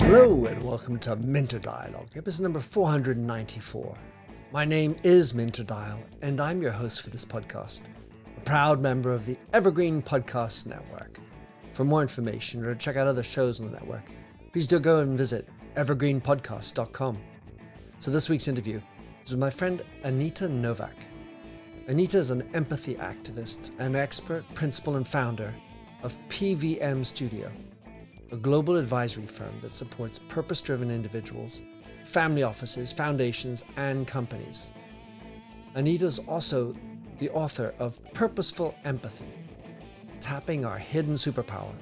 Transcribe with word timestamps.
Hello 0.00 0.46
and 0.46 0.60
welcome 0.64 0.98
to 0.98 1.14
Minter 1.14 1.60
Dialogue, 1.60 2.08
episode 2.16 2.42
number 2.42 2.58
494. 2.58 3.96
My 4.50 4.64
name 4.64 4.96
is 5.04 5.32
Minter 5.32 5.62
Dial, 5.62 6.00
and 6.22 6.40
I'm 6.40 6.60
your 6.60 6.72
host 6.72 7.02
for 7.02 7.10
this 7.10 7.24
podcast, 7.24 7.82
a 8.36 8.40
proud 8.40 8.80
member 8.80 9.12
of 9.12 9.24
the 9.24 9.38
Evergreen 9.52 10.02
Podcast 10.02 10.66
Network. 10.66 11.20
For 11.74 11.84
more 11.84 12.02
information 12.02 12.64
or 12.64 12.74
to 12.74 12.80
check 12.80 12.96
out 12.96 13.06
other 13.06 13.22
shows 13.22 13.60
on 13.60 13.66
the 13.66 13.72
network, 13.72 14.10
please 14.52 14.66
do 14.66 14.80
go 14.80 14.98
and 14.98 15.16
visit 15.16 15.48
evergreenpodcast.com. 15.76 17.18
So 18.00 18.10
this 18.10 18.28
week's 18.28 18.48
interview 18.48 18.80
is 19.24 19.30
with 19.30 19.38
my 19.38 19.50
friend 19.50 19.80
Anita 20.02 20.48
Nowak. 20.48 20.96
Anita 21.86 22.16
is 22.16 22.30
an 22.30 22.48
empathy 22.54 22.94
activist 22.94 23.70
and 23.78 23.94
expert 23.94 24.42
principal 24.54 24.96
and 24.96 25.06
founder 25.06 25.54
of 26.02 26.16
PVM 26.30 27.04
Studio, 27.04 27.52
a 28.32 28.36
global 28.38 28.76
advisory 28.76 29.26
firm 29.26 29.52
that 29.60 29.74
supports 29.74 30.18
purpose 30.18 30.62
driven 30.62 30.90
individuals, 30.90 31.62
family 32.02 32.42
offices, 32.42 32.90
foundations, 32.90 33.64
and 33.76 34.06
companies. 34.06 34.70
Anita 35.74 36.06
is 36.06 36.20
also 36.20 36.74
the 37.18 37.28
author 37.30 37.74
of 37.78 37.98
Purposeful 38.14 38.74
Empathy 38.86 39.28
Tapping 40.20 40.64
Our 40.64 40.78
Hidden 40.78 41.14
Superpower 41.14 41.74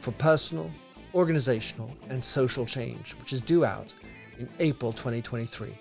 for 0.00 0.12
Personal, 0.12 0.70
Organizational, 1.14 1.90
and 2.10 2.22
Social 2.22 2.66
Change, 2.66 3.12
which 3.12 3.32
is 3.32 3.40
due 3.40 3.64
out 3.64 3.94
in 4.38 4.46
April 4.58 4.92
2023. 4.92 5.74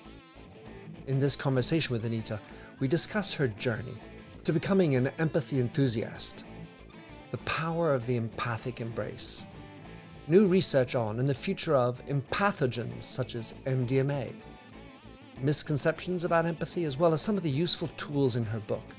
In 1.07 1.19
this 1.19 1.35
conversation 1.35 1.91
with 1.91 2.05
Anita, 2.05 2.39
we 2.81 2.87
discuss 2.87 3.31
her 3.31 3.47
journey 3.47 3.95
to 4.43 4.51
becoming 4.51 4.95
an 4.95 5.11
empathy 5.19 5.59
enthusiast, 5.59 6.43
the 7.29 7.37
power 7.37 7.93
of 7.93 8.05
the 8.07 8.17
empathic 8.17 8.81
embrace, 8.81 9.45
new 10.27 10.47
research 10.47 10.95
on 10.95 11.19
and 11.19 11.29
the 11.29 11.33
future 11.33 11.75
of 11.75 12.03
empathogens 12.07 13.03
such 13.03 13.35
as 13.35 13.53
MDMA, 13.65 14.33
misconceptions 15.39 16.25
about 16.25 16.47
empathy, 16.47 16.83
as 16.83 16.97
well 16.97 17.13
as 17.13 17.21
some 17.21 17.37
of 17.37 17.43
the 17.43 17.49
useful 17.49 17.87
tools 17.97 18.35
in 18.35 18.45
her 18.45 18.59
book 18.61 18.95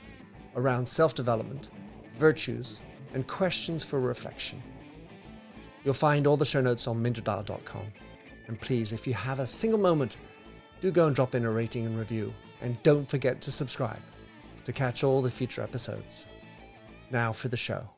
around 0.54 0.86
self 0.86 1.12
development, 1.14 1.68
virtues, 2.16 2.82
and 3.14 3.26
questions 3.26 3.82
for 3.82 3.98
reflection. 3.98 4.62
You'll 5.84 5.94
find 5.94 6.28
all 6.28 6.36
the 6.36 6.44
show 6.44 6.60
notes 6.60 6.86
on 6.86 7.02
minterdial.com. 7.02 7.86
And 8.46 8.60
please, 8.60 8.92
if 8.92 9.08
you 9.08 9.14
have 9.14 9.40
a 9.40 9.46
single 9.46 9.80
moment, 9.80 10.18
do 10.80 10.92
go 10.92 11.08
and 11.08 11.16
drop 11.16 11.34
in 11.34 11.44
a 11.44 11.50
rating 11.50 11.84
and 11.86 11.98
review. 11.98 12.32
And 12.62 12.80
don't 12.82 13.06
forget 13.06 13.42
to 13.42 13.50
subscribe 13.50 14.00
to 14.64 14.72
catch 14.72 15.02
all 15.02 15.20
the 15.20 15.30
future 15.30 15.62
episodes. 15.62 16.26
Now 17.10 17.32
for 17.32 17.48
the 17.48 17.56
show. 17.56 17.90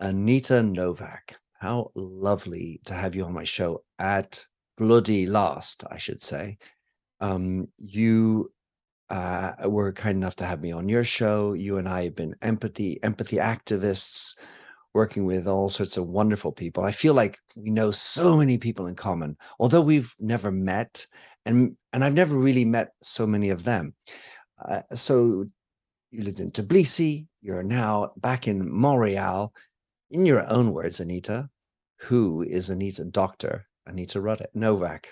Anita 0.00 0.62
Nowak, 0.62 1.38
how 1.58 1.90
lovely 1.94 2.80
to 2.84 2.94
have 2.94 3.14
you 3.14 3.24
on 3.24 3.32
my 3.32 3.44
show 3.44 3.82
at 3.98 4.44
bloody 4.76 5.26
last, 5.26 5.84
I 5.90 5.98
should 5.98 6.20
say. 6.20 6.58
Um, 7.20 7.68
you 7.78 8.52
uh, 9.10 9.52
were 9.66 9.92
kind 9.92 10.16
enough 10.16 10.36
to 10.36 10.44
have 10.44 10.60
me 10.60 10.72
on 10.72 10.88
your 10.88 11.04
show. 11.04 11.52
You 11.52 11.78
and 11.78 11.88
I 11.88 12.04
have 12.04 12.14
been 12.14 12.34
empathy 12.42 13.02
empathy 13.02 13.36
activists, 13.36 14.36
working 14.94 15.24
with 15.24 15.48
all 15.48 15.68
sorts 15.68 15.96
of 15.96 16.06
wonderful 16.06 16.52
people. 16.52 16.84
I 16.84 16.92
feel 16.92 17.14
like 17.14 17.38
we 17.56 17.70
know 17.70 17.90
so 17.90 18.36
many 18.36 18.58
people 18.58 18.86
in 18.86 18.94
common, 18.94 19.36
although 19.58 19.80
we've 19.80 20.14
never 20.20 20.52
met, 20.52 21.06
and 21.48 21.76
and 21.92 22.04
I've 22.04 22.14
never 22.14 22.36
really 22.36 22.64
met 22.64 22.92
so 23.02 23.26
many 23.26 23.50
of 23.50 23.64
them. 23.64 23.94
Uh, 24.62 24.82
so 24.94 25.46
you 26.10 26.22
lived 26.22 26.40
in 26.40 26.50
Tbilisi. 26.50 27.26
You're 27.40 27.62
now 27.62 28.12
back 28.18 28.46
in 28.46 28.70
Montreal 28.70 29.52
in 30.10 30.26
your 30.26 30.46
own 30.50 30.72
words, 30.72 31.00
Anita, 31.00 31.48
who 32.00 32.42
is 32.42 32.70
Anita 32.70 33.04
Dr. 33.04 33.66
Anita 33.86 34.20
Ruddick, 34.20 34.48
Nowak? 34.54 35.08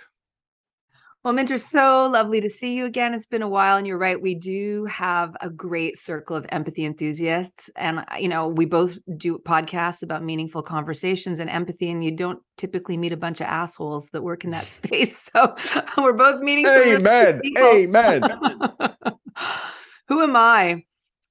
Well, 1.27 1.35
Minter, 1.35 1.59
so 1.59 2.07
lovely 2.07 2.41
to 2.41 2.49
see 2.49 2.77
you 2.77 2.85
again. 2.85 3.13
It's 3.13 3.27
been 3.27 3.43
a 3.43 3.49
while, 3.49 3.79
and 3.79 3.85
you're 3.85 3.99
right. 3.99 4.23
We 4.23 4.37
do 4.37 4.85
have 4.85 5.37
a 5.41 5.51
great 5.51 5.99
circle 5.99 6.37
of 6.37 6.47
empathy 6.51 6.85
enthusiasts. 6.85 7.69
And, 7.75 8.05
you 8.17 8.29
know, 8.29 8.47
we 8.47 8.65
both 8.65 8.97
do 9.17 9.37
podcasts 9.39 10.05
about 10.05 10.23
meaningful 10.23 10.63
conversations 10.63 11.41
and 11.41 11.51
empathy, 11.51 11.91
and 11.91 12.05
you 12.05 12.13
don't 12.13 12.39
typically 12.57 12.97
meet 12.97 13.13
a 13.13 13.17
bunch 13.17 13.41
of 13.41 13.49
assholes 13.49 14.09
that 14.11 14.23
work 14.23 14.45
in 14.45 14.53
that 14.53 14.73
space. 14.73 15.29
So 15.35 15.57
we're 15.99 16.13
both 16.13 16.43
meeting. 16.43 16.65
Amen. 16.69 17.41
Amen. 17.59 18.23
Who 20.07 20.23
am 20.23 20.37
I? 20.37 20.85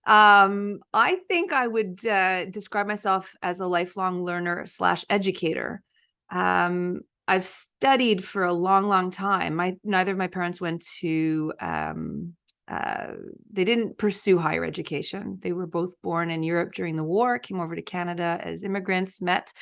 Um, 0.06 0.80
I 0.94 1.20
think 1.30 1.54
I 1.54 1.68
would 1.68 2.06
uh, 2.06 2.48
describe 2.48 2.88
myself 2.88 3.34
as 3.42 3.62
a 3.62 3.66
lifelong 3.66 4.26
learner 4.26 4.66
slash 4.66 5.06
educator. 5.10 5.82
Um, 6.30 7.00
I've 7.28 7.46
studied 7.46 8.24
for 8.24 8.44
a 8.44 8.54
long, 8.54 8.88
long 8.88 9.12
time. 9.12 9.56
My 9.56 9.76
neither 9.84 10.12
of 10.12 10.18
my 10.18 10.28
parents 10.28 10.62
went 10.62 10.86
to. 11.00 11.54
Um, 11.60 12.34
uh, 12.68 13.14
they 13.52 13.64
didn't 13.64 13.96
pursue 14.00 14.40
higher 14.40 14.66
education. 14.66 15.38
They 15.44 15.52
were 15.52 15.68
both 15.68 15.94
born 16.02 16.32
in 16.32 16.42
Europe 16.42 16.74
during 16.74 16.96
the 16.96 17.04
war, 17.04 17.38
came 17.38 17.60
over 17.60 17.76
to 17.76 17.82
Canada 17.84 18.40
as 18.42 18.64
immigrants, 18.64 19.22
met, 19.22 19.54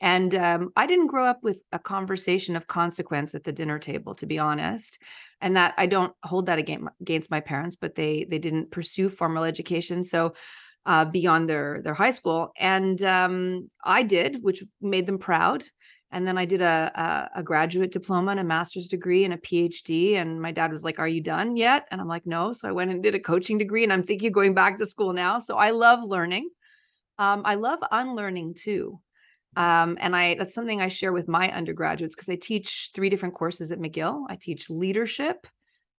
and 0.00 0.34
um, 0.34 0.72
I 0.76 0.86
didn't 0.86 1.08
grow 1.08 1.26
up 1.26 1.42
with 1.42 1.62
a 1.72 1.78
conversation 1.78 2.56
of 2.56 2.66
consequence 2.66 3.34
at 3.34 3.44
the 3.44 3.52
dinner 3.52 3.78
table, 3.78 4.14
to 4.16 4.26
be 4.26 4.38
honest. 4.38 4.98
And 5.42 5.56
that 5.56 5.74
I 5.76 5.86
don't 5.86 6.14
hold 6.22 6.46
that 6.46 6.58
against 6.58 7.30
my 7.30 7.40
parents, 7.40 7.76
but 7.76 7.94
they 7.94 8.24
they 8.28 8.38
didn't 8.38 8.70
pursue 8.70 9.08
formal 9.08 9.44
education. 9.44 10.04
So 10.04 10.34
uh, 10.86 11.04
beyond 11.04 11.48
their 11.48 11.82
their 11.82 11.94
high 11.94 12.10
school, 12.10 12.52
and 12.58 13.02
um, 13.02 13.70
I 13.84 14.02
did, 14.02 14.42
which 14.42 14.64
made 14.80 15.06
them 15.06 15.18
proud. 15.18 15.64
And 16.12 16.26
then 16.26 16.36
I 16.36 16.44
did 16.44 16.60
a, 16.60 17.30
a, 17.34 17.40
a 17.40 17.42
graduate 17.42 17.92
diploma 17.92 18.32
and 18.32 18.40
a 18.40 18.44
master's 18.44 18.88
degree 18.88 19.24
and 19.24 19.34
a 19.34 19.38
PhD. 19.38 20.14
And 20.14 20.40
my 20.40 20.50
dad 20.50 20.70
was 20.70 20.82
like, 20.82 20.98
"Are 20.98 21.08
you 21.08 21.20
done 21.20 21.56
yet?" 21.56 21.86
And 21.90 22.00
I'm 22.00 22.08
like, 22.08 22.26
"No." 22.26 22.52
So 22.52 22.68
I 22.68 22.72
went 22.72 22.90
and 22.90 23.02
did 23.02 23.14
a 23.14 23.20
coaching 23.20 23.58
degree, 23.58 23.84
and 23.84 23.92
I'm 23.92 24.02
thinking 24.02 24.32
going 24.32 24.54
back 24.54 24.78
to 24.78 24.86
school 24.86 25.12
now. 25.12 25.38
So 25.38 25.56
I 25.56 25.70
love 25.70 26.02
learning. 26.02 26.50
Um, 27.18 27.42
I 27.44 27.54
love 27.54 27.80
unlearning 27.90 28.54
too. 28.54 29.00
Um, 29.56 29.98
and 30.00 30.14
I 30.14 30.34
that's 30.34 30.54
something 30.54 30.80
I 30.80 30.88
share 30.88 31.12
with 31.12 31.28
my 31.28 31.50
undergraduates 31.50 32.14
because 32.14 32.28
I 32.28 32.36
teach 32.36 32.90
three 32.94 33.10
different 33.10 33.34
courses 33.34 33.72
at 33.72 33.80
McGill. 33.80 34.24
I 34.28 34.36
teach 34.36 34.70
leadership, 34.70 35.46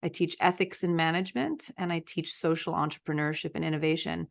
I 0.03 0.09
teach 0.09 0.37
ethics 0.41 0.83
and 0.83 0.97
management, 0.97 1.71
and 1.77 1.93
I 1.93 2.03
teach 2.07 2.33
social 2.33 2.75
entrepreneurship 2.75 3.53
and 3.55 3.65
innovation. 3.65 4.29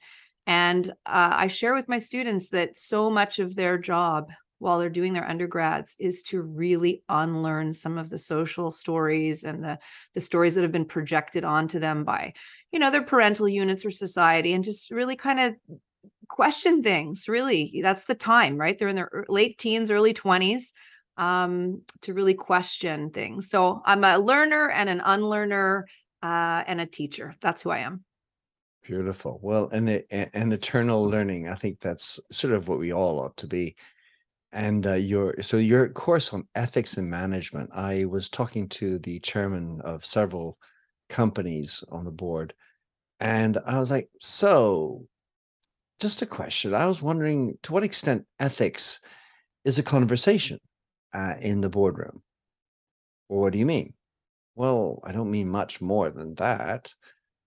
And 0.47 0.89
uh, 1.05 1.33
I 1.35 1.47
share 1.47 1.73
with 1.73 1.89
my 1.89 1.99
students 1.99 2.49
that 2.49 2.79
so 2.79 3.09
much 3.09 3.39
of 3.39 3.55
their 3.55 3.77
job 3.77 4.31
while 4.59 4.77
they're 4.77 4.89
doing 4.89 5.13
their 5.13 5.27
undergrads 5.27 5.95
is 5.99 6.21
to 6.23 6.41
really 6.41 7.01
unlearn 7.09 7.73
some 7.73 7.97
of 7.97 8.09
the 8.09 8.19
social 8.19 8.69
stories 8.69 9.43
and 9.43 9.63
the 9.63 9.79
the 10.13 10.21
stories 10.21 10.55
that 10.55 10.61
have 10.61 10.71
been 10.71 10.85
projected 10.85 11.43
onto 11.43 11.79
them 11.79 12.03
by 12.03 12.33
you 12.71 12.79
know 12.79 12.91
their 12.91 13.03
parental 13.03 13.49
units 13.49 13.85
or 13.85 13.91
society 13.91 14.53
and 14.53 14.63
just 14.63 14.91
really 14.91 15.15
kind 15.15 15.39
of 15.39 15.55
question 16.27 16.83
things 16.83 17.27
really. 17.27 17.79
That's 17.81 18.05
the 18.05 18.15
time 18.15 18.57
right? 18.57 18.77
They're 18.77 18.87
in 18.89 18.95
their 18.95 19.25
late 19.27 19.57
teens 19.57 19.91
early 19.91 20.13
20s 20.13 20.71
um, 21.17 21.81
to 22.01 22.13
really 22.13 22.33
question 22.33 23.09
things. 23.09 23.49
So 23.49 23.81
i'm 23.85 24.03
a 24.03 24.17
learner 24.17 24.69
and 24.69 24.89
an 24.89 25.01
unlearner 25.03 25.87
uh, 26.21 26.63
and 26.67 26.81
a 26.81 26.85
teacher. 26.85 27.33
That's 27.41 27.61
who 27.61 27.71
i 27.71 27.79
am. 27.79 28.03
Beautiful. 28.83 29.39
Well 29.41 29.69
and 29.71 29.89
an 29.89 30.51
eternal 30.51 31.03
learning. 31.03 31.47
I 31.47 31.55
think 31.55 31.79
that's 31.79 32.19
sort 32.31 32.53
of 32.53 32.67
what 32.67 32.79
we 32.79 32.93
all 32.93 33.19
ought 33.19 33.37
to 33.37 33.47
be 33.47 33.75
and 34.51 34.87
uh, 34.87 34.93
your 34.93 35.35
so 35.41 35.57
your 35.57 35.89
course 35.89 36.33
on 36.33 36.47
ethics 36.55 36.97
and 36.97 37.09
management 37.09 37.69
i 37.73 38.05
was 38.05 38.29
talking 38.29 38.67
to 38.67 38.97
the 38.99 39.19
chairman 39.19 39.79
of 39.81 40.05
several 40.05 40.57
companies 41.09 41.83
on 41.89 42.05
the 42.05 42.11
board 42.11 42.53
and 43.19 43.57
i 43.65 43.77
was 43.77 43.91
like 43.91 44.09
so 44.19 45.05
just 45.99 46.21
a 46.21 46.25
question. 46.25 46.73
I 46.73 46.87
was 46.87 47.01
wondering 47.01 47.57
to 47.63 47.73
what 47.73 47.83
extent 47.83 48.25
ethics 48.39 48.99
is 49.65 49.77
a 49.77 49.83
conversation 49.83 50.59
uh, 51.13 51.35
in 51.41 51.61
the 51.61 51.69
boardroom. 51.69 52.23
What 53.27 53.53
do 53.53 53.59
you 53.59 53.65
mean? 53.65 53.93
Well, 54.55 55.01
I 55.03 55.11
don't 55.11 55.31
mean 55.31 55.49
much 55.49 55.81
more 55.81 56.09
than 56.09 56.35
that. 56.35 56.93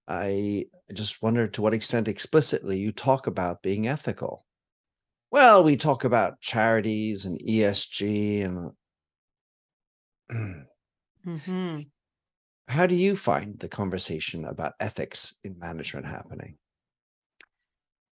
I 0.06 0.66
just 0.92 1.22
wonder 1.22 1.48
to 1.48 1.62
what 1.62 1.74
extent 1.74 2.08
explicitly 2.08 2.78
you 2.78 2.92
talk 2.92 3.26
about 3.26 3.62
being 3.62 3.88
ethical. 3.88 4.44
Well, 5.32 5.64
we 5.64 5.78
talk 5.78 6.04
about 6.04 6.42
charities 6.42 7.24
and 7.24 7.40
ESG 7.40 8.44
and. 8.44 8.70
mm-hmm. 11.26 11.80
How 12.68 12.86
do 12.86 12.94
you 12.94 13.16
find 13.16 13.58
the 13.58 13.68
conversation 13.68 14.44
about 14.44 14.74
ethics 14.78 15.34
in 15.42 15.58
management 15.58 16.06
happening? 16.06 16.58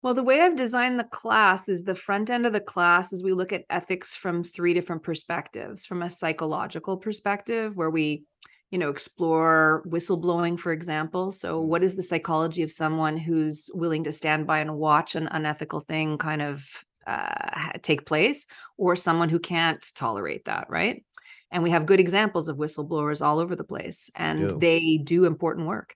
Well, 0.03 0.13
the 0.13 0.23
way 0.23 0.43
I've 0.43 0.57
designed 0.57 1.01
the 1.01 1.05
class 1.05 1.71
is 1.71 1.85
the 1.85 1.95
front 1.95 2.29
end 2.29 2.45
of 2.47 2.53
the 2.53 2.61
class 2.61 3.15
is 3.15 3.23
we 3.23 3.33
look 3.33 3.53
at 3.53 3.65
ethics 3.71 4.15
from 4.15 4.45
three 4.45 4.75
different 4.75 5.03
perspectives 5.03 5.87
from 5.87 6.03
a 6.03 6.11
psychological 6.11 6.99
perspective, 6.99 7.79
where 7.79 7.91
we 7.91 8.25
you 8.71 8.79
know 8.79 8.91
explore 8.91 9.85
whistleblowing 9.87 10.59
for 10.59 10.73
example 10.73 11.31
so 11.31 11.63
Mm. 11.63 11.67
what 11.67 11.85
is 11.85 11.95
the 11.95 12.03
psychology 12.03 12.65
of 12.65 12.71
someone 12.71 13.17
who's 13.17 13.71
willing 13.75 14.03
to 14.03 14.11
stand 14.11 14.45
by 14.45 14.59
and 14.59 14.77
watch 14.77 15.15
an 15.15 15.29
unethical 15.29 15.79
thing 15.79 16.19
kind 16.19 16.43
of 16.43 16.85
uh, 17.07 17.73
take 17.83 18.07
place 18.07 18.47
or 18.77 18.97
someone 18.97 19.29
who 19.29 19.39
can't 19.39 19.85
tolerate 19.95 20.45
that 20.47 20.69
right? 20.69 21.05
And 21.51 21.63
we 21.63 21.71
have 21.71 21.87
good 21.87 22.01
examples 22.01 22.49
of 22.49 22.57
whistleblowers 22.57 23.25
all 23.25 23.39
over 23.39 23.55
the 23.55 23.65
place 23.65 24.11
and 24.17 24.49
do. 24.49 24.59
they 24.59 24.99
do 24.99 25.25
important 25.25 25.67
work. 25.67 25.95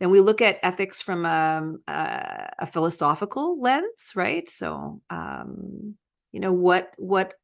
Then 0.00 0.10
we 0.10 0.20
look 0.20 0.40
at 0.40 0.58
ethics 0.62 1.02
from 1.02 1.26
um, 1.26 1.82
a, 1.88 2.50
a 2.60 2.66
philosophical 2.66 3.60
lens 3.60 4.12
right? 4.14 4.48
So 4.48 5.00
um, 5.10 5.96
you 6.32 6.40
know 6.40 6.52
what 6.52 6.90
what 6.96 7.34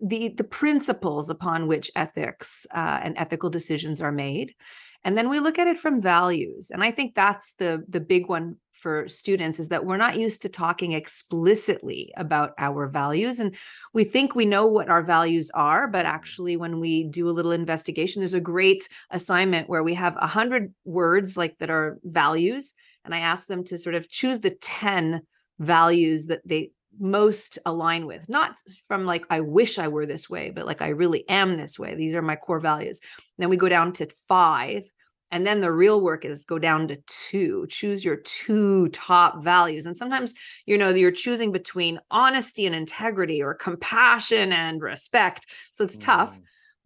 the 0.00 0.28
the 0.30 0.44
principles 0.44 1.30
upon 1.30 1.68
which 1.68 1.90
ethics 1.94 2.66
uh, 2.74 3.00
and 3.02 3.16
ethical 3.16 3.50
decisions 3.50 4.02
are 4.02 4.12
made 4.12 4.54
and 5.04 5.16
then 5.16 5.28
we 5.28 5.40
look 5.40 5.58
at 5.58 5.66
it 5.66 5.78
from 5.78 6.00
values 6.00 6.70
and 6.70 6.82
i 6.82 6.90
think 6.90 7.14
that's 7.14 7.54
the 7.54 7.84
the 7.88 8.00
big 8.00 8.28
one 8.28 8.56
for 8.72 9.06
students 9.06 9.60
is 9.60 9.68
that 9.68 9.86
we're 9.86 9.96
not 9.96 10.18
used 10.18 10.42
to 10.42 10.48
talking 10.48 10.90
explicitly 10.90 12.12
about 12.16 12.52
our 12.58 12.88
values 12.88 13.38
and 13.38 13.54
we 13.94 14.02
think 14.02 14.34
we 14.34 14.44
know 14.44 14.66
what 14.66 14.88
our 14.88 15.02
values 15.02 15.50
are 15.54 15.86
but 15.86 16.04
actually 16.04 16.56
when 16.56 16.80
we 16.80 17.04
do 17.04 17.28
a 17.28 17.32
little 17.32 17.52
investigation 17.52 18.20
there's 18.20 18.34
a 18.34 18.40
great 18.40 18.88
assignment 19.10 19.68
where 19.68 19.84
we 19.84 19.94
have 19.94 20.16
a 20.16 20.26
hundred 20.26 20.74
words 20.84 21.36
like 21.36 21.56
that 21.58 21.70
are 21.70 21.98
values 22.02 22.74
and 23.04 23.14
i 23.14 23.20
ask 23.20 23.46
them 23.46 23.62
to 23.62 23.78
sort 23.78 23.94
of 23.94 24.08
choose 24.10 24.40
the 24.40 24.50
10 24.50 25.22
values 25.60 26.26
that 26.26 26.40
they 26.44 26.70
most 26.98 27.58
align 27.64 28.06
with 28.06 28.28
not 28.28 28.58
from 28.86 29.04
like 29.04 29.24
i 29.30 29.40
wish 29.40 29.78
i 29.78 29.88
were 29.88 30.06
this 30.06 30.28
way 30.28 30.50
but 30.50 30.66
like 30.66 30.82
i 30.82 30.88
really 30.88 31.28
am 31.28 31.56
this 31.56 31.78
way. 31.78 31.94
These 31.94 32.14
are 32.14 32.22
my 32.22 32.36
core 32.36 32.60
values. 32.60 33.00
Then 33.38 33.48
we 33.48 33.56
go 33.56 33.68
down 33.68 33.92
to 33.94 34.06
five 34.28 34.84
and 35.30 35.46
then 35.46 35.60
the 35.60 35.72
real 35.72 36.00
work 36.02 36.26
is 36.26 36.44
go 36.44 36.58
down 36.58 36.88
to 36.88 36.98
two. 37.06 37.66
Choose 37.70 38.04
your 38.04 38.16
two 38.16 38.88
top 38.88 39.42
values 39.42 39.86
and 39.86 39.96
sometimes 39.96 40.34
you 40.66 40.76
know 40.76 40.90
you're 40.90 41.10
choosing 41.10 41.52
between 41.52 41.98
honesty 42.10 42.66
and 42.66 42.74
integrity 42.74 43.42
or 43.42 43.54
compassion 43.54 44.52
and 44.52 44.82
respect 44.82 45.46
so 45.72 45.84
it's 45.84 45.96
tough. 45.96 46.38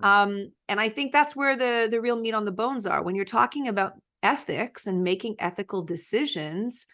Mm. 0.03 0.07
um 0.07 0.53
and 0.69 0.79
i 0.79 0.89
think 0.91 1.11
that's 1.11 1.35
where 1.35 1.57
the 1.57 1.89
the 1.91 2.01
real 2.01 2.17
meat 2.17 2.35
on 2.35 2.45
the 2.45 2.53
bones 2.53 2.87
are. 2.87 3.03
When 3.03 3.15
you're 3.15 3.25
talking 3.25 3.69
about 3.69 3.95
ethics 4.23 4.87
and 4.87 5.05
making 5.05 5.37
ethical 5.39 5.83
decisions 5.83 6.87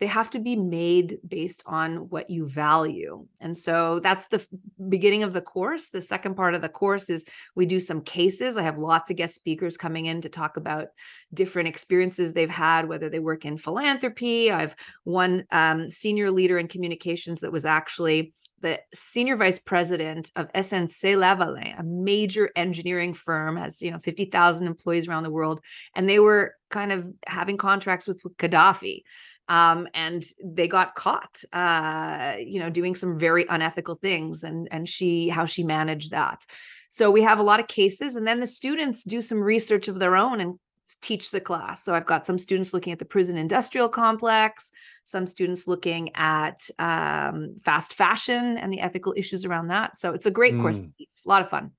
they 0.00 0.06
have 0.06 0.30
to 0.30 0.38
be 0.38 0.56
made 0.56 1.18
based 1.28 1.62
on 1.66 2.08
what 2.08 2.30
you 2.30 2.48
value. 2.48 3.26
And 3.38 3.56
so 3.56 4.00
that's 4.00 4.26
the 4.28 4.44
beginning 4.88 5.22
of 5.22 5.34
the 5.34 5.42
course. 5.42 5.90
The 5.90 6.00
second 6.00 6.36
part 6.36 6.54
of 6.54 6.62
the 6.62 6.70
course 6.70 7.10
is 7.10 7.26
we 7.54 7.66
do 7.66 7.80
some 7.80 8.00
cases. 8.00 8.56
I 8.56 8.62
have 8.62 8.78
lots 8.78 9.10
of 9.10 9.16
guest 9.16 9.34
speakers 9.34 9.76
coming 9.76 10.06
in 10.06 10.22
to 10.22 10.30
talk 10.30 10.56
about 10.56 10.88
different 11.34 11.68
experiences 11.68 12.32
they've 12.32 12.48
had, 12.48 12.88
whether 12.88 13.10
they 13.10 13.18
work 13.18 13.44
in 13.44 13.58
philanthropy. 13.58 14.50
I've 14.50 14.74
one 15.04 15.44
um, 15.52 15.90
senior 15.90 16.30
leader 16.30 16.58
in 16.58 16.66
communications 16.66 17.42
that 17.42 17.52
was 17.52 17.66
actually 17.66 18.32
the 18.62 18.78
senior 18.92 19.36
vice 19.36 19.58
president 19.58 20.30
of 20.36 20.52
SNC 20.52 21.16
Lavalin, 21.16 21.78
a 21.78 21.82
major 21.82 22.50
engineering 22.56 23.14
firm, 23.14 23.56
has 23.56 23.80
you 23.80 23.90
know 23.90 23.98
50,000 23.98 24.66
employees 24.66 25.08
around 25.08 25.22
the 25.22 25.30
world, 25.30 25.60
and 25.94 26.08
they 26.08 26.18
were 26.18 26.54
kind 26.70 26.92
of 26.92 27.06
having 27.26 27.56
contracts 27.56 28.06
with 28.06 28.22
Gaddafi 28.36 29.02
um, 29.50 29.86
and 29.92 30.24
they 30.42 30.66
got 30.68 30.94
caught 30.94 31.42
uh, 31.52 32.36
you 32.38 32.60
know 32.60 32.70
doing 32.70 32.94
some 32.94 33.18
very 33.18 33.44
unethical 33.50 33.96
things 33.96 34.44
and 34.44 34.68
and 34.70 34.88
she 34.88 35.28
how 35.28 35.44
she 35.44 35.62
managed 35.62 36.12
that. 36.12 36.46
So 36.88 37.10
we 37.10 37.22
have 37.22 37.38
a 37.38 37.42
lot 37.42 37.60
of 37.60 37.68
cases 37.68 38.16
and 38.16 38.26
then 38.26 38.40
the 38.40 38.46
students 38.46 39.04
do 39.04 39.20
some 39.20 39.40
research 39.40 39.88
of 39.88 39.98
their 39.98 40.16
own 40.16 40.40
and 40.40 40.58
teach 41.02 41.30
the 41.30 41.40
class. 41.40 41.84
So 41.84 41.94
i've 41.94 42.06
got 42.06 42.26
some 42.26 42.38
students 42.38 42.72
looking 42.74 42.92
at 42.92 42.98
the 42.98 43.04
prison 43.04 43.36
industrial 43.36 43.88
complex 43.88 44.72
some 45.10 45.26
students 45.26 45.66
looking 45.66 46.10
at 46.14 46.60
um, 46.78 47.56
fast 47.64 47.94
fashion 47.94 48.56
and 48.58 48.72
the 48.72 48.80
ethical 48.80 49.12
issues 49.16 49.44
around 49.44 49.68
that. 49.68 49.98
So 49.98 50.12
it's 50.14 50.26
a 50.26 50.30
great 50.30 50.54
course 50.56 50.80
to 50.80 50.92
teach 50.92 51.10
a 51.26 51.28
lot 51.28 51.42
of 51.42 51.50
fun. 51.50 51.72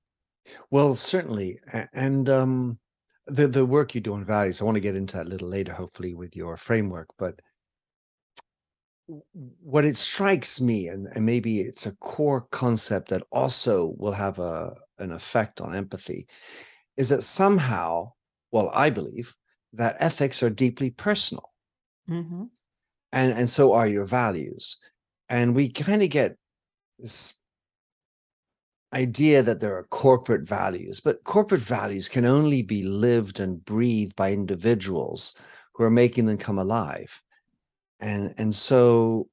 Well, 0.70 0.94
certainly, 0.94 1.60
and 1.92 2.28
um, 2.28 2.78
the 3.26 3.46
the 3.46 3.64
work 3.64 3.94
you 3.94 4.00
do 4.00 4.14
on 4.14 4.24
values, 4.24 4.60
I 4.60 4.64
want 4.64 4.76
to 4.76 4.80
get 4.80 4.96
into 4.96 5.16
that 5.16 5.26
a 5.26 5.28
little 5.28 5.48
later, 5.48 5.72
hopefully, 5.72 6.14
with 6.14 6.36
your 6.36 6.56
framework. 6.56 7.08
But 7.16 7.40
what 9.60 9.84
it 9.84 9.96
strikes 9.96 10.60
me, 10.60 10.88
and, 10.88 11.08
and 11.14 11.26
maybe 11.26 11.60
it's 11.60 11.86
a 11.86 11.96
core 11.96 12.42
concept 12.52 13.08
that 13.08 13.22
also 13.32 13.94
will 13.98 14.12
have 14.12 14.38
a 14.38 14.74
an 14.98 15.12
effect 15.12 15.60
on 15.60 15.74
empathy, 15.74 16.26
is 16.96 17.08
that 17.10 17.22
somehow, 17.22 18.12
well, 18.52 18.70
I 18.74 18.90
believe 18.90 19.34
that 19.74 19.96
ethics 20.00 20.42
are 20.42 20.50
deeply 20.50 20.90
personal, 20.90 21.52
Mhm. 22.08 22.50
and 23.12 23.32
and 23.32 23.50
so 23.50 23.72
are 23.74 23.86
your 23.88 24.04
values, 24.06 24.78
and 25.28 25.54
we 25.56 25.70
kind 25.70 26.02
of 26.02 26.10
get 26.10 26.36
this 26.98 27.34
idea 28.94 29.42
that 29.42 29.60
there 29.60 29.74
are 29.76 29.84
corporate 29.84 30.46
values, 30.46 31.00
but 31.00 31.24
corporate 31.24 31.62
values 31.62 32.08
can 32.08 32.24
only 32.26 32.62
be 32.62 32.82
lived 32.82 33.40
and 33.40 33.64
breathed 33.64 34.14
by 34.16 34.32
individuals 34.32 35.34
who 35.74 35.82
are 35.84 35.90
making 35.90 36.26
them 36.26 36.36
come 36.36 36.58
alive. 36.58 37.22
And 38.02 38.34
and 38.36 38.54
so 38.54 39.28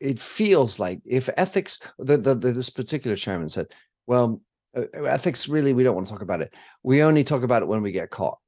it 0.00 0.20
feels 0.20 0.78
like 0.80 1.00
if 1.06 1.30
ethics, 1.38 1.78
the, 1.98 2.18
the, 2.18 2.34
the- 2.34 2.52
this 2.52 2.68
particular 2.70 3.16
chairman 3.16 3.48
said, 3.48 3.68
well, 4.08 4.42
uh, 4.76 4.82
uh, 4.94 5.04
ethics 5.04 5.48
really, 5.48 5.72
we 5.72 5.84
don't 5.84 5.94
want 5.94 6.08
to 6.08 6.12
talk 6.12 6.22
about 6.22 6.42
it. 6.42 6.52
We 6.82 7.04
only 7.04 7.24
talk 7.24 7.44
about 7.44 7.62
it 7.62 7.68
when 7.68 7.82
we 7.82 7.92
get 7.92 8.10
caught. 8.10 8.38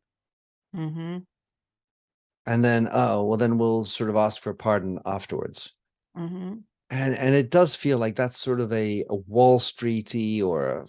Mhm. 0.75 1.25
And 2.47 2.65
then, 2.65 2.89
oh, 2.93 3.25
well, 3.25 3.37
then 3.39 3.56
we'll 3.56 3.85
sort 3.85 4.11
of 4.11 4.17
ask 4.17 4.43
for 4.43 4.53
pardon 4.55 4.99
afterwards. 5.06 5.75
Mhm. 6.17 6.62
and 6.91 7.17
and 7.17 7.35
it 7.35 7.50
does 7.50 7.75
feel 7.75 7.99
like 7.99 8.15
that's 8.15 8.37
sort 8.37 8.61
of 8.61 8.73
a, 8.73 9.05
a 9.11 9.15
wall 9.17 9.59
streety 9.59 10.43
or 10.43 10.69
a 10.69 10.87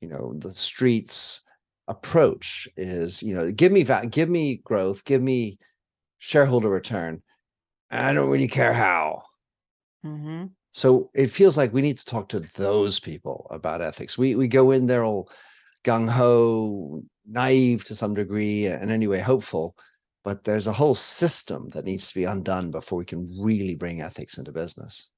you 0.00 0.08
know 0.08 0.34
the 0.38 0.50
streets 0.50 1.42
approach 1.88 2.68
is 2.76 3.22
you 3.22 3.34
know 3.34 3.52
give 3.52 3.70
me 3.72 3.82
va- 3.84 4.06
give 4.10 4.28
me 4.28 4.56
growth 4.64 5.04
give 5.04 5.22
me 5.22 5.58
shareholder 6.18 6.68
return 6.68 7.22
i 7.90 8.12
don't 8.12 8.30
really 8.30 8.48
care 8.48 8.72
how 8.72 9.22
Mhm. 10.04 10.52
so 10.70 11.10
it 11.14 11.30
feels 11.30 11.56
like 11.56 11.72
we 11.72 11.82
need 11.82 11.98
to 11.98 12.04
talk 12.04 12.28
to 12.28 12.40
those 12.40 13.00
people 13.00 13.46
about 13.50 13.82
ethics 13.82 14.16
we 14.16 14.34
we 14.36 14.48
go 14.48 14.70
in 14.70 14.86
there 14.86 15.04
all 15.04 15.30
gung-ho 15.84 17.02
naive 17.26 17.84
to 17.84 17.94
some 17.94 18.14
degree 18.14 18.66
and 18.66 18.90
anyway 18.90 19.20
hopeful 19.20 19.76
but 20.24 20.44
there's 20.44 20.66
a 20.66 20.72
whole 20.72 20.94
system 20.94 21.68
that 21.70 21.84
needs 21.84 22.08
to 22.08 22.14
be 22.14 22.24
undone 22.24 22.70
before 22.70 22.98
we 22.98 23.04
can 23.04 23.28
really 23.40 23.74
bring 23.74 24.00
ethics 24.02 24.38
into 24.38 24.52
business 24.52 25.10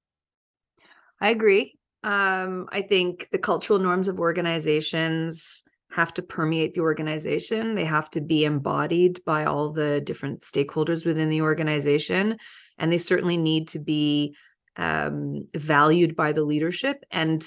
I 1.20 1.30
agree. 1.30 1.78
Um, 2.02 2.68
I 2.72 2.82
think 2.82 3.28
the 3.30 3.38
cultural 3.38 3.78
norms 3.78 4.08
of 4.08 4.18
organizations 4.18 5.62
have 5.90 6.14
to 6.14 6.22
permeate 6.22 6.74
the 6.74 6.80
organization. 6.80 7.74
They 7.74 7.84
have 7.84 8.10
to 8.10 8.20
be 8.20 8.44
embodied 8.44 9.22
by 9.24 9.44
all 9.44 9.70
the 9.72 10.00
different 10.00 10.42
stakeholders 10.42 11.04
within 11.04 11.28
the 11.28 11.42
organization. 11.42 12.38
And 12.80 12.90
they 12.90 12.98
certainly 12.98 13.36
need 13.36 13.68
to 13.68 13.78
be 13.78 14.34
um, 14.76 15.46
valued 15.54 16.16
by 16.16 16.32
the 16.32 16.42
leadership. 16.42 17.04
And 17.12 17.46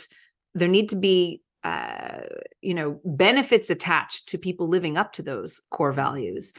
there 0.56 0.70
need 0.70 0.90
to 0.90 0.96
be, 0.96 1.42
uh, 1.64 2.22
you 2.62 2.74
know, 2.74 3.02
benefits 3.04 3.70
attached 3.70 4.30
to 4.30 4.38
people 4.38 4.68
living 4.68 4.96
up 4.96 5.12
to 5.14 5.24
those 5.24 5.60
core 5.70 5.92
values. 5.92 6.54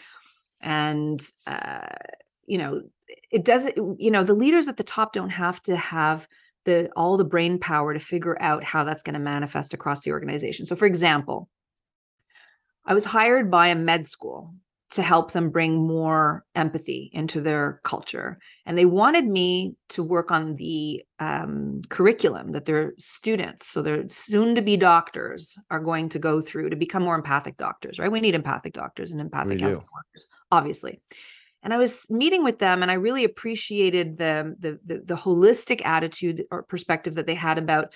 And, 0.60 1.26
uh, 1.46 1.86
you 2.46 2.58
know, 2.58 2.82
it 3.30 3.44
doesn't, 3.44 3.76
you 4.00 4.10
know, 4.10 4.24
the 4.24 4.34
leaders 4.34 4.68
at 4.68 4.76
the 4.76 4.84
top 4.84 5.12
don't 5.12 5.30
have 5.30 5.62
to 5.62 5.76
have 5.76 6.28
the 6.64 6.90
all 6.96 7.16
the 7.16 7.24
brain 7.24 7.58
power 7.58 7.92
to 7.92 8.00
figure 8.00 8.40
out 8.42 8.64
how 8.64 8.84
that's 8.84 9.02
going 9.02 9.14
to 9.14 9.20
manifest 9.20 9.74
across 9.74 10.00
the 10.00 10.10
organization. 10.12 10.66
So 10.66 10.76
for 10.76 10.86
example, 10.86 11.48
I 12.84 12.94
was 12.94 13.04
hired 13.04 13.50
by 13.50 13.68
a 13.68 13.74
med 13.74 14.06
school 14.06 14.54
to 14.94 15.02
help 15.02 15.32
them 15.32 15.50
bring 15.50 15.74
more 15.74 16.44
empathy 16.54 17.10
into 17.12 17.40
their 17.40 17.80
culture. 17.82 18.38
And 18.64 18.78
they 18.78 18.84
wanted 18.84 19.26
me 19.26 19.74
to 19.88 20.04
work 20.04 20.30
on 20.30 20.54
the 20.54 21.02
um, 21.18 21.80
curriculum 21.88 22.52
that 22.52 22.64
their 22.64 22.94
students, 22.96 23.66
so 23.66 23.82
their 23.82 24.08
soon 24.08 24.54
to 24.54 24.62
be 24.62 24.76
doctors, 24.76 25.58
are 25.68 25.80
going 25.80 26.10
to 26.10 26.20
go 26.20 26.40
through 26.40 26.70
to 26.70 26.76
become 26.76 27.02
more 27.02 27.16
empathic 27.16 27.56
doctors, 27.56 27.98
right? 27.98 28.10
We 28.10 28.20
need 28.20 28.36
empathic 28.36 28.72
doctors 28.72 29.10
and 29.10 29.20
empathic 29.20 29.60
health 29.60 29.84
workers, 29.92 30.28
obviously. 30.52 31.00
And 31.64 31.74
I 31.74 31.78
was 31.78 32.08
meeting 32.08 32.44
with 32.44 32.60
them 32.60 32.80
and 32.80 32.90
I 32.90 32.94
really 32.94 33.24
appreciated 33.24 34.16
the, 34.16 34.54
the, 34.60 34.78
the, 34.86 35.02
the 35.04 35.14
holistic 35.16 35.84
attitude 35.84 36.44
or 36.52 36.62
perspective 36.62 37.14
that 37.14 37.26
they 37.26 37.34
had 37.34 37.58
about 37.58 37.92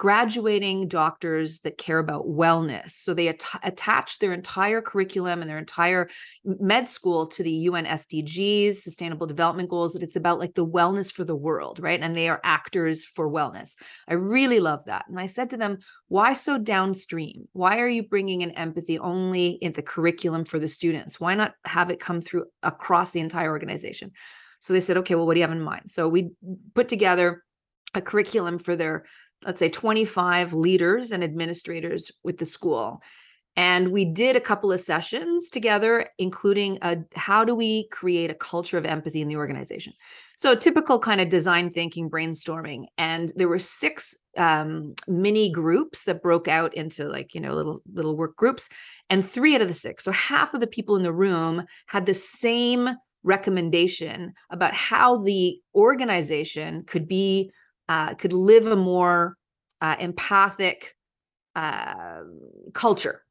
graduating 0.00 0.88
doctors 0.88 1.60
that 1.60 1.76
care 1.76 1.98
about 1.98 2.24
wellness. 2.26 2.92
So 2.92 3.12
they 3.12 3.28
at- 3.28 3.44
attach 3.62 4.18
their 4.18 4.32
entire 4.32 4.80
curriculum 4.80 5.42
and 5.42 5.50
their 5.50 5.58
entire 5.58 6.08
med 6.42 6.88
school 6.88 7.26
to 7.26 7.42
the 7.42 7.52
UN 7.52 7.84
SDGs, 7.84 8.76
Sustainable 8.76 9.26
Development 9.26 9.68
Goals, 9.68 9.92
that 9.92 10.02
it's 10.02 10.16
about 10.16 10.38
like 10.38 10.54
the 10.54 10.66
wellness 10.66 11.12
for 11.12 11.24
the 11.24 11.36
world, 11.36 11.80
right? 11.80 12.00
And 12.00 12.16
they 12.16 12.30
are 12.30 12.40
actors 12.42 13.04
for 13.04 13.30
wellness. 13.30 13.74
I 14.08 14.14
really 14.14 14.58
love 14.58 14.86
that. 14.86 15.04
And 15.06 15.20
I 15.20 15.26
said 15.26 15.50
to 15.50 15.58
them, 15.58 15.80
why 16.08 16.32
so 16.32 16.56
downstream? 16.56 17.46
Why 17.52 17.78
are 17.80 17.88
you 17.88 18.02
bringing 18.02 18.40
in 18.40 18.52
empathy 18.52 18.98
only 18.98 19.48
in 19.48 19.72
the 19.72 19.82
curriculum 19.82 20.46
for 20.46 20.58
the 20.58 20.66
students? 20.66 21.20
Why 21.20 21.34
not 21.34 21.52
have 21.66 21.90
it 21.90 22.00
come 22.00 22.22
through 22.22 22.46
across 22.62 23.10
the 23.10 23.20
entire 23.20 23.50
organization? 23.50 24.12
So 24.60 24.72
they 24.72 24.80
said, 24.80 24.96
okay, 24.96 25.14
well, 25.14 25.26
what 25.26 25.34
do 25.34 25.40
you 25.40 25.46
have 25.46 25.52
in 25.52 25.60
mind? 25.60 25.90
So 25.90 26.08
we 26.08 26.30
put 26.74 26.88
together 26.88 27.44
a 27.94 28.00
curriculum 28.00 28.58
for 28.58 28.76
their 28.76 29.04
let's 29.44 29.58
say 29.58 29.68
25 29.68 30.52
leaders 30.52 31.12
and 31.12 31.24
administrators 31.24 32.12
with 32.22 32.38
the 32.38 32.46
school. 32.46 33.02
And 33.56 33.90
we 33.90 34.04
did 34.04 34.36
a 34.36 34.40
couple 34.40 34.72
of 34.72 34.80
sessions 34.80 35.50
together 35.50 36.08
including 36.18 36.78
a, 36.82 36.98
how 37.14 37.44
do 37.44 37.54
we 37.54 37.88
create 37.88 38.30
a 38.30 38.34
culture 38.34 38.78
of 38.78 38.86
empathy 38.86 39.20
in 39.20 39.28
the 39.28 39.36
organization? 39.36 39.92
So 40.36 40.54
typical 40.54 40.98
kind 40.98 41.20
of 41.20 41.28
design 41.28 41.68
thinking 41.68 42.08
brainstorming 42.08 42.84
and 42.96 43.32
there 43.36 43.48
were 43.48 43.58
six 43.58 44.16
um, 44.36 44.94
mini 45.08 45.50
groups 45.50 46.04
that 46.04 46.22
broke 46.22 46.48
out 46.48 46.74
into 46.74 47.08
like 47.08 47.34
you 47.34 47.40
know 47.40 47.52
little 47.52 47.80
little 47.92 48.16
work 48.16 48.36
groups 48.36 48.68
and 49.10 49.28
three 49.28 49.54
out 49.54 49.60
of 49.60 49.68
the 49.68 49.74
six 49.74 50.04
so 50.04 50.12
half 50.12 50.54
of 50.54 50.60
the 50.60 50.66
people 50.66 50.96
in 50.96 51.02
the 51.02 51.12
room 51.12 51.64
had 51.86 52.06
the 52.06 52.14
same 52.14 52.88
recommendation 53.24 54.32
about 54.50 54.72
how 54.72 55.18
the 55.18 55.58
organization 55.74 56.84
could 56.84 57.06
be 57.06 57.50
uh, 57.90 58.14
could 58.14 58.32
live 58.32 58.66
a 58.66 58.76
more 58.76 59.36
uh, 59.80 59.96
empathic 59.98 60.94
uh, 61.56 62.22
culture. 62.72 63.24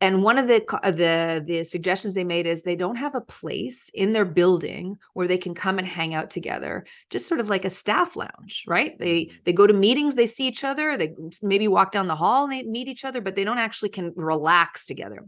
And 0.00 0.22
one 0.22 0.38
of 0.38 0.46
the 0.46 0.62
the 0.84 1.42
the 1.44 1.64
suggestions 1.64 2.14
they 2.14 2.22
made 2.22 2.46
is 2.46 2.62
they 2.62 2.76
don't 2.76 2.96
have 2.96 3.14
a 3.14 3.20
place 3.20 3.90
in 3.94 4.10
their 4.12 4.26
building 4.26 4.98
where 5.14 5.26
they 5.26 5.38
can 5.38 5.54
come 5.54 5.78
and 5.78 5.88
hang 5.88 6.14
out 6.14 6.30
together, 6.30 6.84
just 7.08 7.26
sort 7.26 7.40
of 7.40 7.50
like 7.50 7.64
a 7.64 7.70
staff 7.70 8.14
lounge, 8.14 8.64
right? 8.68 8.96
They 8.98 9.22
mm-hmm. 9.22 9.36
they 9.44 9.52
go 9.52 9.66
to 9.66 9.72
meetings, 9.72 10.14
they 10.14 10.26
see 10.26 10.46
each 10.46 10.64
other, 10.64 10.96
they 10.96 11.14
maybe 11.42 11.66
walk 11.66 11.90
down 11.92 12.06
the 12.06 12.14
hall 12.14 12.44
and 12.44 12.52
they 12.52 12.62
meet 12.62 12.88
each 12.88 13.04
other, 13.04 13.20
but 13.20 13.34
they 13.34 13.44
don't 13.44 13.58
actually 13.58 13.88
can 13.88 14.12
relax 14.14 14.86
together. 14.86 15.24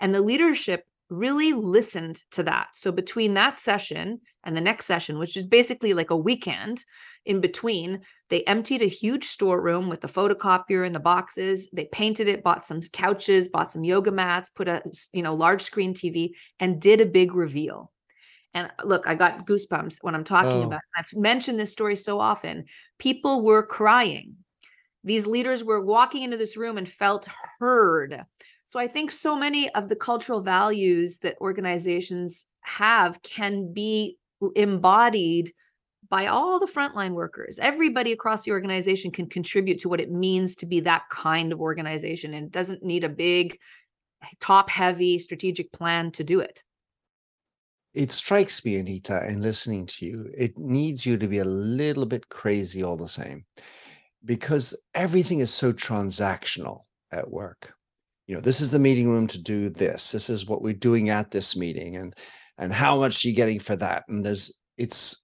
And 0.00 0.14
the 0.14 0.22
leadership 0.22 0.84
really 1.10 1.52
listened 1.52 2.22
to 2.30 2.42
that. 2.44 2.68
So 2.74 2.92
between 2.92 3.34
that 3.34 3.58
session 3.58 4.20
and 4.44 4.56
the 4.56 4.60
next 4.60 4.86
session, 4.86 5.18
which 5.18 5.36
is 5.36 5.44
basically 5.44 5.92
like 5.92 6.10
a 6.10 6.16
weekend 6.16 6.84
in 7.26 7.40
between, 7.40 8.00
they 8.28 8.44
emptied 8.44 8.82
a 8.82 8.86
huge 8.86 9.24
storeroom 9.24 9.88
with 9.88 10.00
the 10.00 10.08
photocopier 10.08 10.86
and 10.86 10.94
the 10.94 11.00
boxes. 11.00 11.70
They 11.70 11.86
painted 11.86 12.28
it, 12.28 12.42
bought 12.42 12.66
some 12.66 12.80
couches, 12.92 13.48
bought 13.48 13.72
some 13.72 13.84
yoga 13.84 14.10
mats, 14.10 14.50
put 14.50 14.68
a 14.68 14.82
you 15.12 15.22
know 15.22 15.34
large 15.34 15.62
screen 15.62 15.92
TV, 15.92 16.30
and 16.58 16.80
did 16.80 17.00
a 17.00 17.06
big 17.06 17.34
reveal. 17.34 17.92
And 18.54 18.66
uh, 18.66 18.84
look, 18.84 19.06
I 19.06 19.14
got 19.14 19.46
goosebumps 19.46 19.98
when 20.02 20.14
I'm 20.14 20.24
talking 20.24 20.62
oh. 20.62 20.62
about. 20.62 20.80
It. 20.80 20.98
I've 20.98 21.20
mentioned 21.20 21.58
this 21.58 21.72
story 21.72 21.96
so 21.96 22.20
often. 22.20 22.64
People 22.98 23.42
were 23.42 23.64
crying. 23.64 24.36
These 25.02 25.26
leaders 25.26 25.64
were 25.64 25.84
walking 25.84 26.22
into 26.22 26.36
this 26.36 26.56
room 26.56 26.76
and 26.76 26.88
felt 26.88 27.28
heard 27.58 28.24
so 28.70 28.78
I 28.78 28.86
think 28.86 29.10
so 29.10 29.34
many 29.34 29.68
of 29.70 29.88
the 29.88 29.96
cultural 29.96 30.42
values 30.42 31.18
that 31.18 31.34
organizations 31.40 32.46
have 32.60 33.20
can 33.22 33.72
be 33.72 34.16
embodied 34.54 35.50
by 36.08 36.26
all 36.26 36.60
the 36.60 36.70
frontline 36.70 37.14
workers. 37.14 37.58
Everybody 37.58 38.12
across 38.12 38.44
the 38.44 38.52
organization 38.52 39.10
can 39.10 39.28
contribute 39.28 39.80
to 39.80 39.88
what 39.88 40.00
it 40.00 40.12
means 40.12 40.54
to 40.54 40.66
be 40.66 40.78
that 40.80 41.02
kind 41.10 41.52
of 41.52 41.60
organization 41.60 42.32
and 42.32 42.52
doesn't 42.52 42.84
need 42.84 43.02
a 43.02 43.08
big, 43.08 43.58
top 44.38 44.70
heavy 44.70 45.18
strategic 45.18 45.72
plan 45.72 46.12
to 46.12 46.22
do 46.22 46.38
it. 46.38 46.62
It 47.92 48.12
strikes 48.12 48.64
me, 48.64 48.76
Anita, 48.76 49.26
in 49.26 49.42
listening 49.42 49.86
to 49.86 50.06
you, 50.06 50.30
it 50.32 50.56
needs 50.56 51.04
you 51.04 51.16
to 51.16 51.26
be 51.26 51.38
a 51.38 51.44
little 51.44 52.06
bit 52.06 52.28
crazy 52.28 52.84
all 52.84 52.96
the 52.96 53.08
same 53.08 53.46
because 54.24 54.80
everything 54.94 55.40
is 55.40 55.52
so 55.52 55.72
transactional 55.72 56.82
at 57.10 57.28
work 57.28 57.74
you 58.30 58.36
know 58.36 58.40
this 58.40 58.60
is 58.60 58.70
the 58.70 58.78
meeting 58.78 59.08
room 59.08 59.26
to 59.26 59.42
do 59.42 59.70
this. 59.70 60.12
This 60.12 60.30
is 60.30 60.46
what 60.46 60.62
we're 60.62 60.72
doing 60.72 61.08
at 61.08 61.32
this 61.32 61.56
meeting 61.56 61.96
and 61.96 62.14
and 62.58 62.72
how 62.72 63.00
much 63.00 63.24
you're 63.24 63.30
you 63.30 63.36
getting 63.36 63.58
for 63.58 63.74
that. 63.74 64.04
And 64.06 64.24
there's 64.24 64.56
it's 64.78 65.20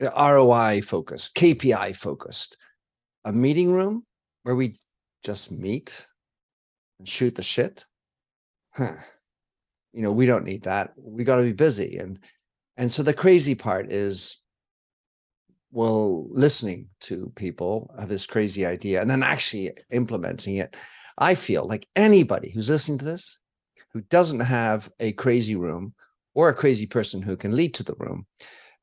uh, 0.00 0.10
roi 0.10 0.82
focused 0.82 1.36
kpi 1.36 1.94
focused. 1.94 2.56
A 3.24 3.32
meeting 3.32 3.70
room 3.70 4.04
where 4.42 4.56
we 4.56 4.78
just 5.22 5.52
meet 5.52 6.08
and 6.98 7.08
shoot 7.08 7.36
the 7.36 7.44
shit? 7.44 7.84
Huh. 8.74 8.96
you 9.92 10.02
know 10.02 10.10
we 10.10 10.26
don't 10.26 10.44
need 10.44 10.64
that. 10.64 10.92
We 10.96 11.22
got 11.22 11.36
to 11.36 11.44
be 11.44 11.52
busy 11.52 11.98
and 11.98 12.18
and 12.76 12.90
so 12.90 13.04
the 13.04 13.14
crazy 13.14 13.54
part 13.54 13.92
is 13.92 14.42
well 15.70 16.26
listening 16.32 16.88
to 17.02 17.32
people 17.36 17.94
have 17.96 18.08
this 18.08 18.26
crazy 18.26 18.66
idea 18.66 19.00
and 19.00 19.08
then 19.08 19.22
actually 19.22 19.70
implementing 19.92 20.56
it 20.56 20.74
I 21.18 21.34
feel 21.34 21.66
like 21.66 21.86
anybody 21.96 22.50
who's 22.50 22.70
listening 22.70 22.98
to 22.98 23.04
this 23.04 23.40
who 23.92 24.00
doesn't 24.02 24.40
have 24.40 24.90
a 25.00 25.12
crazy 25.12 25.56
room 25.56 25.94
or 26.34 26.48
a 26.48 26.54
crazy 26.54 26.86
person 26.86 27.20
who 27.20 27.36
can 27.36 27.56
lead 27.56 27.74
to 27.74 27.82
the 27.82 27.94
room, 27.98 28.26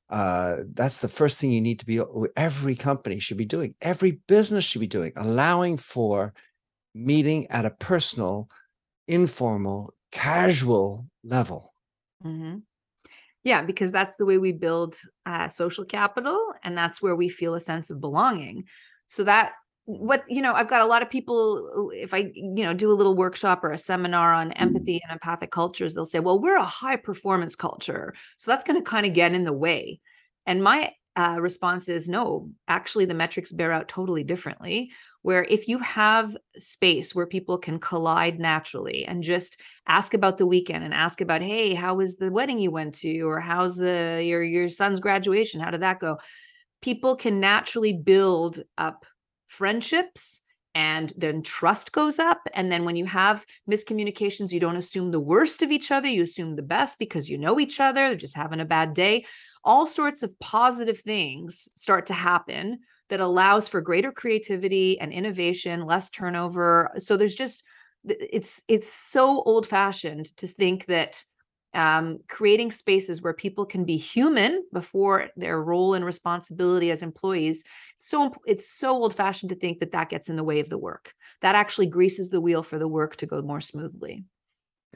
uh, 0.09 0.57
that's 0.73 0.99
the 0.99 1.07
first 1.07 1.39
thing 1.39 1.51
you 1.51 1.61
need 1.61 1.79
to 1.79 1.85
be. 1.85 2.01
Every 2.35 2.75
company 2.75 3.19
should 3.19 3.37
be 3.37 3.45
doing, 3.45 3.75
every 3.81 4.19
business 4.27 4.65
should 4.65 4.81
be 4.81 4.87
doing, 4.87 5.13
allowing 5.15 5.77
for 5.77 6.33
meeting 6.93 7.47
at 7.47 7.65
a 7.65 7.71
personal, 7.71 8.49
informal, 9.07 9.93
casual 10.11 11.07
level. 11.23 11.73
Mm-hmm. 12.23 12.57
Yeah, 13.43 13.61
because 13.61 13.91
that's 13.91 14.15
the 14.15 14.25
way 14.25 14.39
we 14.39 14.51
build 14.51 14.95
uh, 15.25 15.47
social 15.47 15.85
capital, 15.85 16.53
and 16.63 16.77
that's 16.77 17.01
where 17.01 17.15
we 17.15 17.29
feel 17.29 17.53
a 17.53 17.59
sense 17.59 17.91
of 17.91 18.01
belonging. 18.01 18.63
So 19.07 19.23
that 19.23 19.53
what 19.87 20.23
you 20.27 20.41
know 20.41 20.53
i've 20.53 20.67
got 20.67 20.81
a 20.81 20.85
lot 20.85 21.03
of 21.03 21.09
people 21.11 21.91
if 21.93 22.11
i 22.11 22.31
you 22.33 22.63
know 22.63 22.73
do 22.73 22.91
a 22.91 22.95
little 22.95 23.15
workshop 23.15 23.63
or 23.63 23.71
a 23.71 23.77
seminar 23.77 24.33
on 24.33 24.49
mm-hmm. 24.49 24.63
empathy 24.63 24.99
and 25.03 25.11
empathic 25.11 25.51
cultures 25.51 25.93
they'll 25.93 26.07
say 26.07 26.19
well 26.19 26.41
we're 26.41 26.57
a 26.57 26.65
high 26.65 26.95
performance 26.95 27.55
culture 27.55 28.15
so 28.37 28.49
that's 28.49 28.63
going 28.63 28.81
to 28.81 28.89
kind 28.89 29.05
of 29.05 29.13
get 29.13 29.33
in 29.33 29.43
the 29.43 29.53
way. 29.53 29.99
And 30.45 30.63
my 30.63 30.91
uh, 31.17 31.37
response 31.39 31.87
is 31.87 32.09
no 32.09 32.49
actually 32.67 33.05
the 33.05 33.13
metrics 33.13 33.51
bear 33.51 33.71
out 33.71 33.87
totally 33.87 34.21
differently 34.21 34.91
where 35.21 35.45
if 35.45 35.69
you 35.69 35.79
have 35.79 36.35
space 36.57 37.15
where 37.15 37.25
people 37.25 37.57
can 37.57 37.79
collide 37.79 38.37
naturally 38.37 39.05
and 39.05 39.23
just 39.23 39.61
ask 39.87 40.13
about 40.13 40.37
the 40.37 40.45
weekend 40.45 40.83
and 40.83 40.93
ask 40.93 41.21
about 41.21 41.41
hey 41.41 41.73
how 41.73 41.95
was 41.95 42.17
the 42.17 42.29
wedding 42.29 42.59
you 42.59 42.69
went 42.69 42.93
to 42.93 43.21
or 43.21 43.39
how's 43.39 43.77
the 43.77 44.21
your 44.25 44.43
your 44.43 44.67
son's 44.67 44.99
graduation? 44.99 45.61
How 45.61 45.71
did 45.71 45.81
that 45.81 46.01
go 46.01 46.17
people 46.81 47.15
can 47.15 47.39
naturally 47.39 47.93
build 47.93 48.61
up 48.77 49.05
friendships 49.55 50.41
and 50.73 51.13
then 51.15 51.41
trust 51.41 51.93
goes 51.93 52.19
up. 52.19 52.41
And 52.53 52.69
then 52.69 52.83
when 52.83 52.97
you 52.97 53.05
have 53.05 53.45
miscommunications 53.69 54.51
you 54.51 54.59
don't 54.59 54.75
assume 54.75 55.11
the 55.11 55.19
worst 55.19 55.61
of 55.61 55.71
each 55.71 55.91
other 55.91 56.09
you 56.09 56.23
assume 56.23 56.55
the 56.55 56.61
best 56.61 56.99
because 56.99 57.29
you 57.29 57.37
know 57.37 57.59
each 57.59 57.79
other 57.79 58.09
they're 58.09 58.15
just 58.15 58.35
having 58.35 58.59
a 58.59 58.65
bad 58.65 58.93
day. 58.93 59.25
All 59.63 59.87
sorts 59.87 60.21
of 60.21 60.37
positive 60.39 60.99
things 60.99 61.69
start 61.75 62.05
to 62.07 62.13
happen 62.13 62.79
that 63.09 63.21
allows 63.21 63.67
for 63.67 63.81
greater 63.81 64.11
creativity 64.11 64.99
and 64.99 65.13
innovation 65.13 65.85
less 65.85 66.09
turnover. 66.09 66.91
So 66.97 67.17
there's 67.17 67.35
just 67.35 67.63
it's 68.07 68.61
it's 68.67 68.91
so 68.93 69.41
old 69.43 69.65
fashioned 69.67 70.25
to 70.37 70.47
think 70.47 70.85
that 70.87 71.23
um, 71.75 72.19
creating 72.29 72.71
spaces 72.71 73.21
where 73.21 73.33
people 73.33 73.65
can 73.65 73.83
be 73.83 73.97
human 73.97 74.63
before 74.71 75.27
their 75.35 75.61
role 75.61 75.93
and 75.93 76.05
responsibility 76.05 76.89
as 76.89 77.03
employees. 77.03 77.63
So 77.97 78.33
it's 78.47 78.69
so 78.69 78.91
old 78.91 79.13
fashioned 79.13 79.49
to 79.49 79.55
think 79.55 79.79
that 79.81 79.91
that 79.91 80.09
gets 80.09 80.29
in 80.29 80.37
the 80.37 80.43
way 80.43 80.61
of 80.61 80.69
the 80.69 80.77
work. 80.77 81.13
That 81.41 81.55
actually 81.55 81.87
greases 81.87 82.29
the 82.29 82.41
wheel 82.41 82.63
for 82.63 82.79
the 82.79 82.87
work 82.87 83.17
to 83.17 83.25
go 83.25 83.41
more 83.41 83.61
smoothly. 83.61 84.23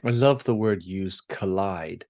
I 0.02 0.10
love 0.10 0.42
the 0.44 0.54
word 0.54 0.82
used, 0.82 1.28
collide. 1.28 2.06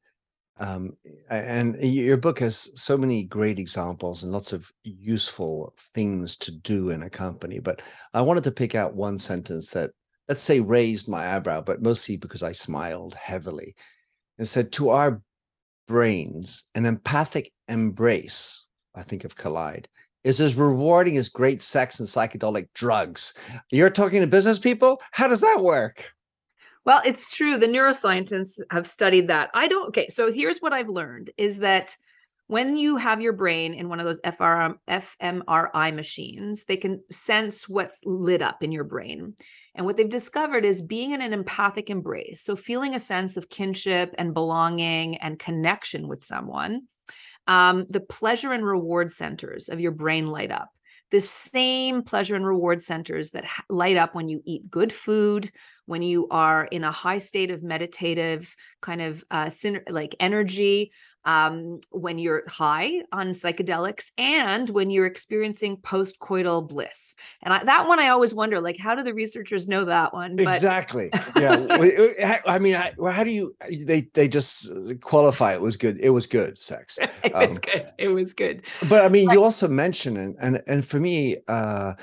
Um, 0.59 0.93
and 1.31 1.75
your 1.83 2.19
book 2.19 2.39
has 2.39 2.71
so 2.81 2.97
many 2.97 3.25
great 3.25 3.59
examples 3.59 4.23
and 4.23 4.33
lots 4.33 4.53
of 4.53 4.71
useful 4.85 5.75
things 5.95 6.37
to 6.37 6.53
do 6.53 6.91
in 6.91 7.03
a 7.03 7.11
company. 7.11 7.59
But 7.59 7.83
I 8.15 8.21
wanted 8.21 8.45
to 8.45 8.53
pick 8.53 8.75
out 8.77 8.95
one 8.95 9.19
sentence 9.19 9.71
that, 9.73 9.91
let's 10.29 10.43
say, 10.43 10.61
raised 10.61 11.09
my 11.09 11.35
eyebrow, 11.35 11.63
but 11.63 11.83
mostly 11.83 12.17
because 12.17 12.43
I 12.43 12.53
smiled 12.53 13.15
heavily 13.15 13.75
and 14.41 14.49
said, 14.49 14.73
To 14.73 14.89
our 14.89 15.21
brains, 15.87 16.65
an 16.75 16.87
empathic 16.87 17.53
embrace, 17.69 18.65
I 18.95 19.03
think 19.03 19.25
of 19.25 19.37
Collide, 19.37 19.87
is 20.25 20.41
as 20.41 20.57
rewarding 20.57 21.19
as 21.19 21.29
great 21.29 21.61
sex 21.61 22.01
and 22.01 22.09
psychedelic 22.09 22.69
drugs. 22.75 23.35
You're 23.71 23.91
talking 23.91 24.23
to 24.23 24.27
business 24.27 24.59
people? 24.59 25.01
How 25.13 25.29
does 25.29 25.43
that 25.43 25.59
work? 25.61 26.05
Well, 26.87 27.03
it's 27.05 27.29
true. 27.29 27.59
The 27.59 27.67
neuroscientists 27.67 28.59
have 28.71 28.87
studied 28.87 29.29
that. 29.29 29.51
I 29.53 29.69
don't. 29.69 29.89
Okay, 29.89 30.09
so 30.09 30.33
here's 30.33 30.61
what 30.61 30.73
I've 30.73 30.89
learned 30.89 31.31
is 31.37 31.59
that 31.59 31.95
when 32.47 32.79
you 32.79 32.97
have 32.97 33.21
your 33.21 33.35
brain 33.35 33.75
in 33.75 33.91
one 33.91 34.01
of 34.01 34.07
those 34.07 34.23
FRM, 34.23 34.77
fMRI 34.89 35.95
machines, 35.95 36.65
they 36.65 36.79
can 36.79 37.03
sense 37.11 37.69
what's 37.69 38.01
lit 38.05 38.41
up 38.41 38.63
in 38.63 38.73
your 38.73 38.85
brain. 38.85 39.35
And 39.75 39.87
what 39.87 39.97
they've 39.97 40.09
discovered 40.09 40.65
is 40.65 40.83
being 40.83 41.13
in 41.13 41.23
an 41.23 41.33
empathic 41.33 41.91
embrace, 41.91 42.43
so 42.43 42.57
feeling 42.57 42.95
a 42.95 43.01
sense 43.01 43.37
of 43.37 43.49
kinship 43.49 44.15
and 44.19 44.35
belonging 44.35 45.17
and 45.19 45.39
connection 45.39 46.09
with 46.09 46.25
someone, 46.25 46.83
um, 47.47 47.87
the 47.89 48.01
pleasure 48.01 48.53
and 48.53 48.65
reward 48.65 49.13
centers 49.13 49.69
of 49.69 49.81
your 49.81 49.93
brain 49.93 50.27
light 50.27 50.51
up. 50.51 50.71
The 51.11 51.21
same 51.21 52.03
pleasure 52.03 52.37
and 52.37 52.47
reward 52.47 52.83
centers 52.83 53.33
that 53.33 53.45
light 53.69 53.97
up 53.97 54.15
when 54.15 54.29
you 54.29 54.43
eat 54.45 54.71
good 54.71 54.93
food, 54.93 55.51
when 55.87 56.03
you 56.03 56.29
are 56.31 56.67
in 56.67 56.85
a 56.85 56.93
high 56.93 57.19
state 57.19 57.51
of 57.51 57.65
meditative 57.65 58.55
kind 58.81 59.03
of 59.03 59.25
uh, 59.31 59.51
like 59.89 60.15
energy, 60.21 60.93
um, 61.25 61.81
when 61.91 62.19
you're 62.19 62.43
high 62.49 63.03
on 63.13 63.29
psychedelics 63.29 64.11
and 64.17 64.71
when 64.71 64.91
you're 64.91 65.07
experiencing 65.07 65.77
post-coital 65.77 66.67
bliss. 66.69 67.15
And 67.43 67.53
I, 67.53 67.65
that 67.65 67.87
one, 67.87 67.99
I 67.99 68.09
always 68.09 68.33
wonder, 68.33 68.61
like, 68.61 68.79
how 68.79 68.95
do 68.95 69.03
the 69.03 69.15
researchers 69.15 69.69
know 69.69 69.85
that 69.85 70.15
one? 70.15 70.37
But... 70.37 70.55
Exactly. 70.55 71.11
Yeah. 71.37 72.41
I 72.47 72.59
mean, 72.59 72.75
how 72.75 73.25
do 73.25 73.31
you? 73.31 73.55
They 73.71 74.09
they 74.15 74.29
just 74.29 74.71
qualify. 75.01 75.55
It 75.55 75.61
was 75.61 75.77
good. 75.77 75.99
It 76.01 76.11
was 76.11 76.27
good 76.27 76.59
sex. 76.59 76.99
it 77.25 77.33
was 77.33 77.59
um, 77.59 77.63
good. 77.63 77.87
It 77.99 78.09
was 78.09 78.35
good. 78.35 78.63
But 78.89 79.05
I 79.05 79.09
mean, 79.09 79.31
you 79.31 79.43
also 79.43 79.69
mentioned 79.69 80.17
and 80.17 80.37
and 80.41 80.63
and 80.67 80.85
for 80.85 81.01
me, 81.01 81.37
uh, 81.49 81.95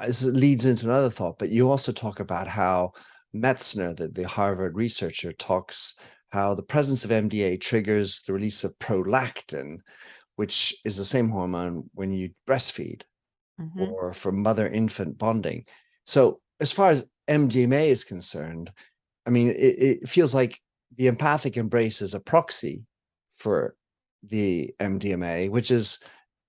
this 0.00 0.24
leads 0.24 0.64
into 0.64 0.86
another 0.86 1.10
thought. 1.10 1.38
But 1.38 1.50
you 1.50 1.70
also 1.70 1.92
talk 1.92 2.20
about 2.20 2.48
how 2.48 2.92
Metzner, 3.34 3.96
the, 3.96 4.08
the 4.08 4.26
Harvard 4.26 4.76
researcher, 4.76 5.32
talks 5.32 5.94
how 6.36 6.54
the 6.54 6.62
presence 6.62 7.02
of 7.02 7.10
MDA 7.10 7.58
triggers 7.60 8.20
the 8.20 8.34
release 8.34 8.62
of 8.62 8.78
prolactin, 8.78 9.78
which 10.36 10.76
is 10.84 10.96
the 10.96 11.04
same 11.04 11.30
hormone 11.30 11.88
when 11.94 12.12
you 12.12 12.30
breastfeed 12.46 13.02
mm-hmm. 13.58 13.80
or 13.80 14.12
for 14.12 14.32
mother 14.32 14.68
infant 14.68 15.16
bonding. 15.16 15.64
So, 16.04 16.40
as 16.60 16.72
far 16.72 16.90
as 16.90 17.08
MDMA 17.26 17.88
is 17.88 18.04
concerned, 18.04 18.70
I 19.26 19.30
mean, 19.30 19.48
it, 19.48 19.54
it 20.02 20.08
feels 20.08 20.34
like 20.34 20.60
the 20.96 21.06
empathic 21.06 21.56
embrace 21.56 22.02
is 22.02 22.12
a 22.12 22.20
proxy 22.20 22.82
for 23.38 23.74
the 24.22 24.74
MDMA, 24.78 25.50
which 25.50 25.70
is 25.70 25.98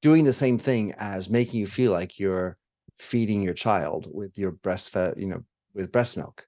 doing 0.01 0.25
the 0.25 0.33
same 0.33 0.57
thing 0.57 0.93
as 0.97 1.29
making 1.29 1.61
you 1.61 1.67
feel 1.67 1.93
like 1.93 2.19
you're 2.19 2.57
feeding 2.99 3.41
your 3.41 3.53
child 3.53 4.07
with 4.11 4.37
your 4.37 4.51
breastfed, 4.51 5.17
you 5.17 5.27
know, 5.27 5.43
with 5.73 5.91
breast 5.91 6.17
milk 6.17 6.46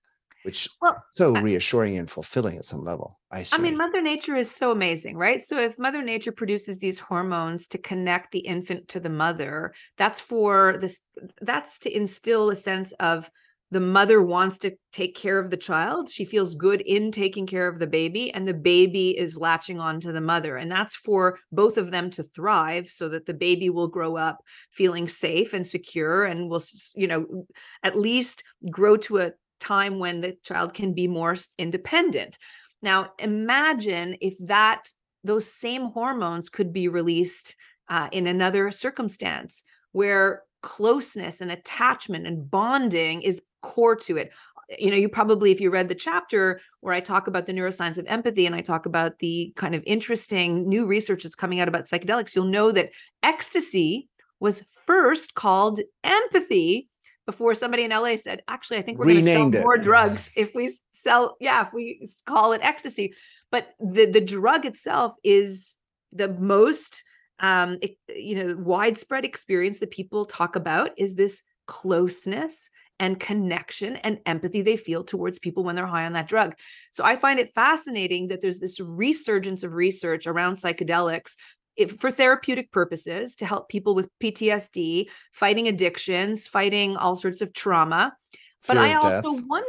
which 0.49 0.67
well, 0.81 1.03
so 1.11 1.33
reassuring 1.33 1.97
and 1.97 2.09
fulfilling 2.09 2.57
at 2.57 2.65
some 2.65 2.83
level. 2.83 3.19
I, 3.31 3.45
I 3.51 3.59
mean, 3.59 3.77
Mother 3.77 4.01
Nature 4.01 4.35
is 4.35 4.49
so 4.49 4.71
amazing, 4.71 5.15
right? 5.15 5.39
So 5.39 5.59
if 5.59 5.77
Mother 5.77 6.01
Nature 6.01 6.31
produces 6.31 6.79
these 6.79 6.97
hormones 6.97 7.67
to 7.67 7.77
connect 7.77 8.31
the 8.31 8.39
infant 8.39 8.87
to 8.87 8.99
the 8.99 9.11
mother, 9.11 9.73
that's 9.95 10.19
for 10.19 10.77
this. 10.81 11.01
That's 11.39 11.77
to 11.79 11.95
instill 11.95 12.49
a 12.49 12.55
sense 12.55 12.93
of 12.93 13.29
the 13.69 13.79
mother 13.79 14.23
wants 14.23 14.57
to 14.57 14.75
take 14.91 15.15
care 15.15 15.37
of 15.37 15.51
the 15.51 15.57
child. 15.57 16.09
She 16.09 16.25
feels 16.25 16.55
good 16.55 16.81
in 16.81 17.11
taking 17.11 17.45
care 17.45 17.67
of 17.67 17.77
the 17.77 17.85
baby, 17.85 18.33
and 18.33 18.47
the 18.47 18.53
baby 18.55 19.15
is 19.15 19.37
latching 19.37 19.79
on 19.79 19.99
to 19.99 20.11
the 20.11 20.21
mother. 20.21 20.57
And 20.57 20.71
that's 20.71 20.95
for 20.95 21.37
both 21.51 21.77
of 21.77 21.91
them 21.91 22.09
to 22.11 22.23
thrive 22.23 22.87
so 22.89 23.07
that 23.09 23.27
the 23.27 23.35
baby 23.35 23.69
will 23.69 23.87
grow 23.87 24.17
up 24.17 24.39
feeling 24.71 25.07
safe 25.07 25.53
and 25.53 25.67
secure 25.67 26.23
and 26.23 26.49
will, 26.49 26.63
you 26.95 27.05
know, 27.05 27.45
at 27.83 27.95
least 27.95 28.43
grow 28.71 28.97
to 28.97 29.19
a 29.19 29.31
time 29.59 29.99
when 29.99 30.21
the 30.21 30.37
child 30.43 30.73
can 30.73 30.93
be 30.93 31.07
more 31.07 31.35
independent. 31.57 32.37
Now, 32.81 33.11
imagine 33.19 34.17
if 34.21 34.35
that 34.47 34.87
those 35.23 35.51
same 35.51 35.85
hormones 35.91 36.49
could 36.49 36.71
be 36.71 36.87
released 36.87 37.55
uh, 37.89 38.07
in 38.11 38.27
another 38.27 38.71
circumstance 38.71 39.63
where 39.91 40.43
closeness 40.61 41.41
and 41.41 41.51
attachment 41.51 42.27
and 42.27 42.49
bonding 42.49 43.21
is 43.21 43.41
core 43.61 43.95
to 43.95 44.17
it. 44.17 44.31
You 44.77 44.91
know, 44.91 44.97
you 44.97 45.09
probably, 45.09 45.51
if 45.51 45.59
you 45.59 45.71
read 45.71 45.89
the 45.89 45.95
chapter 45.95 46.61
where 46.81 46.93
I 46.93 46.99
talk 46.99 47.27
about 47.27 47.47
the 47.47 47.53
neuroscience 47.53 47.97
of 47.97 48.05
empathy 48.07 48.45
and 48.45 48.55
I 48.55 48.61
talk 48.61 48.85
about 48.85 49.17
the 49.19 49.51
kind 49.55 49.73
of 49.73 49.83
interesting 49.85 50.69
new 50.69 50.85
research 50.85 51.23
that's 51.23 51.35
coming 51.35 51.59
out 51.59 51.67
about 51.67 51.85
psychedelics, 51.85 52.35
you'll 52.35 52.45
know 52.45 52.71
that 52.71 52.91
ecstasy 53.23 54.09
was 54.39 54.65
first 54.85 55.33
called 55.33 55.79
empathy 56.03 56.88
before 57.29 57.53
somebody 57.53 57.83
in 57.83 57.91
LA 57.91 58.15
said, 58.15 58.41
actually, 58.47 58.77
I 58.77 58.81
think 58.81 58.97
we're 58.97 59.05
going 59.05 59.23
to 59.23 59.31
sell 59.31 59.53
it. 59.53 59.61
more 59.61 59.77
drugs 59.77 60.31
if 60.35 60.55
we 60.55 60.75
sell, 60.93 61.37
yeah, 61.39 61.67
if 61.67 61.71
we 61.71 62.03
call 62.25 62.53
it 62.53 62.61
ecstasy. 62.63 63.13
But 63.51 63.69
the 63.79 64.07
the 64.07 64.19
drug 64.19 64.65
itself 64.65 65.13
is 65.23 65.75
the 66.11 66.27
most 66.27 67.03
um 67.39 67.77
it, 67.83 67.97
you 68.07 68.35
know 68.35 68.55
widespread 68.57 69.25
experience 69.25 69.79
that 69.79 69.91
people 69.91 70.25
talk 70.25 70.55
about 70.55 70.89
is 70.97 71.13
this 71.13 71.43
closeness 71.67 72.71
and 72.99 73.19
connection 73.19 73.95
and 73.97 74.17
empathy 74.25 74.63
they 74.63 74.75
feel 74.75 75.03
towards 75.03 75.37
people 75.37 75.63
when 75.63 75.75
they're 75.75 75.85
high 75.85 76.05
on 76.07 76.13
that 76.13 76.27
drug. 76.27 76.55
So 76.91 77.05
I 77.05 77.15
find 77.15 77.39
it 77.39 77.53
fascinating 77.53 78.29
that 78.29 78.41
there's 78.41 78.59
this 78.59 78.79
resurgence 78.79 79.63
of 79.63 79.75
research 79.75 80.25
around 80.25 80.55
psychedelics 80.55 81.35
if, 81.79 81.97
for 81.99 82.11
therapeutic 82.11 82.71
purposes 82.71 83.37
to 83.37 83.45
help 83.45 83.69
people 83.69 83.95
with 83.95 84.09
PTSD, 84.21 85.09
fighting 85.31 85.67
addictions, 85.67 86.47
fighting 86.47 86.97
all 86.97 87.15
sorts 87.15 87.41
of 87.41 87.53
trauma. 87.53 88.13
Fear 88.61 88.75
but 88.75 88.77
I 88.77 88.93
also 88.95 89.31
want 89.31 89.65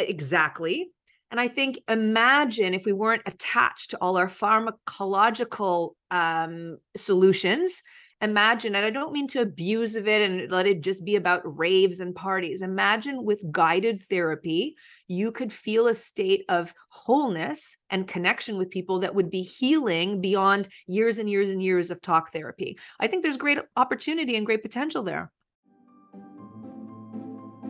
exactly. 0.00 0.90
And 1.30 1.40
I 1.40 1.48
think 1.48 1.78
imagine 1.88 2.74
if 2.74 2.84
we 2.84 2.92
weren't 2.92 3.22
attached 3.26 3.90
to 3.90 3.98
all 4.00 4.16
our 4.16 4.28
pharmacological 4.28 5.92
um, 6.10 6.78
solutions 6.96 7.82
imagine 8.20 8.74
and 8.74 8.86
i 8.86 8.90
don't 8.90 9.12
mean 9.12 9.26
to 9.26 9.40
abuse 9.40 9.96
of 9.96 10.08
it 10.08 10.22
and 10.22 10.50
let 10.50 10.66
it 10.66 10.82
just 10.82 11.04
be 11.04 11.16
about 11.16 11.42
raves 11.44 12.00
and 12.00 12.14
parties. 12.14 12.62
Imagine 12.62 13.24
with 13.24 13.42
guided 13.50 14.02
therapy 14.08 14.76
you 15.08 15.30
could 15.30 15.52
feel 15.52 15.86
a 15.86 15.94
state 15.94 16.44
of 16.48 16.74
wholeness 16.88 17.76
and 17.90 18.08
connection 18.08 18.56
with 18.56 18.70
people 18.70 18.98
that 19.00 19.14
would 19.14 19.30
be 19.30 19.42
healing 19.42 20.20
beyond 20.20 20.68
years 20.86 21.18
and 21.18 21.28
years 21.28 21.50
and 21.50 21.62
years 21.62 21.90
of 21.90 22.00
talk 22.00 22.32
therapy. 22.32 22.78
I 23.00 23.06
think 23.06 23.22
there's 23.22 23.36
great 23.36 23.58
opportunity 23.76 24.36
and 24.36 24.46
great 24.46 24.62
potential 24.62 25.02
there. 25.02 25.30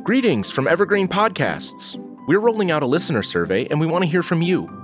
Greetings 0.05 0.51
from 0.51 0.69
evergreen 0.69 1.09
podcasts. 1.09 1.99
We're 2.29 2.41
rolling 2.41 2.71
out 2.71 2.83
a 2.83 2.87
listener 2.87 3.23
survey 3.23 3.67
and 3.67 3.81
we 3.81 3.87
want 3.87 4.05
to 4.05 4.11
hear 4.11 4.23
from 4.23 4.43
you 4.43 4.84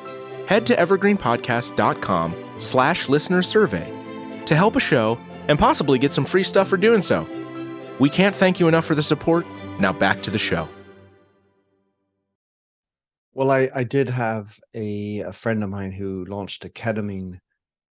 Head 0.51 0.65
to 0.65 0.75
evergreenpodcast.com 0.75 2.55
slash 2.57 3.07
listener 3.07 3.41
survey 3.41 3.89
to 4.45 4.53
help 4.53 4.75
a 4.75 4.81
show 4.81 5.17
and 5.47 5.57
possibly 5.57 5.97
get 5.97 6.11
some 6.11 6.25
free 6.25 6.43
stuff 6.43 6.67
for 6.67 6.75
doing 6.75 6.99
so. 6.99 7.25
We 7.99 8.09
can't 8.09 8.35
thank 8.35 8.59
you 8.59 8.67
enough 8.67 8.83
for 8.83 8.93
the 8.93 9.01
support. 9.01 9.45
Now 9.79 9.93
back 9.93 10.21
to 10.23 10.29
the 10.29 10.37
show. 10.37 10.67
Well, 13.33 13.49
I, 13.49 13.69
I 13.73 13.85
did 13.85 14.09
have 14.09 14.59
a, 14.73 15.19
a 15.19 15.31
friend 15.31 15.63
of 15.63 15.69
mine 15.69 15.93
who 15.93 16.25
launched 16.25 16.65
a 16.65 16.69
ketamine, 16.69 17.39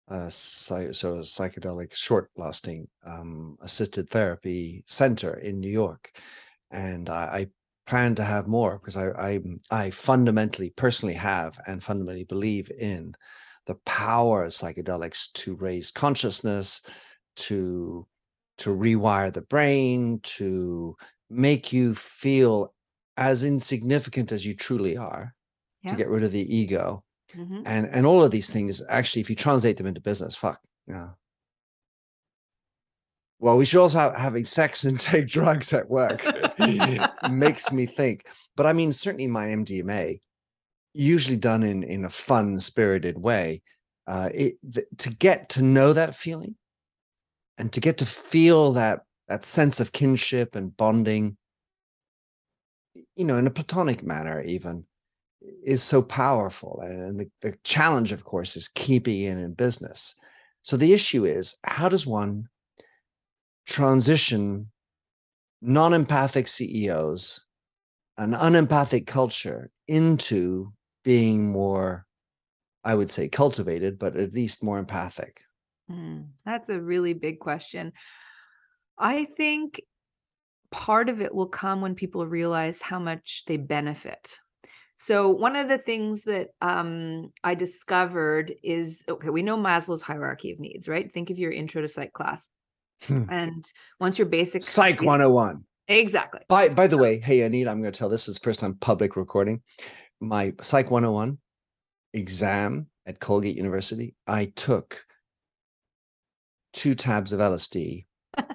uh, 0.09 0.29
so 0.29 0.77
a 0.77 0.90
psychedelic 0.90 1.93
short 1.93 2.31
lasting 2.37 2.87
um, 3.05 3.59
assisted 3.62 4.09
therapy 4.09 4.85
center 4.87 5.35
in 5.35 5.59
New 5.59 5.73
York. 5.73 6.17
And 6.71 7.11
I, 7.11 7.25
I 7.25 7.47
plan 7.87 8.14
to 8.14 8.25
have 8.25 8.47
more 8.47 8.79
because 8.79 8.97
I, 8.97 9.09
I 9.11 9.40
I 9.70 9.90
fundamentally 9.90 10.70
personally 10.70 11.14
have 11.14 11.59
and 11.66 11.83
fundamentally 11.83 12.25
believe 12.25 12.70
in 12.79 13.14
the 13.66 13.77
power 13.87 14.44
of 14.44 14.53
psychedelics 14.53 15.33
to 15.33 15.57
raise 15.57 15.90
consciousness, 15.90 16.83
to 17.37 18.07
to 18.59 18.70
rewire 18.70 19.33
the 19.33 19.42
brain, 19.42 20.20
to 20.23 20.97
make 21.31 21.73
you 21.73 21.94
feel 21.94 22.73
as 23.16 23.44
insignificant 23.44 24.33
as 24.33 24.44
you 24.44 24.55
truly 24.55 24.97
are, 24.97 25.35
yeah. 25.83 25.90
to 25.90 25.97
get 25.97 26.09
rid 26.09 26.25
of 26.25 26.33
the 26.33 26.57
ego. 26.57 27.05
Mm-hmm. 27.35 27.62
And 27.66 27.87
and 27.87 28.07
all 28.07 28.23
of 28.23 28.31
these 28.31 28.51
things 28.51 28.83
actually, 28.88 29.23
if 29.23 29.31
you 29.31 29.37
translate 29.37 29.77
them 29.77 29.87
into 29.87 30.01
business, 30.01 30.37
fuck, 30.37 30.61
you 30.87 30.94
know. 30.94 31.11
Well, 33.38 33.57
we 33.57 33.64
should 33.64 33.81
also 33.81 33.99
have 33.99 34.16
having 34.16 34.44
sex 34.44 34.85
and 34.85 34.99
take 34.99 35.27
drugs 35.27 35.73
at 35.73 35.90
work. 35.90 36.25
makes 37.31 37.73
me 37.73 37.87
think. 37.87 38.27
But 38.57 38.66
I 38.66 38.73
mean, 38.73 38.92
certainly 38.92 39.27
my 39.27 39.49
MDMA 39.49 40.20
usually 40.94 41.37
done 41.37 41.62
in 41.62 41.83
in 41.83 42.05
a 42.05 42.09
fun 42.09 42.59
spirited 42.59 43.18
way 43.18 43.61
uh 44.07 44.31
it 44.33 44.57
th- 44.73 44.87
to 44.97 45.11
get 45.11 45.49
to 45.49 45.61
know 45.61 45.92
that 45.92 46.14
feeling 46.14 46.55
and 47.59 47.73
to 47.73 47.81
get 47.81 47.99
to 47.99 48.07
feel 48.07 48.73
that 48.73 49.01
that 49.29 49.42
sense 49.42 49.81
of 49.81 49.92
kinship 49.92 50.55
and 50.55 50.77
bonding 50.77 51.37
you 53.16 53.25
know 53.25 53.37
in 53.37 53.47
a 53.47 53.51
platonic 53.51 54.05
manner 54.05 54.40
even 54.42 54.85
is 55.64 55.83
so 55.83 56.01
powerful 56.01 56.81
and 56.83 57.18
the, 57.20 57.31
the 57.42 57.55
challenge 57.64 58.12
of 58.12 58.25
course 58.25 58.57
is 58.57 58.68
keeping 58.68 59.23
it 59.23 59.37
in 59.37 59.53
business 59.53 60.14
so 60.62 60.77
the 60.77 60.92
issue 60.92 61.25
is 61.25 61.57
how 61.64 61.88
does 61.88 62.07
one 62.07 62.49
transition 63.66 64.70
non-empathic 65.62 66.46
ceos 66.46 67.44
an 68.18 68.35
unempathic 68.35 69.07
culture 69.07 69.70
into 69.88 70.72
being 71.05 71.50
more 71.50 72.07
i 72.85 72.94
would 72.94 73.11
say 73.11 73.29
cultivated 73.29 73.98
but 73.98 74.16
at 74.16 74.35
least 74.35 74.62
more 74.62 74.79
empathic 74.79 75.40
Mm, 75.90 76.29
that's 76.44 76.68
a 76.68 76.81
really 76.81 77.12
big 77.12 77.38
question. 77.38 77.92
I 78.98 79.24
think 79.24 79.83
part 80.70 81.09
of 81.09 81.20
it 81.20 81.35
will 81.35 81.48
come 81.48 81.81
when 81.81 81.94
people 81.94 82.27
realize 82.27 82.81
how 82.81 82.98
much 82.98 83.44
they 83.46 83.57
benefit. 83.57 84.38
So 84.96 85.29
one 85.31 85.57
of 85.57 85.68
the 85.68 85.79
things 85.79 86.24
that 86.24 86.50
um, 86.61 87.33
I 87.42 87.55
discovered 87.55 88.55
is 88.62 89.05
okay, 89.09 89.29
we 89.29 89.42
know 89.42 89.57
Maslow's 89.57 90.03
hierarchy 90.03 90.53
of 90.53 90.61
needs, 90.61 90.88
right? 90.88 91.12
Think 91.12 91.31
of 91.31 91.38
your 91.38 91.53
intro 91.53 91.83
to 91.83 91.88
psych 91.88 92.12
class. 92.12 92.48
Hmm. 93.02 93.24
And 93.30 93.64
once 94.00 94.18
your 94.18 94.26
basic 94.28 94.62
psych 94.62 95.02
101 95.02 95.64
Exactly. 95.88 96.40
by 96.48 96.70
by 96.70 96.87
the 96.87 96.96
way 96.96 97.20
hey 97.20 97.42
anita 97.42 97.68
i'm 97.70 97.80
going 97.83 97.92
to 97.92 97.98
tell 97.98 98.09
this 98.09 98.26
is 98.28 98.38
first 98.38 98.61
time 98.61 98.74
public 98.80 99.16
recording 99.16 99.61
my 100.20 100.54
psych 100.62 100.90
101 100.90 101.37
exam 102.14 102.87
at 103.07 103.20
colgate 103.20 103.57
university 103.57 104.14
i 104.26 104.46
took 104.57 105.04
two 106.72 106.94
tabs 106.94 107.35
of 107.35 107.40
lsd 107.40 108.07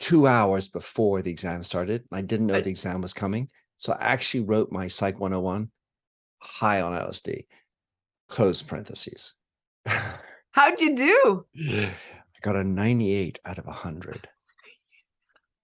two 0.00 0.26
hours 0.26 0.68
before 0.68 1.20
the 1.20 1.30
exam 1.30 1.62
started 1.62 2.04
i 2.12 2.22
didn't 2.22 2.46
know 2.46 2.54
Right. 2.54 2.64
the 2.64 2.70
exam 2.70 3.02
was 3.02 3.12
coming 3.12 3.50
so 3.76 3.92
i 3.92 3.98
actually 4.00 4.44
wrote 4.44 4.72
my 4.72 4.86
psych 4.88 5.20
101 5.20 5.70
high 6.38 6.80
on 6.80 6.92
lsd 6.92 7.44
close 8.30 8.62
parentheses 8.62 9.34
How'd 10.52 10.80
you 10.80 10.96
do? 10.96 11.46
I 12.38 12.44
got 12.44 12.56
a 12.56 12.64
98 12.64 13.40
out 13.44 13.58
of 13.58 13.66
100. 13.66 14.28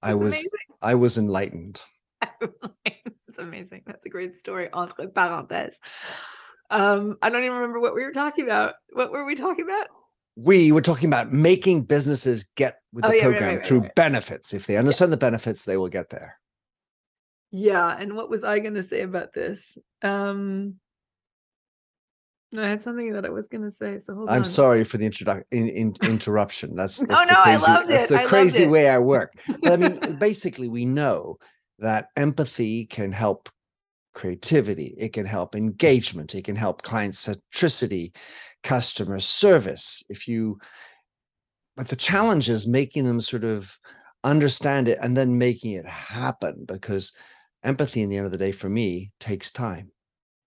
I 0.02 0.14
was 0.14 0.46
I 0.82 0.94
was 0.96 1.16
enlightened. 1.16 1.82
amazing. 2.40 2.54
That's 3.26 3.38
amazing. 3.38 3.82
That's 3.86 4.06
a 4.06 4.10
great 4.10 4.36
story. 4.36 4.68
Entre 4.72 5.06
parenthèses. 5.06 5.78
Um, 6.70 7.16
I 7.22 7.30
don't 7.30 7.44
even 7.44 7.56
remember 7.56 7.80
what 7.80 7.94
we 7.94 8.02
were 8.02 8.12
talking 8.12 8.44
about. 8.44 8.74
What 8.92 9.12
were 9.12 9.24
we 9.24 9.34
talking 9.34 9.64
about? 9.64 9.86
We 10.36 10.72
were 10.72 10.80
talking 10.80 11.08
about 11.08 11.32
making 11.32 11.84
businesses 11.84 12.44
get 12.56 12.80
with 12.92 13.04
Oh, 13.04 13.08
the 13.10 13.16
yeah, 13.16 13.22
program 13.22 13.42
right, 13.42 13.56
right, 13.56 13.66
through 13.66 13.80
right. 13.80 13.94
benefits. 13.94 14.52
If 14.52 14.66
they 14.66 14.76
understand 14.76 15.12
the 15.12 15.16
benefits, 15.16 15.64
they 15.64 15.76
will 15.76 15.88
get 15.88 16.10
there. 16.10 16.38
Yeah, 17.52 17.96
and 17.96 18.16
what 18.16 18.28
was 18.28 18.42
I 18.42 18.58
going 18.58 18.74
to 18.74 18.82
say 18.82 19.02
about 19.02 19.32
this? 19.32 19.78
Um, 20.02 20.80
no, 22.54 22.62
I 22.62 22.68
had 22.68 22.80
something 22.80 23.12
that 23.14 23.26
I 23.26 23.30
was 23.30 23.48
going 23.48 23.64
to 23.64 23.70
say. 23.70 23.98
So 23.98 24.14
hold 24.14 24.30
I'm 24.30 24.38
on. 24.38 24.44
sorry 24.44 24.84
for 24.84 24.96
the 24.96 25.04
introduction 25.04 25.44
in, 25.50 25.68
in, 25.70 25.94
interruption. 26.08 26.76
That's, 26.76 26.98
that's 26.98 27.26
the 27.26 27.32
no, 27.32 27.40
I 27.40 27.42
crazy, 27.42 27.70
loved 27.72 27.90
that's 27.90 28.04
it. 28.04 28.08
the 28.10 28.14
I 28.14 28.18
loved 28.20 28.28
crazy 28.28 28.66
way 28.68 28.88
I 28.88 28.98
work. 28.98 29.32
But 29.60 29.72
I 29.72 29.76
mean, 29.76 30.16
basically, 30.20 30.68
we 30.68 30.84
know 30.84 31.38
that 31.80 32.10
empathy 32.16 32.86
can 32.86 33.10
help 33.10 33.48
creativity, 34.14 34.94
it 34.96 35.12
can 35.12 35.26
help 35.26 35.56
engagement, 35.56 36.36
it 36.36 36.44
can 36.44 36.54
help 36.54 36.82
client 36.82 37.14
centricity, 37.14 38.14
customer 38.62 39.18
service. 39.18 40.04
If 40.08 40.28
you, 40.28 40.60
but 41.76 41.88
the 41.88 41.96
challenge 41.96 42.48
is 42.48 42.68
making 42.68 43.04
them 43.04 43.20
sort 43.20 43.42
of 43.42 43.76
understand 44.22 44.86
it 44.86 44.98
and 45.02 45.16
then 45.16 45.38
making 45.38 45.72
it 45.72 45.86
happen 45.86 46.64
because 46.68 47.12
empathy, 47.64 48.02
in 48.02 48.10
the 48.10 48.16
end 48.16 48.26
of 48.26 48.32
the 48.32 48.38
day, 48.38 48.52
for 48.52 48.68
me, 48.68 49.10
takes 49.18 49.50
time. 49.50 49.90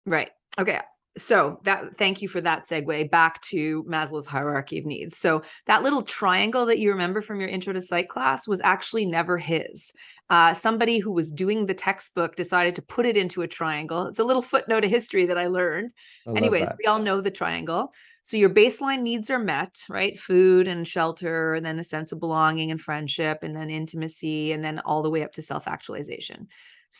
Right. 0.05 0.31
Okay. 0.57 0.79
So 1.17 1.59
that 1.63 1.95
thank 1.95 2.21
you 2.21 2.27
for 2.27 2.41
that 2.41 2.65
segue 2.65 3.09
back 3.09 3.41
to 3.41 3.83
Maslow's 3.83 4.27
hierarchy 4.27 4.79
of 4.79 4.85
needs. 4.85 5.17
So 5.17 5.41
that 5.65 5.83
little 5.83 6.01
triangle 6.01 6.65
that 6.67 6.79
you 6.79 6.91
remember 6.91 7.21
from 7.21 7.39
your 7.39 7.49
intro 7.49 7.73
to 7.73 7.81
psych 7.81 8.09
class 8.09 8.47
was 8.47 8.61
actually 8.61 9.05
never 9.05 9.37
his. 9.37 9.93
Uh, 10.29 10.53
somebody 10.53 10.99
who 10.99 11.11
was 11.11 11.31
doing 11.31 11.65
the 11.65 11.73
textbook 11.73 12.35
decided 12.35 12.75
to 12.75 12.81
put 12.81 13.05
it 13.05 13.17
into 13.17 13.41
a 13.41 13.47
triangle. 13.47 14.07
It's 14.07 14.19
a 14.19 14.23
little 14.23 14.41
footnote 14.41 14.83
of 14.83 14.91
history 14.91 15.25
that 15.27 15.37
I 15.37 15.47
learned. 15.47 15.91
I 16.27 16.31
Anyways, 16.31 16.67
that. 16.67 16.77
we 16.77 16.85
all 16.85 16.99
know 16.99 17.21
the 17.21 17.31
triangle. 17.31 17.93
So 18.23 18.35
your 18.35 18.49
baseline 18.49 19.03
needs 19.03 19.29
are 19.29 19.39
met, 19.39 19.77
right? 19.87 20.19
Food 20.19 20.67
and 20.67 20.85
shelter, 20.85 21.53
and 21.53 21.65
then 21.65 21.79
a 21.79 21.83
sense 21.83 22.11
of 22.11 22.19
belonging 22.19 22.71
and 22.71 22.81
friendship, 22.81 23.39
and 23.41 23.55
then 23.55 23.69
intimacy, 23.69 24.51
and 24.51 24.61
then 24.61 24.79
all 24.79 25.01
the 25.01 25.09
way 25.09 25.23
up 25.23 25.31
to 25.33 25.41
self 25.41 25.65
actualization. 25.65 26.49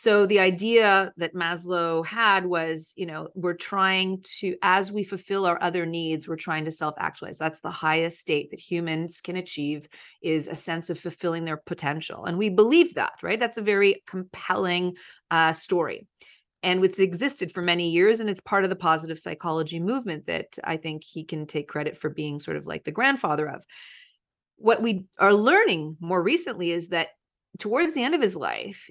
So 0.00 0.26
the 0.26 0.38
idea 0.38 1.12
that 1.16 1.34
Maslow 1.34 2.06
had 2.06 2.46
was, 2.46 2.92
you 2.96 3.04
know, 3.04 3.30
we're 3.34 3.54
trying 3.54 4.22
to, 4.38 4.54
as 4.62 4.92
we 4.92 5.02
fulfill 5.02 5.44
our 5.44 5.60
other 5.60 5.86
needs, 5.86 6.28
we're 6.28 6.36
trying 6.36 6.66
to 6.66 6.70
self-actualize. 6.70 7.36
That's 7.36 7.62
the 7.62 7.72
highest 7.72 8.20
state 8.20 8.52
that 8.52 8.60
humans 8.60 9.20
can 9.20 9.34
achieve 9.34 9.88
is 10.22 10.46
a 10.46 10.54
sense 10.54 10.88
of 10.88 11.00
fulfilling 11.00 11.44
their 11.44 11.56
potential. 11.56 12.26
And 12.26 12.38
we 12.38 12.48
believe 12.48 12.94
that, 12.94 13.14
right? 13.24 13.40
That's 13.40 13.58
a 13.58 13.62
very 13.62 14.04
compelling 14.06 14.96
uh, 15.32 15.52
story. 15.52 16.06
And 16.62 16.84
it's 16.84 17.00
existed 17.00 17.50
for 17.50 17.62
many 17.62 17.90
years, 17.90 18.20
and 18.20 18.30
it's 18.30 18.40
part 18.40 18.62
of 18.62 18.70
the 18.70 18.76
positive 18.76 19.18
psychology 19.18 19.80
movement 19.80 20.26
that 20.26 20.60
I 20.62 20.76
think 20.76 21.02
he 21.02 21.24
can 21.24 21.44
take 21.44 21.66
credit 21.66 21.96
for 21.96 22.08
being 22.08 22.38
sort 22.38 22.56
of 22.56 22.68
like 22.68 22.84
the 22.84 22.92
grandfather 22.92 23.48
of. 23.48 23.64
What 24.58 24.80
we 24.80 25.06
are 25.18 25.34
learning 25.34 25.96
more 25.98 26.22
recently 26.22 26.70
is 26.70 26.90
that 26.90 27.08
towards 27.58 27.94
the 27.94 28.04
end 28.04 28.14
of 28.14 28.22
his 28.22 28.36
life, 28.36 28.88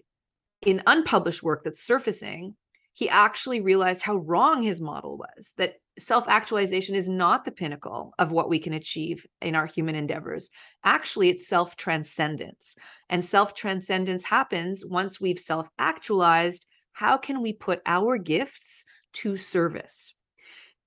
in 0.67 0.83
unpublished 0.85 1.41
work 1.41 1.63
that's 1.63 1.81
surfacing, 1.81 2.53
he 2.91 3.07
actually 3.07 3.61
realized 3.61 4.01
how 4.01 4.17
wrong 4.17 4.61
his 4.61 4.81
model 4.81 5.17
was 5.17 5.53
that 5.55 5.75
self 5.97 6.27
actualization 6.27 6.93
is 6.93 7.07
not 7.07 7.45
the 7.45 7.53
pinnacle 7.53 8.13
of 8.19 8.33
what 8.33 8.49
we 8.49 8.59
can 8.59 8.73
achieve 8.73 9.25
in 9.41 9.55
our 9.55 9.65
human 9.65 9.95
endeavors. 9.95 10.49
Actually, 10.83 11.29
it's 11.29 11.47
self 11.47 11.77
transcendence. 11.77 12.75
And 13.09 13.23
self 13.23 13.53
transcendence 13.53 14.25
happens 14.25 14.83
once 14.85 15.21
we've 15.21 15.39
self 15.39 15.69
actualized. 15.79 16.65
How 16.91 17.15
can 17.15 17.41
we 17.41 17.53
put 17.53 17.81
our 17.85 18.17
gifts 18.17 18.83
to 19.13 19.37
service? 19.37 20.15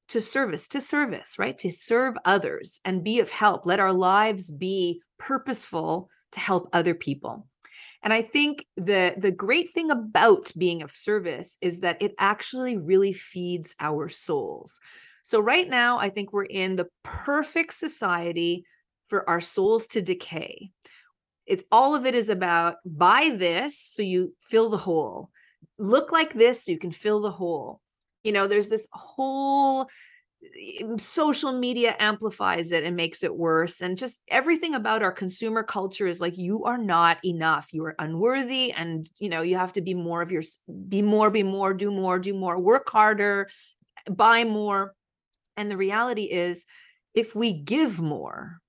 To 0.09 0.21
service, 0.21 0.69
to 0.69 0.83
service, 0.83 1.39
right? 1.39 1.57
To 1.57 1.71
serve 1.71 2.17
others 2.27 2.81
and 2.85 3.03
be 3.03 3.21
of 3.21 3.31
help. 3.31 3.65
Let 3.65 3.81
our 3.81 3.95
lives 3.95 4.51
be 4.51 5.01
purposeful 5.19 6.11
to 6.33 6.41
help 6.41 6.69
other 6.75 6.95
people. 6.95 7.47
And 8.03 8.13
I 8.13 8.23
think 8.23 8.65
the 8.77 9.15
the 9.17 9.31
great 9.31 9.69
thing 9.69 9.91
about 9.91 10.53
being 10.57 10.83
of 10.83 10.97
service 10.97 11.59
is 11.61 11.81
that 11.81 12.01
it 12.01 12.15
actually 12.19 12.77
really 12.77 13.13
feeds 13.13 13.75
our 13.79 14.09
souls. 14.09 14.81
So 15.23 15.41
right 15.41 15.69
now 15.69 15.99
I 15.99 16.09
think 16.09 16.33
we're 16.33 16.45
in 16.45 16.77
the 16.77 16.89
perfect 17.03 17.75
society 17.75 18.65
for 19.09 19.29
our 19.29 19.41
souls 19.41 19.87
to 19.89 20.01
decay. 20.01 20.71
It's 21.47 21.65
all 21.71 21.95
of 21.95 22.07
it 22.07 22.15
is 22.15 22.31
about 22.31 22.77
buy 22.85 23.35
this 23.37 23.79
so 23.79 24.03
you 24.03 24.35
fill 24.41 24.71
the 24.71 24.77
hole. 24.77 25.31
Look 25.79 26.13
like 26.13 26.33
this 26.33 26.65
so 26.65 26.73
you 26.73 26.79
can 26.79 26.93
fill 26.93 27.21
the 27.21 27.31
hole. 27.31 27.81
You 28.23 28.33
know, 28.33 28.47
there's 28.47 28.69
this 28.69 28.87
whole 28.93 29.89
social 30.97 31.53
media 31.53 31.95
amplifies 31.99 32.73
it 32.73 32.83
and 32.85 32.97
makes 32.97 33.23
it 33.23 33.35
worse 33.35 33.83
and 33.83 33.99
just 33.99 34.23
everything 34.29 34.75
about 34.75 35.03
our 35.03 35.13
consumer 35.13 35.63
culture 35.63 36.07
is 36.07 36.21
like 36.21 36.39
you 36.39 36.65
are 36.65 36.79
not 36.79 37.19
enough. 37.25 37.69
You 37.73 37.85
are 37.85 37.95
unworthy 37.99 38.73
and 38.73 39.09
you 39.19 39.29
know 39.29 39.43
you 39.43 39.57
have 39.57 39.75
to 39.75 39.83
be 39.83 39.95
more 39.95 40.23
of 40.23 40.33
your 40.33 40.43
be 40.89 41.03
more 41.03 41.31
be 41.31 41.43
more 41.43 41.75
do 41.75 41.91
more 41.91 42.19
do 42.19 42.35
more 42.35 42.59
work 42.59 42.89
harder 42.89 43.49
buy 44.09 44.45
more. 44.45 44.95
And 45.57 45.71
the 45.71 45.77
reality 45.77 46.25
is 46.25 46.65
if 47.13 47.35
we 47.35 47.53
give 47.53 48.01
more 48.01 48.61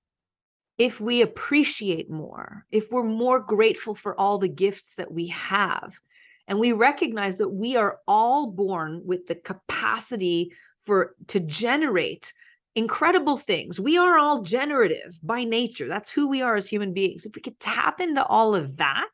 if 0.78 1.00
we 1.00 1.22
appreciate 1.22 2.10
more 2.10 2.66
if 2.70 2.88
we're 2.90 3.02
more 3.02 3.40
grateful 3.40 3.94
for 3.94 4.18
all 4.18 4.38
the 4.38 4.48
gifts 4.48 4.94
that 4.96 5.12
we 5.12 5.28
have 5.28 5.94
and 6.48 6.58
we 6.58 6.72
recognize 6.72 7.36
that 7.38 7.48
we 7.48 7.76
are 7.76 8.00
all 8.06 8.50
born 8.50 9.00
with 9.04 9.26
the 9.26 9.34
capacity 9.34 10.52
for 10.84 11.14
to 11.28 11.40
generate 11.40 12.32
incredible 12.74 13.36
things. 13.36 13.78
We 13.78 13.98
are 13.98 14.18
all 14.18 14.42
generative 14.42 15.18
by 15.22 15.44
nature. 15.44 15.88
That's 15.88 16.10
who 16.10 16.28
we 16.28 16.42
are 16.42 16.56
as 16.56 16.68
human 16.68 16.92
beings. 16.92 17.26
If 17.26 17.34
we 17.34 17.42
could 17.42 17.60
tap 17.60 18.00
into 18.00 18.24
all 18.24 18.54
of 18.54 18.76
that, 18.78 19.08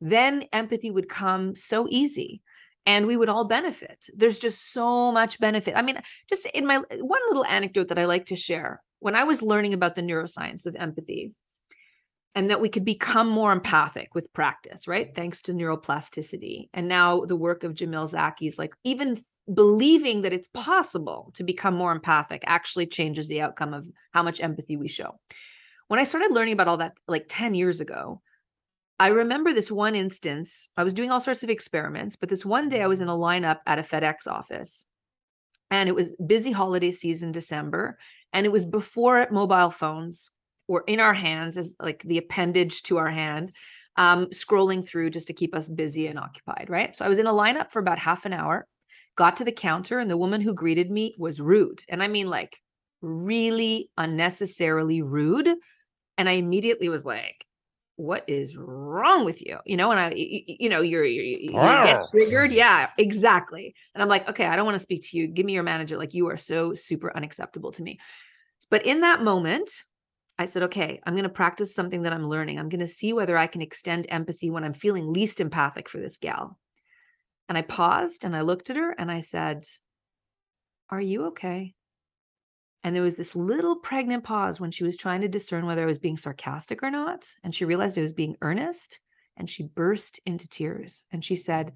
then 0.00 0.44
empathy 0.52 0.90
would 0.90 1.08
come 1.08 1.56
so 1.56 1.86
easy 1.90 2.40
and 2.86 3.06
we 3.06 3.16
would 3.16 3.28
all 3.28 3.44
benefit. 3.44 4.06
There's 4.16 4.38
just 4.38 4.72
so 4.72 5.12
much 5.12 5.40
benefit. 5.40 5.74
I 5.76 5.82
mean, 5.82 6.00
just 6.28 6.46
in 6.46 6.66
my 6.66 6.76
one 6.78 7.20
little 7.28 7.44
anecdote 7.44 7.88
that 7.88 7.98
I 7.98 8.06
like 8.06 8.26
to 8.26 8.36
share. 8.36 8.80
When 9.00 9.14
I 9.14 9.24
was 9.24 9.42
learning 9.42 9.74
about 9.74 9.94
the 9.94 10.02
neuroscience 10.02 10.66
of 10.66 10.74
empathy, 10.74 11.32
and 12.34 12.50
that 12.50 12.60
we 12.60 12.68
could 12.68 12.84
become 12.84 13.28
more 13.28 13.52
empathic 13.52 14.14
with 14.14 14.32
practice, 14.32 14.86
right? 14.86 15.12
Thanks 15.14 15.42
to 15.42 15.52
neuroplasticity. 15.52 16.68
And 16.72 16.86
now 16.86 17.24
the 17.24 17.34
work 17.34 17.64
of 17.64 17.74
Jamil 17.74 18.08
Zaki 18.08 18.46
is 18.46 18.58
like 18.58 18.74
even 18.84 19.20
believing 19.52 20.22
that 20.22 20.32
it's 20.32 20.48
possible 20.48 21.32
to 21.34 21.44
become 21.44 21.74
more 21.74 21.92
empathic 21.92 22.42
actually 22.46 22.86
changes 22.86 23.28
the 23.28 23.40
outcome 23.40 23.74
of 23.74 23.90
how 24.12 24.22
much 24.22 24.40
empathy 24.40 24.76
we 24.76 24.88
show. 24.88 25.18
when 25.88 25.98
I 25.98 26.04
started 26.04 26.32
learning 26.32 26.52
about 26.52 26.68
all 26.68 26.76
that 26.78 26.92
like 27.06 27.24
10 27.28 27.54
years 27.54 27.80
ago, 27.80 28.20
I 29.00 29.08
remember 29.08 29.52
this 29.52 29.70
one 29.70 29.94
instance. 29.94 30.68
I 30.76 30.84
was 30.84 30.92
doing 30.92 31.10
all 31.10 31.20
sorts 31.20 31.42
of 31.42 31.50
experiments, 31.50 32.16
but 32.16 32.28
this 32.28 32.44
one 32.44 32.68
day 32.68 32.82
I 32.82 32.88
was 32.88 33.00
in 33.00 33.08
a 33.08 33.16
lineup 33.16 33.60
at 33.66 33.78
a 33.78 33.82
FedEx 33.82 34.26
office 34.26 34.84
and 35.70 35.88
it 35.88 35.94
was 35.94 36.16
busy 36.16 36.52
holiday 36.52 36.90
season, 36.90 37.32
December, 37.32 37.98
and 38.32 38.44
it 38.44 38.52
was 38.52 38.64
before 38.64 39.26
mobile 39.30 39.70
phones 39.70 40.30
were 40.66 40.84
in 40.86 41.00
our 41.00 41.14
hands 41.14 41.56
as 41.56 41.74
like 41.80 42.02
the 42.02 42.18
appendage 42.18 42.82
to 42.84 42.98
our 42.98 43.10
hand, 43.10 43.52
um, 43.96 44.26
scrolling 44.26 44.86
through 44.86 45.10
just 45.10 45.28
to 45.28 45.32
keep 45.32 45.54
us 45.54 45.68
busy 45.68 46.06
and 46.06 46.18
occupied, 46.18 46.66
right? 46.68 46.94
So 46.96 47.04
I 47.04 47.08
was 47.08 47.18
in 47.18 47.26
a 47.26 47.32
lineup 47.32 47.70
for 47.70 47.78
about 47.78 47.98
half 47.98 48.26
an 48.26 48.32
hour, 48.32 48.66
got 49.18 49.36
to 49.36 49.44
the 49.44 49.52
counter, 49.52 49.98
and 49.98 50.08
the 50.08 50.16
woman 50.16 50.40
who 50.40 50.54
greeted 50.54 50.92
me 50.92 51.16
was 51.18 51.40
rude. 51.40 51.80
And 51.88 52.02
I 52.04 52.06
mean, 52.06 52.28
like, 52.28 52.56
really 53.02 53.90
unnecessarily 53.98 55.02
rude. 55.02 55.48
And 56.16 56.28
I 56.28 56.32
immediately 56.32 56.88
was 56.88 57.04
like, 57.04 57.44
what 57.96 58.22
is 58.28 58.56
wrong 58.56 59.24
with 59.24 59.44
you? 59.44 59.58
You 59.66 59.76
know 59.76 59.90
and 59.90 59.98
i 59.98 60.12
you 60.14 60.68
know 60.68 60.82
you're, 60.82 61.04
you're 61.04 61.24
you 61.24 61.50
get 61.50 62.02
triggered. 62.12 62.52
Yeah 62.52 62.90
exactly. 62.96 63.74
And 63.92 64.00
i'm 64.00 64.08
like 64.08 64.28
okay 64.28 64.46
i 64.46 64.54
don't 64.54 64.64
want 64.64 64.76
to 64.76 64.80
speak 64.88 65.02
to 65.08 65.18
you. 65.18 65.26
Give 65.26 65.44
me 65.44 65.52
your 65.52 65.64
manager. 65.64 65.98
Like 65.98 66.14
you 66.14 66.28
are 66.28 66.36
so 66.36 66.74
super 66.74 67.14
unacceptable 67.16 67.72
to 67.72 67.82
me. 67.82 67.98
But 68.70 68.86
in 68.86 69.00
that 69.00 69.22
moment 69.22 69.68
i 70.38 70.46
said 70.46 70.62
okay 70.64 71.00
i'm 71.04 71.14
going 71.14 71.24
to 71.24 71.28
practice 71.28 71.74
something 71.74 72.02
that 72.02 72.12
i'm 72.12 72.28
learning. 72.28 72.60
I'm 72.60 72.68
going 72.68 72.86
to 72.86 72.86
see 72.86 73.12
whether 73.12 73.36
i 73.36 73.48
can 73.48 73.62
extend 73.62 74.06
empathy 74.08 74.48
when 74.48 74.62
i'm 74.62 74.74
feeling 74.74 75.12
least 75.12 75.40
empathic 75.40 75.88
for 75.88 75.98
this 75.98 76.18
gal 76.18 76.56
and 77.48 77.58
i 77.58 77.62
paused 77.62 78.24
and 78.24 78.36
i 78.36 78.40
looked 78.40 78.70
at 78.70 78.76
her 78.76 78.92
and 78.92 79.10
i 79.10 79.20
said 79.20 79.64
are 80.90 81.00
you 81.00 81.26
okay 81.26 81.74
and 82.84 82.94
there 82.94 83.02
was 83.02 83.16
this 83.16 83.34
little 83.34 83.76
pregnant 83.76 84.24
pause 84.24 84.60
when 84.60 84.70
she 84.70 84.84
was 84.84 84.96
trying 84.96 85.22
to 85.22 85.28
discern 85.28 85.66
whether 85.66 85.82
I 85.82 85.86
was 85.86 85.98
being 85.98 86.16
sarcastic 86.16 86.82
or 86.82 86.90
not. 86.90 87.26
And 87.42 87.54
she 87.54 87.64
realized 87.64 87.98
I 87.98 88.02
was 88.02 88.12
being 88.12 88.36
earnest 88.40 89.00
and 89.36 89.50
she 89.50 89.64
burst 89.64 90.20
into 90.24 90.48
tears. 90.48 91.04
And 91.10 91.24
she 91.24 91.36
said, 91.36 91.72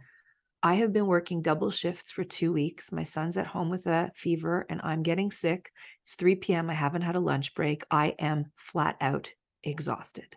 I 0.62 0.74
have 0.74 0.92
been 0.92 1.06
working 1.06 1.42
double 1.42 1.70
shifts 1.70 2.12
for 2.12 2.22
two 2.22 2.52
weeks. 2.52 2.92
My 2.92 3.02
son's 3.02 3.36
at 3.36 3.48
home 3.48 3.68
with 3.68 3.86
a 3.88 4.12
fever 4.14 4.64
and 4.70 4.80
I'm 4.84 5.02
getting 5.02 5.32
sick. 5.32 5.72
It's 6.02 6.14
3 6.14 6.36
p.m. 6.36 6.70
I 6.70 6.74
haven't 6.74 7.02
had 7.02 7.16
a 7.16 7.20
lunch 7.20 7.54
break. 7.54 7.82
I 7.90 8.14
am 8.20 8.52
flat 8.56 8.96
out 9.00 9.32
exhausted. 9.64 10.36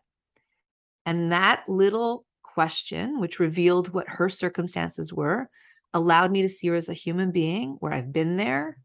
And 1.05 1.31
that 1.31 1.63
little 1.67 2.25
question, 2.55 3.19
which 3.19 3.39
revealed 3.39 3.93
what 3.93 4.09
her 4.09 4.29
circumstances 4.29 5.13
were, 5.13 5.49
allowed 5.93 6.31
me 6.31 6.41
to 6.41 6.49
see 6.49 6.67
her 6.69 6.75
as 6.75 6.89
a 6.89 6.93
human 6.93 7.31
being 7.31 7.77
where 7.79 7.93
I've 7.93 8.11
been 8.11 8.37
there 8.37 8.77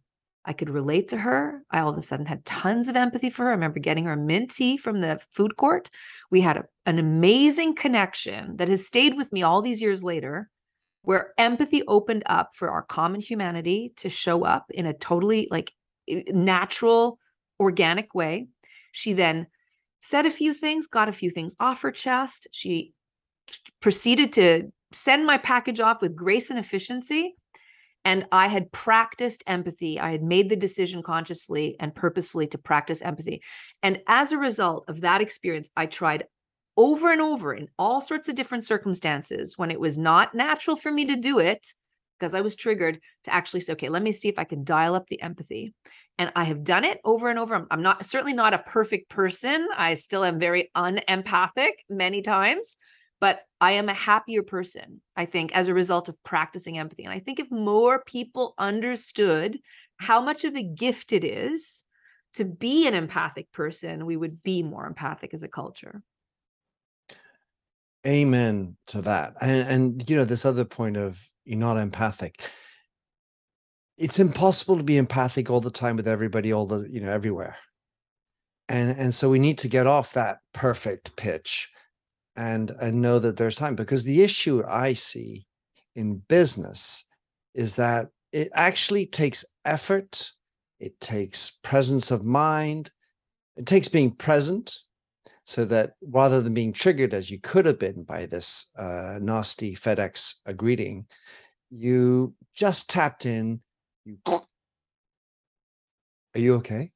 I 0.45 0.53
could 0.53 0.71
relate 0.71 1.09
to 1.09 1.19
her. 1.19 1.63
I 1.71 1.81
all 1.81 1.91
of 1.91 1.99
a 1.99 2.03
sudden 2.03 2.27
had 2.27 2.45
tons 2.45 2.89
of 2.89 2.97
empathy 2.97 3.31
for 3.31 3.45
her. 3.45 3.51
I 3.51 3.53
remember 3.53 3.79
getting 3.79 4.05
her 4.05 4.13
a 4.13 4.17
mint 4.17 4.51
tea 4.55 4.77
from 4.77 5.01
the 5.01 5.21
food 5.33 5.57
court. 5.57 5.91
We 6.31 6.41
had 6.41 6.57
a, 6.57 6.65
an 6.87 6.99
amazing 6.99 7.75
connection 7.75 8.57
that 8.57 8.69
has 8.69 8.87
stayed 8.87 9.17
with 9.17 9.33
me 9.33 9.43
all 9.43 9.61
these 9.61 9.83
years 9.83 10.03
later, 10.03 10.49
where 11.03 11.35
empathy 11.37 11.83
opened 11.87 12.23
up 12.27 12.51
for 12.55 12.71
our 12.71 12.83
common 12.83 13.21
humanity 13.21 13.93
to 13.97 14.09
show 14.09 14.45
up 14.45 14.71
in 14.71 14.87
a 14.87 14.95
totally 14.95 15.47
like 15.51 15.73
natural, 16.09 17.19
organic 17.59 18.15
way. 18.15 18.49
She 18.93 19.13
then 19.13 19.47
said 20.01 20.25
a 20.25 20.31
few 20.31 20.55
things, 20.55 20.87
got 20.87 21.11
a 21.11 21.13
few 21.13 21.29
things 21.29 21.55
off 21.61 21.83
her 21.83 21.93
chest. 21.93 22.49
She 22.53 22.95
proceeded 23.81 24.33
to 24.35 24.73
send 24.93 25.27
my 25.27 25.39
package 25.39 25.81
off 25.81 26.03
with 26.03 26.17
grace 26.17 26.51
and 26.51 26.59
efficiency 26.59 27.35
and 28.05 28.27
I 28.33 28.49
had 28.49 28.73
practiced 28.73 29.45
empathy. 29.47 30.01
I 30.01 30.11
had 30.11 30.23
made 30.23 30.49
the 30.49 30.57
decision 30.57 31.03
consciously 31.03 31.77
and 31.79 31.95
purposefully 31.95 32.47
to 32.49 32.59
practice 32.59 33.03
empathy. 33.03 33.43
And 33.83 34.01
as 34.07 34.33
a 34.33 34.39
result 34.39 34.85
of 34.89 35.03
that 35.03 35.21
experience, 35.21 35.71
I 35.77 35.87
tried 35.87 36.25
over 36.77 37.13
and 37.13 37.21
over 37.21 37.53
in 37.53 37.69
all 37.79 38.01
sorts 38.01 38.29
of 38.29 38.37
different 38.37 38.65
circumstances 38.65 39.59
when 39.59 39.71
it 39.71 39.81
was 39.81 39.99
not 39.99 40.35
natural 40.35 40.77
for 40.77 40.91
me 40.91 41.05
to 41.07 41.17
do 41.17 41.39
it 41.39 41.67
because 42.19 42.35
I 42.35 42.41
was 42.41 42.55
triggered 42.55 43.01
to 43.25 43.35
actually 43.35 43.61
say, 43.61 43.73
okay, 43.75 43.89
let 43.89 44.03
me 44.03 44.13
see 44.13 44.29
if 44.29 44.39
I 44.39 44.45
can 44.45 44.65
dial 44.65 44.95
up 44.95 45.07
the 45.09 45.21
empathy. 45.21 45.75
And 46.19 46.31
I 46.37 46.45
have 46.45 46.65
done 46.65 46.85
it 46.85 47.01
over 47.05 47.31
and 47.31 47.39
over. 47.39 47.67
I'm 47.71 47.83
not 47.83 48.05
certainly 48.05 48.35
not 48.35 48.55
a 48.55 48.59
perfect 48.59 49.09
person. 49.09 49.69
I 49.75 49.95
still 49.95 50.25
am 50.25 50.39
very 50.39 50.71
unempathic 50.75 51.83
many 51.89 52.21
times, 52.21 52.77
but 53.21 53.43
I 53.61 53.73
am 53.73 53.89
a 53.89 53.95
happier 53.95 54.43
person, 54.43 55.03
I 55.15 55.27
think, 55.27 55.55
as 55.55 55.69
a 55.69 55.75
result 55.75 56.09
of 56.09 56.23
practicing 56.25 56.79
empathy. 56.79 57.05
And 57.05 57.13
I 57.13 57.19
think 57.19 57.39
if 57.39 57.51
more 57.51 58.03
people 58.05 58.55
understood 58.59 59.59
how 59.99 60.23
much 60.23 60.45
of 60.45 60.57
a 60.57 60.63
gift 60.63 61.13
it 61.13 61.25
is 61.25 61.85
to 62.35 62.45
be 62.45 62.87
an 62.87 62.95
empathic 62.95 63.53
person, 63.53 64.07
we 64.07 64.17
would 64.17 64.43
be 64.43 64.63
more 64.63 64.87
empathic 64.87 65.35
as 65.35 65.43
a 65.43 65.49
culture. 65.49 66.03
Amen 68.07 68.77
to 68.87 69.03
that. 69.03 69.35
And, 69.43 69.69
and 69.69 70.11
you 70.11 70.17
know, 70.17 70.25
this 70.25 70.47
other 70.47 70.65
point 70.65 70.97
of 70.97 71.21
you're 71.45 71.59
not 71.59 71.77
empathic. 71.77 72.41
It's 73.99 74.19
impossible 74.19 74.79
to 74.79 74.83
be 74.83 74.97
empathic 74.97 75.51
all 75.51 75.61
the 75.61 75.71
time 75.71 75.97
with 75.97 76.09
everybody, 76.09 76.55
all 76.55 76.65
the, 76.65 76.89
you 76.91 77.01
know, 77.01 77.13
everywhere. 77.13 77.57
And 78.71 78.97
and 78.99 79.15
so 79.15 79.29
we 79.29 79.39
need 79.39 79.59
to 79.59 79.69
get 79.69 79.87
off 79.87 80.15
that 80.15 80.39
perfect 80.55 81.17
pitch 81.17 81.69
and 82.41 82.71
and 82.81 83.03
know 83.03 83.19
that 83.19 83.37
there's 83.37 83.57
time 83.57 83.75
because 83.75 84.03
the 84.03 84.23
issue 84.23 84.63
i 84.67 84.95
see 84.95 85.47
in 85.95 86.17
business 86.29 87.05
is 87.55 87.75
that 87.75 88.09
it 88.33 88.49
actually 88.55 89.05
takes 89.05 89.45
effort 89.67 90.33
it 90.79 90.99
takes 91.01 91.59
presence 91.63 92.11
of 92.11 92.25
mind 92.25 92.91
it 93.57 93.67
takes 93.67 93.89
being 93.89 94.11
present 94.11 94.75
so 95.45 95.67
that 95.67 95.93
rather 96.01 96.41
than 96.41 96.55
being 96.55 96.73
triggered 96.73 97.13
as 97.13 97.31
you 97.31 97.39
could 97.41 97.67
have 97.67 97.79
been 97.79 98.05
by 98.05 98.25
this 98.25 98.71
uh, 98.79 99.19
nasty 99.21 99.77
fedex 99.77 100.37
greeting 100.57 101.05
you 101.71 102.33
just 102.55 102.89
tapped 102.89 103.27
in 103.27 103.61
you 104.07 104.17
are 106.35 106.41
you 106.41 106.55
okay 106.55 106.91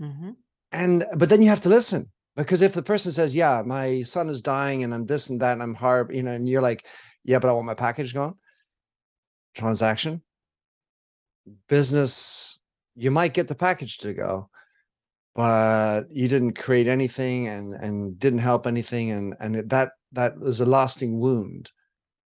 mm-hmm. 0.00 0.30
and 0.70 1.04
but 1.16 1.28
then 1.28 1.42
you 1.42 1.48
have 1.48 1.60
to 1.60 1.68
listen 1.68 2.11
because 2.36 2.62
if 2.62 2.72
the 2.74 2.82
person 2.82 3.12
says, 3.12 3.34
"Yeah, 3.34 3.62
my 3.64 4.02
son 4.02 4.28
is 4.28 4.42
dying, 4.42 4.84
and 4.84 4.94
I'm 4.94 5.06
this 5.06 5.28
and 5.30 5.40
that, 5.40 5.52
and 5.52 5.62
I'm 5.62 5.74
hard," 5.74 6.14
you 6.14 6.22
know, 6.22 6.32
and 6.32 6.48
you're 6.48 6.62
like, 6.62 6.86
"Yeah, 7.24 7.38
but 7.38 7.48
I 7.48 7.52
want 7.52 7.66
my 7.66 7.74
package 7.74 8.14
gone." 8.14 8.36
Transaction, 9.54 10.22
business, 11.68 12.58
you 12.94 13.10
might 13.10 13.34
get 13.34 13.48
the 13.48 13.54
package 13.54 13.98
to 13.98 14.14
go, 14.14 14.48
but 15.34 16.04
you 16.10 16.28
didn't 16.28 16.58
create 16.58 16.86
anything 16.88 17.48
and 17.48 17.74
and 17.74 18.18
didn't 18.18 18.40
help 18.40 18.66
anything, 18.66 19.10
and 19.12 19.34
and 19.40 19.68
that 19.70 19.92
that 20.12 20.38
was 20.38 20.60
a 20.60 20.66
lasting 20.66 21.18
wound 21.20 21.70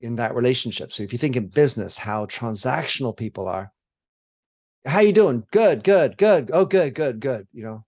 in 0.01 0.15
that 0.17 0.36
relationship. 0.36 0.91
So 0.93 1.03
if 1.03 1.13
you 1.13 1.19
think 1.19 1.36
in 1.36 1.47
business, 1.47 1.97
how 1.97 2.25
transactional 2.27 3.15
people 3.15 3.47
are, 3.47 3.71
how 4.86 4.99
you 4.99 5.13
doing? 5.13 5.45
Good, 5.51 5.84
good, 5.84 6.17
good. 6.17 6.51
Oh, 6.53 6.65
good, 6.65 6.93
good, 6.93 7.19
good. 7.19 7.47
You 7.53 7.63
know, 7.63 7.84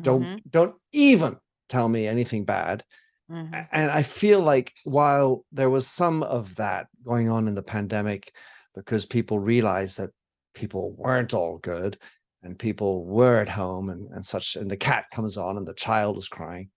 don't 0.00 0.22
mm-hmm. 0.22 0.36
don't 0.50 0.74
even 0.92 1.36
tell 1.68 1.88
me 1.88 2.06
anything 2.06 2.44
bad. 2.44 2.84
Mm-hmm. 3.30 3.54
And 3.72 3.90
I 3.90 4.02
feel 4.02 4.40
like 4.40 4.72
while 4.84 5.44
there 5.50 5.70
was 5.70 5.86
some 5.86 6.22
of 6.22 6.54
that 6.56 6.86
going 7.04 7.28
on 7.28 7.48
in 7.48 7.54
the 7.54 7.62
pandemic, 7.62 8.32
because 8.74 9.06
people 9.06 9.38
realized 9.38 9.98
that 9.98 10.10
people 10.54 10.92
weren't 10.92 11.34
all 11.34 11.58
good 11.58 11.98
and 12.42 12.58
people 12.58 13.04
were 13.04 13.36
at 13.36 13.48
home 13.48 13.90
and, 13.90 14.08
and 14.12 14.24
such, 14.24 14.54
and 14.54 14.70
the 14.70 14.76
cat 14.76 15.06
comes 15.12 15.36
on 15.36 15.56
and 15.56 15.66
the 15.66 15.74
child 15.74 16.16
is 16.16 16.28
crying. 16.28 16.70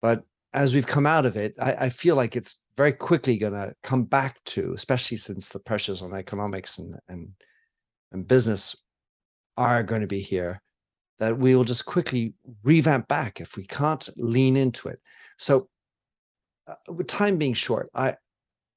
But 0.00 0.22
as 0.54 0.72
we've 0.72 0.86
come 0.86 1.06
out 1.06 1.26
of 1.26 1.36
it, 1.36 1.54
I, 1.60 1.72
I 1.74 1.88
feel 1.90 2.16
like 2.16 2.36
it's 2.36 2.64
very 2.76 2.92
quickly 2.92 3.36
going 3.36 3.52
to 3.52 3.74
come 3.82 4.04
back 4.04 4.42
to, 4.44 4.72
especially 4.72 5.18
since 5.18 5.50
the 5.50 5.60
pressures 5.60 6.00
on 6.00 6.14
economics 6.14 6.78
and, 6.78 6.94
and, 7.08 7.28
and 8.12 8.26
business 8.26 8.74
are 9.58 9.82
going 9.82 10.00
to 10.00 10.06
be 10.06 10.20
here 10.20 10.62
that 11.18 11.38
we 11.38 11.56
will 11.56 11.64
just 11.64 11.86
quickly 11.86 12.34
revamp 12.62 13.08
back 13.08 13.40
if 13.40 13.56
we 13.56 13.64
can't 13.66 14.08
lean 14.16 14.56
into 14.56 14.88
it. 14.88 15.00
So, 15.38 15.68
uh, 16.66 16.74
with 16.88 17.06
time 17.06 17.38
being 17.38 17.54
short, 17.54 17.90
I 17.94 18.16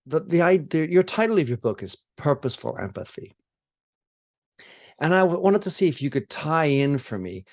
the 0.05 0.21
the 0.21 0.41
idea 0.41 0.85
your 0.85 1.03
title 1.03 1.39
of 1.39 1.49
your 1.49 1.57
book 1.57 1.83
is 1.83 1.97
purposeful 2.17 2.77
empathy, 2.79 3.35
and 4.99 5.13
I 5.13 5.23
wanted 5.23 5.63
to 5.63 5.69
see 5.69 5.87
if 5.87 6.01
you 6.01 6.09
could 6.09 6.29
tie 6.29 6.65
in 6.65 6.97
for 6.97 7.17
me 7.17 7.45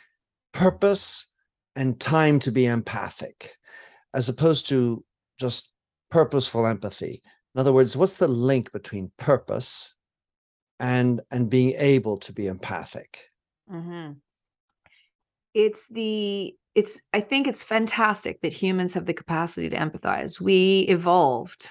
purpose 0.52 1.28
and 1.74 2.00
time 2.00 2.38
to 2.40 2.50
be 2.50 2.66
empathic, 2.66 3.56
as 4.14 4.28
opposed 4.28 4.68
to 4.68 5.04
just 5.38 5.72
purposeful 6.10 6.66
empathy. 6.66 7.22
In 7.54 7.60
other 7.60 7.72
words, 7.72 7.96
what's 7.96 8.18
the 8.18 8.28
link 8.28 8.72
between 8.72 9.10
purpose 9.16 9.94
and 10.78 11.20
and 11.30 11.50
being 11.50 11.74
able 11.78 12.18
to 12.18 12.32
be 12.32 12.46
empathic? 12.46 13.24
Mm-hmm 13.70 14.12
it's 15.56 15.88
the 15.88 16.54
it's 16.74 17.00
i 17.14 17.20
think 17.20 17.48
it's 17.48 17.64
fantastic 17.64 18.42
that 18.42 18.52
humans 18.52 18.92
have 18.92 19.06
the 19.06 19.14
capacity 19.14 19.70
to 19.70 19.76
empathize. 19.76 20.38
We 20.38 20.80
evolved 20.90 21.70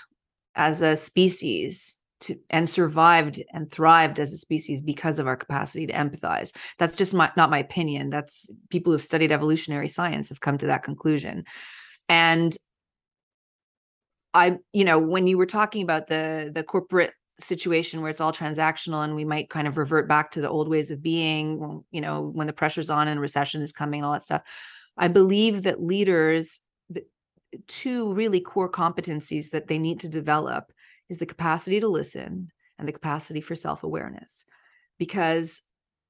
as 0.56 0.82
a 0.82 0.98
species 0.98 2.00
to 2.22 2.36
and 2.50 2.68
survived 2.68 3.44
and 3.54 3.72
thrived 3.72 4.20
as 4.20 4.34
a 4.34 4.38
species 4.38 4.82
because 4.82 5.20
of 5.20 5.28
our 5.28 5.36
capacity 5.36 5.86
to 5.86 5.94
empathize. 5.94 6.56
That's 6.80 6.96
just 6.96 7.14
my, 7.14 7.30
not 7.38 7.52
my 7.52 7.60
opinion. 7.60 8.10
That's 8.10 8.50
people 8.70 8.92
who've 8.92 9.02
studied 9.02 9.32
evolutionary 9.32 9.90
science 9.90 10.30
have 10.30 10.42
come 10.42 10.58
to 10.58 10.68
that 10.68 10.84
conclusion. 10.84 11.46
And 12.10 12.58
i 14.34 14.58
you 14.74 14.84
know 14.84 15.00
when 15.00 15.28
you 15.28 15.38
were 15.38 15.46
talking 15.46 15.84
about 15.84 16.08
the 16.08 16.52
the 16.54 16.64
corporate 16.64 17.14
situation 17.40 18.02
where 18.02 18.10
it's 18.10 18.22
all 18.22 18.32
transactional 18.32 19.04
and 19.04 19.16
we 19.16 19.26
might 19.26 19.50
kind 19.50 19.68
of 19.68 19.78
revert 19.78 20.08
back 20.08 20.32
to 20.32 20.42
the 20.42 20.50
old 20.50 20.70
ways 20.70 20.90
of 20.90 21.02
being 21.02 21.84
you 21.92 22.00
know 22.00 22.32
when 22.34 22.48
the 22.48 22.54
pressure's 22.54 22.90
on 22.90 23.08
and 23.08 23.20
recession 23.20 23.62
is 23.62 23.74
coming 23.74 24.00
and 24.00 24.06
all 24.06 24.14
that 24.14 24.26
stuff. 24.26 24.44
I 24.98 25.10
believe 25.10 25.64
that 25.64 25.82
leaders 25.82 26.60
the 26.90 27.04
two 27.68 28.14
really 28.14 28.40
core 28.40 28.72
competencies 28.72 29.50
that 29.52 29.68
they 29.68 29.78
need 29.78 30.00
to 30.02 30.10
develop 30.10 30.72
is 31.10 31.18
the 31.18 31.26
capacity 31.26 31.80
to 31.80 31.88
listen 31.88 32.52
and 32.80 32.88
the 32.88 32.94
capacity 32.94 33.42
for 33.42 33.56
self-awareness. 33.56 34.46
Because 34.98 35.62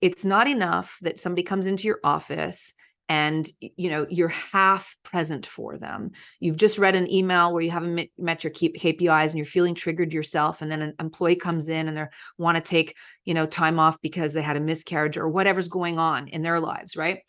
it's 0.01 0.25
not 0.25 0.47
enough 0.47 0.97
that 1.01 1.19
somebody 1.19 1.41
comes 1.41 1.65
into 1.65 1.88
your 1.88 1.99
office 2.03 2.73
and 3.08 3.50
you 3.60 3.89
know 3.89 4.08
you're 4.10 4.28
half 4.30 4.96
present 5.04 5.46
for 5.46 5.78
them. 5.78 6.12
You've 6.39 6.58
just 6.58 6.80
read 6.80 6.96
an 6.96 7.12
email 7.12 7.54
where 7.54 7.62
you 7.62 7.72
haven't 7.72 8.10
met, 8.18 8.44
your 8.44 8.52
kpis 8.52 9.30
and 9.30 9.36
you're 9.36 9.46
feeling 9.46 9.76
triggered 9.76 10.13
yourself 10.13 10.62
and 10.62 10.72
then 10.72 10.82
an 10.82 10.94
employee 11.00 11.36
comes 11.36 11.70
in 11.70 11.88
and 11.88 11.98
they 11.98 12.06
want 12.38 12.56
to 12.56 12.62
take 12.62 12.96
you 13.24 13.34
know 13.34 13.46
time 13.46 13.80
off 13.80 14.02
because 14.02 14.34
they 14.34 14.41
had 14.41 14.58
a 14.58 14.62
miscarriage 14.62 15.18
or 15.18 15.30
whatever's 15.30 15.68
going 15.68 16.00
on 16.00 16.28
in 16.28 16.41
their 16.41 16.60
lives 16.60 16.96
right? 16.96 17.20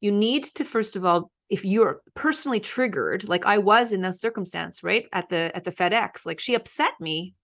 You 0.00 0.12
need 0.12 0.44
to 0.56 0.64
first 0.64 0.96
of 0.96 1.04
all 1.04 1.30
if 1.52 1.66
you're 1.66 2.00
personally 2.14 2.60
triggered 2.60 3.28
like 3.28 3.44
i 3.44 3.58
was 3.58 3.92
in 3.92 4.00
that 4.00 4.14
circumstance 4.14 4.82
right 4.82 5.04
at 5.12 5.28
the 5.28 5.54
at 5.54 5.64
the 5.64 5.70
fedex 5.70 6.24
like 6.24 6.40
she 6.40 6.54
upset 6.54 6.94
me 6.98 7.34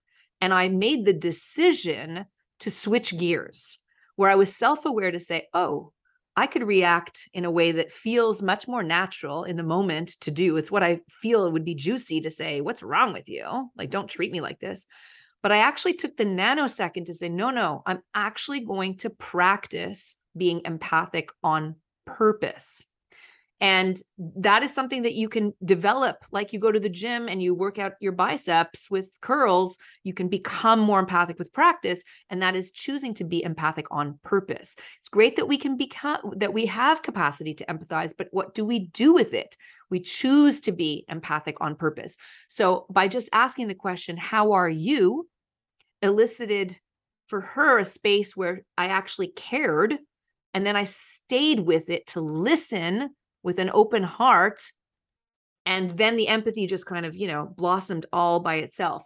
and 0.41 0.55
i 0.55 0.67
made 0.69 1.05
the 1.05 1.13
decision 1.13 2.25
to 2.59 2.71
switch 2.71 3.17
gears 3.19 3.83
where 4.17 4.31
i 4.31 4.35
was 4.35 4.57
self-aware 4.57 5.11
to 5.11 5.21
say 5.21 5.47
oh 5.53 5.93
I 6.39 6.47
could 6.47 6.63
react 6.63 7.29
in 7.35 7.45
a 7.45 7.51
way 7.51 7.73
that 7.73 7.91
feels 7.91 8.43
much 8.43 8.69
more 8.69 8.85
natural 8.85 9.43
in 9.43 9.57
the 9.57 9.65
moment 9.65 10.11
to 10.21 10.31
do. 10.31 10.57
It's 10.57 10.71
what 10.71 10.85
I 10.85 11.01
feel 11.11 11.51
would 11.51 11.65
be 11.65 11.75
juicy 11.75 12.21
to 12.21 12.31
say, 12.31 12.61
What's 12.61 12.81
wrong 12.81 13.13
with 13.13 13.29
you? 13.29 13.73
Like, 13.77 13.91
don't 13.91 14.07
treat 14.07 14.31
me 14.31 14.41
like 14.41 14.61
this. 14.61 14.87
But 15.43 15.51
I 15.51 15.57
actually 15.59 15.95
took 15.95 16.17
the 16.17 16.25
nanosecond 16.25 17.07
to 17.07 17.15
say, 17.15 17.29
No, 17.29 17.51
no, 17.51 17.83
I'm 17.85 18.03
actually 18.15 18.61
going 18.61 18.99
to 18.99 19.11
practice 19.11 20.17
being 20.37 20.61
empathic 20.65 21.31
on 21.43 21.75
purpose. 22.07 22.87
And 23.61 23.97
that 24.19 24.63
is 24.63 24.73
something 24.73 25.03
that 25.03 25.15
you 25.15 25.29
can 25.29 25.53
develop. 25.65 26.19
Like 26.31 26.53
you 26.53 26.61
go 26.61 26.71
to 26.71 26.79
the 26.79 26.89
gym 26.89 27.29
and 27.29 27.43
you 27.43 27.55
work 27.55 27.79
out 27.79 27.95
your 28.01 28.13
biceps 28.13 28.89
with 28.89 29.11
curls, 29.21 29.79
you 30.05 30.15
can 30.15 30.29
become 30.29 30.79
more 30.79 31.01
empathic 31.01 31.39
with 31.39 31.53
practice. 31.53 32.03
And 32.31 32.41
that 32.41 32.55
is 32.55 32.71
choosing 32.71 33.15
to 33.15 33.25
be 33.25 33.43
empathic 33.43 33.87
on 33.91 34.21
purpose. 34.23 34.77
It's 35.01 35.09
great 35.09 35.37
that 35.37 35.49
we 35.49 35.59
can 35.59 35.77
become, 35.77 36.21
that 36.37 36.53
we 36.53 36.67
have 36.67 37.03
capacity 37.03 37.55
to 37.55 37.67
empathize, 37.67 38.13
but 38.17 38.29
what 38.31 38.55
do 38.55 38.65
we 38.65 38.87
do 38.87 39.13
with 39.13 39.35
it? 39.35 39.57
We 39.91 40.01
choose 40.01 40.61
to 40.63 40.73
be 40.73 41.05
empathic 41.09 41.57
on 41.61 41.75
purpose. 41.75 42.17
So 42.49 42.87
by 42.91 43.09
just 43.09 43.29
asking 43.33 43.69
the 43.69 43.75
question, 43.75 44.17
How 44.17 44.53
are 44.53 44.69
you? 44.69 45.29
elicited 46.03 46.79
for 47.27 47.41
her 47.41 47.79
a 47.79 47.85
space 47.85 48.37
where 48.37 48.63
I 48.77 48.87
actually 48.87 49.29
cared. 49.29 49.99
And 50.55 50.67
then 50.67 50.77
I 50.77 50.85
stayed 50.85 51.61
with 51.61 51.91
it 51.91 52.07
to 52.09 52.21
listen 52.21 53.11
with 53.43 53.59
an 53.59 53.71
open 53.73 54.03
heart 54.03 54.63
and 55.69 55.91
then 55.91 56.17
the 56.17 56.29
empathy 56.29 56.67
just 56.67 56.87
kind 56.87 57.05
of 57.05 57.15
you 57.15 57.29
know 57.29 57.47
blossomed 57.57 58.07
all 58.13 58.41
by 58.41 58.57
itself. 58.57 59.05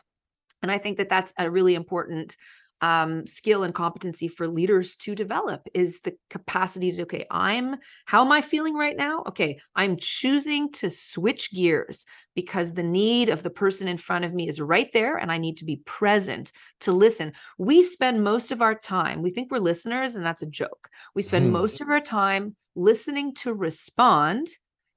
And 0.63 0.71
i 0.71 0.79
think 0.79 0.99
that 0.99 1.09
that's 1.09 1.35
a 1.39 1.51
really 1.51 1.75
important 1.75 2.37
um, 2.83 3.29
skill 3.29 3.63
and 3.63 3.73
competency 3.73 4.27
for 4.27 4.49
leaders 4.49 4.97
to 4.97 5.15
develop 5.15 5.63
is 5.73 6.01
the 6.01 6.15
capacity 6.31 6.91
to 6.91 7.03
okay 7.03 7.27
i'm 7.31 7.77
how 8.07 8.25
am 8.25 8.33
i 8.33 8.41
feeling 8.41 8.75
right 8.75 8.97
now? 8.97 9.23
Okay 9.29 9.59
i'm 9.77 9.97
choosing 9.97 10.71
to 10.73 10.91
switch 10.91 11.53
gears 11.53 12.05
because 12.35 12.73
the 12.73 12.83
need 12.83 13.29
of 13.29 13.43
the 13.43 13.51
person 13.51 13.87
in 13.87 13.99
front 13.99 14.25
of 14.25 14.35
me 14.35 14.49
is 14.49 14.61
right 14.61 14.93
there 14.93 15.17
and 15.17 15.31
i 15.31 15.39
need 15.39 15.59
to 15.59 15.65
be 15.65 15.81
present 15.85 16.53
to 16.81 16.93
listen. 16.93 17.33
We 17.57 17.83
spend 17.83 18.25
most 18.25 18.51
of 18.51 18.63
our 18.63 18.75
time 18.75 19.23
we 19.23 19.31
think 19.31 19.51
we're 19.51 19.59
listeners 19.59 20.17
and 20.17 20.27
that's 20.27 20.43
a 20.43 20.47
joke. 20.47 20.89
We 21.15 21.23
spend 21.23 21.47
hmm. 21.47 21.53
most 21.53 21.81
of 21.81 21.89
our 21.89 22.01
time 22.01 22.57
listening 22.75 23.35
to 23.35 23.53
respond 23.53 24.49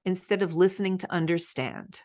instead 0.05 0.43
of 0.43 0.55
listening 0.55 0.97
to 0.99 1.11
understand. 1.11 2.01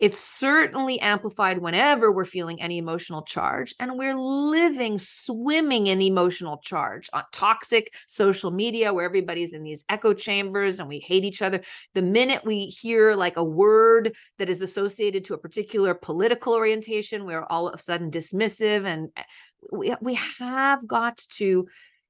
It's 0.00 0.18
certainly 0.18 0.98
amplified 0.98 1.58
whenever 1.58 2.10
we're 2.10 2.24
feeling 2.24 2.60
any 2.60 2.78
emotional 2.78 3.22
charge, 3.22 3.74
and 3.78 3.96
we're 3.96 4.18
living, 4.18 4.98
swimming 4.98 5.86
in 5.86 6.02
emotional 6.02 6.58
charge 6.58 7.08
on 7.12 7.22
toxic 7.32 7.94
social 8.08 8.50
media 8.50 8.92
where 8.92 9.04
everybody's 9.04 9.52
in 9.52 9.62
these 9.62 9.84
echo 9.88 10.12
chambers 10.12 10.80
and 10.80 10.88
we 10.88 10.98
hate 10.98 11.24
each 11.24 11.42
other. 11.42 11.60
The 11.94 12.02
minute 12.02 12.44
we 12.44 12.66
hear 12.66 13.14
like 13.14 13.36
a 13.36 13.44
word 13.44 14.16
that 14.38 14.50
is 14.50 14.62
associated 14.62 15.24
to 15.26 15.34
a 15.34 15.38
particular 15.38 15.94
political 15.94 16.54
orientation, 16.54 17.24
we're 17.24 17.44
all 17.44 17.68
of 17.68 17.74
a 17.74 17.82
sudden 17.82 18.10
dismissive. 18.10 18.84
And 18.84 19.10
eh, 19.16 19.22
we, 19.70 19.94
we 20.00 20.14
have 20.40 20.86
got 20.88 21.18
to 21.34 21.68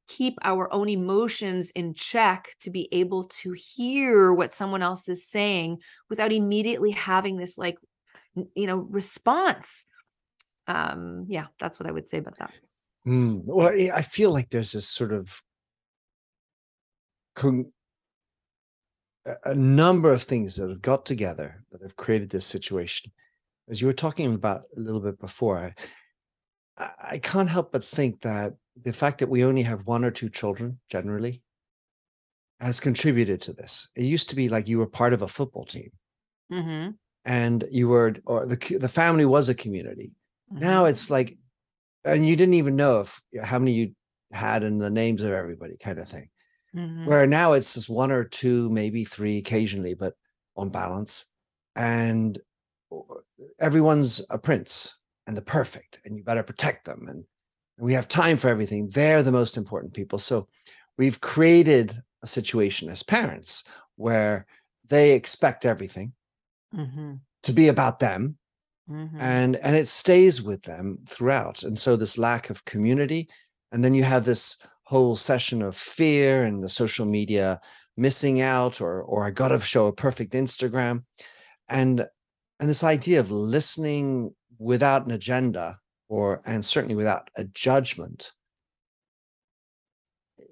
keep 0.09 0.38
our 0.43 0.73
own 0.73 0.88
emotions 0.88 1.71
in 1.71 1.95
check 1.95 2.49
to 2.61 2.71
be 2.71 2.88
able 2.93 3.25
to 3.25 3.53
hear 3.53 4.33
what 4.33 4.55
someone 4.55 4.83
else 4.83 5.09
is 5.09 5.27
saying 5.27 5.79
without 6.11 6.33
immediately 6.33 6.90
having 6.90 7.37
this 7.37 7.57
like 7.59 7.79
you 8.55 8.67
know 8.67 8.77
response. 8.77 9.87
Um 10.67 11.27
yeah 11.29 11.47
that's 11.59 11.79
what 11.79 11.88
i 11.88 11.93
would 11.93 12.09
say 12.09 12.19
about 12.19 12.38
that. 12.38 12.53
Mm, 13.07 13.43
well 13.45 13.69
i 13.69 14.03
feel 14.03 14.31
like 14.31 14.51
there's 14.51 14.73
this 14.73 14.88
sort 14.88 15.12
of 15.12 15.43
con- 17.35 17.73
a 19.45 19.55
number 19.55 20.12
of 20.12 20.23
things 20.23 20.57
that 20.57 20.69
have 20.69 20.83
got 20.83 21.07
together 21.07 21.64
that 21.73 21.81
have 21.83 21.97
created 21.97 22.29
this 22.29 22.47
situation. 22.47 23.11
As 23.71 23.81
you 23.81 23.87
were 23.87 23.95
talking 23.95 24.35
about 24.35 24.62
a 24.77 24.81
little 24.81 25.01
bit 25.01 25.19
before 25.19 25.59
i 25.59 25.75
i 26.77 27.19
can't 27.19 27.49
help 27.49 27.73
but 27.73 27.85
think 27.85 28.21
that 28.23 28.55
the 28.82 28.92
fact 28.92 29.18
that 29.18 29.28
we 29.28 29.44
only 29.44 29.62
have 29.62 29.87
one 29.87 30.04
or 30.04 30.10
two 30.10 30.28
children 30.28 30.78
generally 30.88 31.42
has 32.60 32.80
contributed 32.80 33.40
to 33.42 33.52
this. 33.52 33.88
It 33.96 34.04
used 34.04 34.30
to 34.30 34.37
be 34.37 34.48
like 34.48 34.68
you 34.68 34.78
were 34.78 34.87
part 34.87 35.12
of 35.12 35.22
a 35.22 35.28
football 35.28 35.64
team, 35.64 35.90
mm-hmm. 36.52 36.90
and 37.24 37.64
you 37.70 37.88
were, 37.88 38.16
or 38.26 38.46
the 38.46 38.78
the 38.78 38.88
family 38.88 39.26
was 39.26 39.48
a 39.48 39.54
community. 39.54 40.12
Mm-hmm. 40.52 40.60
Now 40.60 40.84
it's 40.87 41.10
like, 41.10 41.37
and 42.04 42.26
you 42.26 42.37
didn't 42.37 42.54
even 42.54 42.76
know 42.76 43.00
if 43.00 43.20
how 43.42 43.58
many 43.58 43.72
you 43.72 43.94
had 44.32 44.64
and 44.64 44.80
the 44.80 44.90
names 44.90 45.22
of 45.22 45.32
everybody, 45.32 45.76
kind 45.76 45.98
of 45.98 46.08
thing. 46.08 46.28
Mm-hmm. 46.74 47.06
Where 47.06 47.26
now 47.26 47.52
it's 47.52 47.74
just 47.74 47.88
one 47.88 48.10
or 48.10 48.24
two, 48.24 48.68
maybe 48.70 49.04
three 49.04 49.38
occasionally, 49.38 49.94
but 49.94 50.14
on 50.56 50.70
balance, 50.70 51.26
and 51.76 52.38
everyone's 53.60 54.24
a 54.30 54.38
prince 54.38 54.96
and 55.26 55.37
the 55.37 55.42
perfect, 55.42 56.00
and 56.04 56.16
you 56.16 56.24
better 56.24 56.42
protect 56.42 56.84
them 56.84 57.06
and 57.08 57.24
and 57.24 57.24
we 57.78 57.92
have 57.94 58.08
time 58.08 58.37
for 58.37 58.48
everything. 58.48 58.90
They're 58.90 59.22
the 59.22 59.32
most 59.32 59.56
important 59.56 59.94
people. 59.94 60.18
So 60.18 60.48
we've 60.96 61.20
created 61.20 61.94
a 62.22 62.26
situation 62.26 62.88
as 62.88 63.02
parents 63.02 63.64
where 63.96 64.46
they 64.88 65.12
expect 65.12 65.64
everything 65.64 66.12
mm-hmm. 66.74 67.14
to 67.42 67.52
be 67.52 67.68
about 67.68 67.98
them. 67.98 68.37
Mm-hmm. 68.90 69.18
And 69.18 69.56
and 69.56 69.74
it 69.74 69.88
stays 69.88 70.42
with 70.42 70.62
them 70.62 70.98
throughout. 71.08 71.62
And 71.62 71.78
so 71.78 71.96
this 71.96 72.18
lack 72.18 72.50
of 72.50 72.64
community, 72.66 73.28
and 73.72 73.82
then 73.82 73.94
you 73.94 74.04
have 74.04 74.26
this 74.26 74.58
whole 74.84 75.16
session 75.16 75.62
of 75.62 75.74
fear 75.74 76.44
and 76.44 76.62
the 76.62 76.68
social 76.68 77.06
media 77.06 77.60
missing 77.96 78.42
out, 78.42 78.82
or 78.82 79.02
or 79.02 79.24
I 79.24 79.30
gotta 79.30 79.58
show 79.60 79.87
a 79.87 79.92
perfect 79.92 80.34
Instagram. 80.34 81.04
And 81.66 82.06
and 82.60 82.68
this 82.68 82.84
idea 82.84 83.20
of 83.20 83.30
listening 83.30 84.34
without 84.58 85.06
an 85.06 85.12
agenda 85.12 85.78
or 86.14 86.40
and 86.46 86.64
certainly 86.64 86.94
without 86.94 87.29
a 87.37 87.42
judgment. 87.42 88.31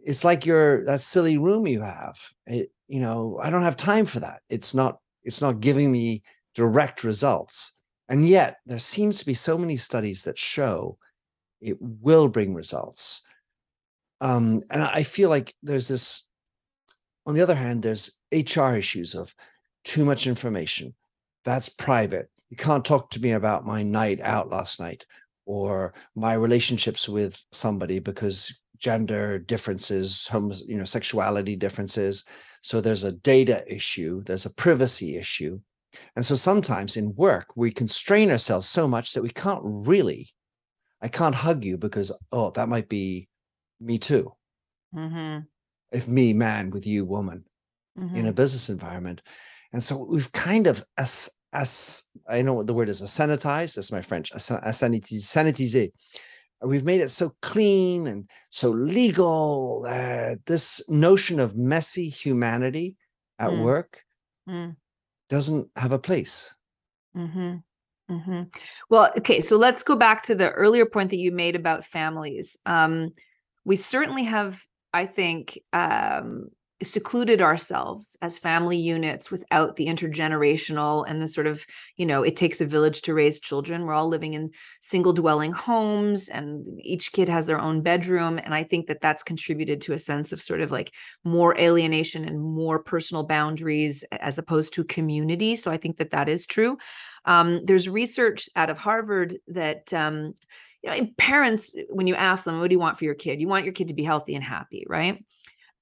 It's 0.05 0.25
like 0.25 0.45
your 0.45 0.85
that 0.87 1.01
silly 1.01 1.39
room 1.39 1.69
you 1.69 1.83
have. 1.83 2.19
It, 2.47 2.73
you 2.89 3.01
know 3.01 3.39
i 3.43 3.49
don't 3.49 3.63
have 3.63 3.77
time 3.77 4.07
for 4.07 4.21
that. 4.21 4.41
It's 4.51 4.75
not 4.75 4.99
it's 5.23 5.41
not 5.41 5.61
giving 5.61 5.93
me 5.93 6.23
direct 6.55 7.05
results. 7.05 7.79
And 8.09 8.29
yet 8.29 8.57
there 8.67 8.81
seems 8.81 9.21
to 9.21 9.27
be 9.27 9.35
so 9.35 9.57
many 9.57 9.77
studies 9.77 10.25
that 10.25 10.37
show 10.37 10.99
it 11.61 11.77
will 11.81 12.29
bring 12.29 12.55
results. 12.55 13.23
Um, 14.21 14.63
and 14.69 14.83
i 14.83 15.05
feel 15.05 15.31
like 15.31 15.55
there's 15.63 15.89
this 15.89 16.29
on 17.25 17.35
the 17.35 17.43
other 17.43 17.55
hand 17.55 17.83
there's 17.83 18.19
hr 18.33 18.75
issues 18.75 19.15
of 19.15 19.35
too 19.85 20.05
much 20.05 20.27
information. 20.27 20.95
That's 21.45 21.69
private. 21.69 22.29
You 22.51 22.57
can't 22.57 22.85
talk 22.85 23.11
to 23.11 23.21
me 23.21 23.33
about 23.33 23.65
my 23.65 23.83
night 23.83 24.21
out 24.21 24.51
last 24.51 24.79
night 24.79 25.07
or 25.47 25.95
my 26.15 26.35
relationships 26.35 27.09
with 27.09 27.45
somebody 27.53 27.99
because 27.99 28.53
gender 28.79 29.39
differences 29.39 30.27
homes 30.27 30.63
you 30.67 30.77
know 30.77 30.85
sexuality 30.85 31.55
differences 31.57 32.25
so 32.63 32.81
there's 32.81 33.05
a 33.05 33.13
data 33.13 33.65
issue 33.73 34.23
there's 34.25 34.47
a 34.47 34.55
privacy 34.55 35.17
issue 35.17 35.61
and 36.17 36.25
so 36.25 36.35
sometimes 36.35 36.97
in 36.97 37.15
work 37.15 37.47
we 37.57 37.71
constrain 37.71 38.31
ourselves 38.31 38.69
so 38.69 38.89
much 38.89 39.13
that 39.13 39.23
we 39.23 39.31
can't 39.31 39.63
really 39.65 40.29
I 41.01 41.09
can't 41.09 41.35
hug 41.35 41.65
you 41.65 41.77
because 41.77 42.13
oh, 42.31 42.51
that 42.53 42.69
might 42.69 42.89
be 42.89 43.29
me 43.81 43.99
too. 43.99 44.33
Mhm, 44.95 45.47
If 45.91 46.09
me 46.09 46.33
man 46.33 46.71
with 46.71 46.87
you 46.87 47.05
woman 47.05 47.45
in 48.15 48.27
a 48.27 48.33
mhm. 48.33 48.37
business 48.37 48.69
environment. 48.69 49.23
And 49.73 49.83
so 49.83 50.05
we've 50.05 50.33
kind 50.33 50.67
of 50.67 50.85
as 51.53 52.05
I 52.29 52.43
know 52.43 52.55
what 52.55 52.67
the 52.67 52.75
word 52.75 52.89
is, 52.89 53.03
a 53.03 53.05
sanitized. 53.05 53.77
That's 53.77 53.93
my 53.93 54.03
French. 54.03 54.33
Sanitize, 54.33 55.21
sanitize. 55.23 55.93
We've 56.63 56.85
made 56.85 57.01
it 57.01 57.09
so 57.09 57.35
clean 57.43 58.07
and 58.07 58.31
so 58.51 58.71
legal 58.71 59.83
that 59.83 60.47
this 60.47 60.89
notion 60.89 61.41
of 61.41 61.57
messy 61.57 62.09
humanity 62.09 62.97
at 63.39 63.51
Mm. 63.51 63.63
work 63.63 64.05
Mm. 64.49 64.77
doesn't 65.29 65.69
have 65.77 65.93
a 65.93 65.99
place. 65.99 66.55
hmm 67.15 67.57
hmm 68.09 68.43
Well, 68.91 69.13
okay, 69.19 69.41
so 69.41 69.57
let's 69.57 69.83
go 69.83 69.97
back 69.97 70.23
to 70.25 70.35
the 70.35 70.51
earlier 70.51 70.87
point 70.87 71.11
that 71.11 71.19
you 71.19 71.33
made 71.33 71.57
about 71.57 71.85
families. 71.85 72.57
Um, 72.67 73.13
we 73.65 73.77
certainly 73.77 74.25
have, 74.25 74.65
I 74.93 75.07
think, 75.07 75.59
um, 75.73 76.49
secluded 76.87 77.41
ourselves 77.41 78.17
as 78.23 78.39
family 78.39 78.77
units 78.77 79.31
without 79.31 79.77
the 79.77 79.87
intergenerational 79.87 81.05
and 81.09 81.21
the 81.21 81.29
sort 81.29 81.47
of, 81.47 81.67
you 81.97 82.07
know, 82.07 82.23
it 82.23 82.37
takes 82.37 82.61
a 82.61 82.67
village 82.67 83.03
to 83.03 83.15
raise 83.15 83.41
children. 83.41 83.85
We're 83.85 83.95
all 83.95 84.09
living 84.09 84.35
in 84.35 84.51
single 84.81 85.13
dwelling 85.13 85.53
homes 85.53 86.29
and 86.29 86.65
each 86.81 87.13
kid 87.13 87.29
has 87.29 87.47
their 87.47 87.61
own 87.61 87.83
bedroom. 87.83 88.39
And 88.43 88.55
I 88.55 88.65
think 88.65 88.87
that 88.87 89.01
that's 89.01 89.23
contributed 89.23 89.81
to 89.83 89.93
a 89.93 89.99
sense 89.99 90.33
of 90.33 90.41
sort 90.41 90.61
of 90.61 90.71
like 90.73 90.93
more 91.25 91.59
alienation 91.59 92.25
and 92.25 92.41
more 92.41 92.83
personal 92.83 93.25
boundaries 93.25 94.05
as 94.13 94.39
opposed 94.39 94.73
to 94.75 94.85
community. 94.85 95.57
So 95.57 95.71
I 95.71 95.77
think 95.77 95.97
that 95.99 96.11
that 96.11 96.29
is 96.29 96.47
true. 96.47 96.79
Um, 97.25 97.65
there's 97.65 97.89
research 97.89 98.49
out 98.57 98.71
of 98.71 98.79
Harvard 98.79 99.37
that 99.49 99.93
um, 99.93 100.35
you 100.83 100.91
know 100.91 101.09
parents, 101.17 101.75
when 101.91 102.07
you 102.07 102.15
ask 102.15 102.45
them, 102.45 102.59
"What 102.59 102.69
do 102.69 102.75
you 102.75 102.81
want 102.81 102.99
for 102.99 103.05
your 103.05 103.15
kid?" 103.15 103.41
You 103.41 103.49
want 103.49 103.65
your 103.65 103.73
kid 103.73 103.89
to 103.89 103.95
be 103.95 104.03
healthy 104.03 104.35
and 104.35 104.45
happy, 104.45 104.85
right? 104.89 105.25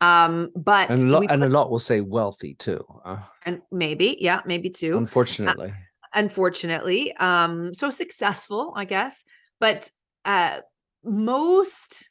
Um, 0.01 0.51
but 0.57 0.90
And 0.90 1.03
a 1.03 1.07
lot, 1.07 1.20
we 1.20 1.26
and 1.28 1.44
a 1.44 1.48
lot 1.48 1.70
will 1.70 1.78
say 1.78 2.01
wealthy 2.01 2.55
too. 2.55 2.84
uh, 3.05 3.18
and 3.44 3.62
maybe, 3.70 4.16
yeah, 4.20 4.40
maybe 4.46 4.70
too 4.70 4.96
unfortunately. 4.96 5.72
unfortunately 6.14 7.12
um 7.18 7.72
so 7.72 7.88
successful 7.90 8.72
i 8.76 8.84
guess 8.84 9.24
but 9.61 9.88
uh 10.24 10.59
most 11.05 12.11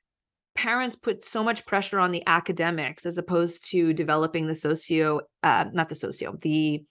parents 0.56 0.96
put 0.96 1.26
so 1.26 1.44
much 1.44 1.66
pressure 1.66 2.00
on 2.00 2.12
the 2.12 2.24
academics 2.26 3.06
as 3.06 3.18
opposed 3.18 3.70
to 3.70 3.94
developing 3.94 4.48
the 4.48 4.56
socio 4.56 5.20
uh, 5.44 5.66
not 5.74 5.90
the 5.90 5.96
socio 5.96 6.36
the 6.42 6.84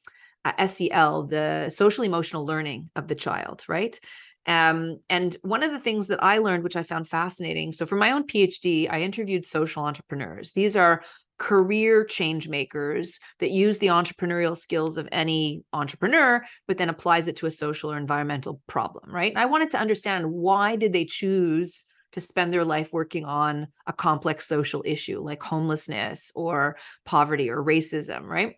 uh, 0.44 0.66
sel 0.66 1.26
the 1.26 1.68
social 1.70 2.04
emotional 2.04 2.44
learning 2.46 2.90
of 2.94 3.08
the 3.08 3.14
child 3.14 3.64
right 3.68 3.98
um, 4.46 4.98
and 5.10 5.36
one 5.42 5.62
of 5.62 5.72
the 5.72 5.80
things 5.80 6.08
that 6.08 6.22
I 6.22 6.38
learned, 6.38 6.64
which 6.64 6.76
I 6.76 6.82
found 6.82 7.06
fascinating. 7.08 7.72
So, 7.72 7.84
for 7.84 7.96
my 7.96 8.12
own 8.12 8.26
PhD, 8.26 8.90
I 8.90 9.02
interviewed 9.02 9.46
social 9.46 9.84
entrepreneurs. 9.84 10.52
These 10.52 10.76
are 10.76 11.02
career 11.38 12.04
change 12.04 12.48
makers 12.48 13.20
that 13.38 13.50
use 13.50 13.78
the 13.78 13.86
entrepreneurial 13.88 14.56
skills 14.56 14.98
of 14.98 15.08
any 15.12 15.62
entrepreneur 15.72 16.44
but 16.66 16.78
then 16.78 16.88
applies 16.88 17.28
it 17.28 17.36
to 17.36 17.46
a 17.46 17.50
social 17.50 17.92
or 17.92 17.96
environmental 17.96 18.60
problem 18.66 19.08
right 19.08 19.30
and 19.30 19.38
i 19.38 19.46
wanted 19.46 19.70
to 19.70 19.78
understand 19.78 20.26
why 20.26 20.74
did 20.74 20.92
they 20.92 21.04
choose 21.04 21.84
to 22.10 22.20
spend 22.20 22.52
their 22.52 22.64
life 22.64 22.92
working 22.92 23.24
on 23.24 23.68
a 23.86 23.92
complex 23.92 24.48
social 24.48 24.82
issue 24.84 25.20
like 25.20 25.40
homelessness 25.40 26.32
or 26.34 26.76
poverty 27.04 27.48
or 27.48 27.62
racism 27.62 28.22
right 28.22 28.56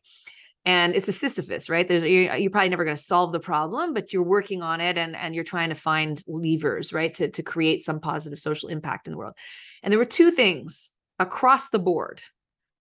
and 0.65 0.95
it's 0.95 1.09
a 1.09 1.13
sisyphus 1.13 1.71
right 1.71 1.89
there's 1.89 2.05
you're, 2.05 2.35
you're 2.37 2.51
probably 2.51 2.69
never 2.69 2.85
going 2.85 2.97
to 2.97 3.03
solve 3.03 3.33
the 3.33 3.41
problem 3.41 3.95
but 3.95 4.13
you're 4.13 4.23
working 4.23 4.63
on 4.63 4.81
it 4.81 4.99
and 4.99 5.17
and 5.17 5.35
you're 5.35 5.45
trying 5.45 5.71
to 5.71 5.75
find 5.75 6.23
levers 6.27 6.93
right 6.93 7.15
to 7.15 7.29
to 7.29 7.43
create 7.43 7.85
some 7.85 8.01
positive 8.01 8.39
social 8.39 8.69
impact 8.69 9.07
in 9.07 9.13
the 9.13 9.19
world 9.19 9.35
and 9.83 9.93
there 9.93 9.99
were 9.99 10.05
two 10.05 10.31
things 10.31 10.93
across 11.19 11.71
the 11.71 11.79
board 11.79 12.23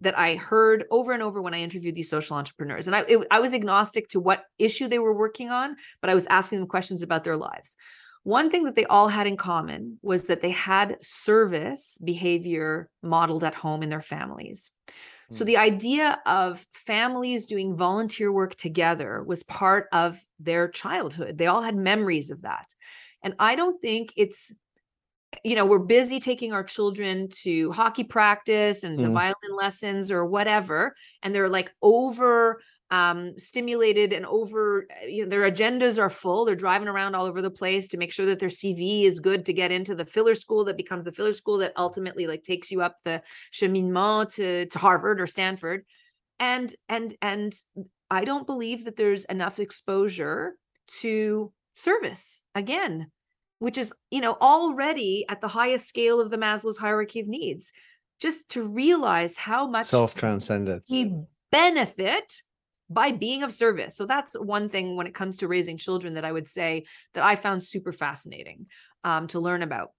that 0.01 0.17
I 0.17 0.35
heard 0.35 0.85
over 0.91 1.11
and 1.11 1.21
over 1.21 1.41
when 1.41 1.53
I 1.53 1.59
interviewed 1.59 1.95
these 1.95 2.09
social 2.09 2.37
entrepreneurs. 2.37 2.87
And 2.87 2.95
I, 2.95 3.01
it, 3.01 3.27
I 3.31 3.39
was 3.39 3.53
agnostic 3.53 4.07
to 4.09 4.19
what 4.19 4.43
issue 4.57 4.87
they 4.87 4.99
were 4.99 5.13
working 5.13 5.49
on, 5.49 5.75
but 6.01 6.09
I 6.09 6.15
was 6.15 6.27
asking 6.27 6.59
them 6.59 6.67
questions 6.67 7.03
about 7.03 7.23
their 7.23 7.35
lives. 7.35 7.75
One 8.23 8.49
thing 8.49 8.65
that 8.65 8.75
they 8.75 8.85
all 8.85 9.07
had 9.07 9.27
in 9.27 9.37
common 9.37 9.97
was 10.01 10.27
that 10.27 10.41
they 10.41 10.51
had 10.51 10.97
service 11.01 11.97
behavior 12.03 12.89
modeled 13.01 13.43
at 13.43 13.55
home 13.55 13.81
in 13.81 13.89
their 13.89 14.01
families. 14.01 14.71
So 15.31 15.43
Mm. 15.43 15.45
the 15.45 15.57
idea 15.57 16.21
of 16.25 16.65
families 16.73 17.45
doing 17.45 17.75
volunteer 17.75 18.31
work 18.31 18.55
together 18.55 19.23
was 19.23 19.43
part 19.43 19.87
of 19.93 20.23
their 20.39 20.67
childhood. 20.69 21.37
They 21.37 21.47
all 21.47 21.61
had 21.61 21.75
memories 21.75 22.31
of 22.31 22.41
that. 22.41 22.67
And 23.23 23.35
I 23.39 23.55
don't 23.55 23.79
think 23.81 24.13
it's 24.17 24.53
you 25.43 25.55
know, 25.55 25.65
we're 25.65 25.79
busy 25.79 26.19
taking 26.19 26.53
our 26.53 26.63
children 26.63 27.29
to 27.29 27.71
hockey 27.71 28.03
practice 28.03 28.83
and 28.83 28.99
to 28.99 29.09
Mm. 29.09 29.09
violin 29.09 29.55
lessons 29.55 30.11
or 30.11 30.25
whatever, 30.25 30.95
and 31.23 31.33
they're 31.33 31.49
like 31.49 31.71
over 31.81 32.61
um 32.91 33.37
stimulated 33.37 34.13
and 34.13 34.25
over 34.25 34.87
uh, 34.89 35.05
you 35.05 35.23
know 35.23 35.29
their 35.29 35.49
agendas 35.49 35.99
are 36.01 36.09
full. 36.09 36.45
They're 36.45 36.55
driving 36.55 36.87
around 36.87 37.15
all 37.15 37.25
over 37.25 37.41
the 37.41 37.51
place 37.51 37.87
to 37.89 37.97
make 37.97 38.11
sure 38.11 38.25
that 38.25 38.39
their 38.39 38.49
cv 38.49 39.03
is 39.03 39.19
good 39.19 39.45
to 39.45 39.53
get 39.53 39.71
into 39.71 39.95
the 39.95 40.05
filler 40.05 40.35
school 40.35 40.63
that 40.65 40.77
becomes 40.77 41.05
the 41.05 41.11
filler 41.11 41.33
school 41.33 41.57
that 41.59 41.73
ultimately 41.77 42.27
like 42.27 42.43
takes 42.43 42.71
you 42.71 42.81
up 42.81 42.97
the 43.03 43.21
cheminement 43.51 44.31
to 44.31 44.65
to 44.67 44.79
harvard 44.79 45.21
or 45.21 45.27
stanford. 45.27 45.85
And 46.39 46.73
and 46.87 47.13
and 47.21 47.53
i 48.09 48.23
don't 48.25 48.47
believe 48.47 48.85
that 48.85 48.95
there's 48.95 49.25
enough 49.25 49.59
exposure 49.59 50.55
to 51.01 51.51
service 51.75 52.41
again 52.55 53.11
which 53.59 53.77
is 53.77 53.93
you 54.09 54.21
know 54.21 54.35
already 54.41 55.25
at 55.29 55.41
the 55.41 55.47
highest 55.47 55.87
scale 55.87 56.19
of 56.19 56.29
the 56.29 56.37
maslow's 56.37 56.77
hierarchy 56.77 57.19
of 57.19 57.27
needs. 57.27 57.71
Just 58.19 58.49
to 58.49 58.67
realize 58.67 59.37
how 59.37 59.67
much 59.67 59.85
Self 59.85 60.15
transcendence. 60.15 60.87
we 60.89 61.15
benefit 61.51 62.41
by 62.89 63.11
being 63.11 63.43
of 63.43 63.53
service 63.53 63.95
so 63.95 64.05
that's 64.05 64.35
one 64.39 64.69
thing 64.69 64.95
when 64.95 65.07
it 65.07 65.13
comes 65.13 65.37
to 65.37 65.47
raising 65.47 65.77
children 65.77 66.13
that 66.15 66.25
i 66.25 66.31
would 66.31 66.47
say 66.47 66.85
that 67.13 67.23
i 67.23 67.35
found 67.35 67.63
super 67.63 67.91
fascinating 67.91 68.65
um, 69.03 69.27
to 69.27 69.39
learn 69.39 69.61
about 69.61 69.91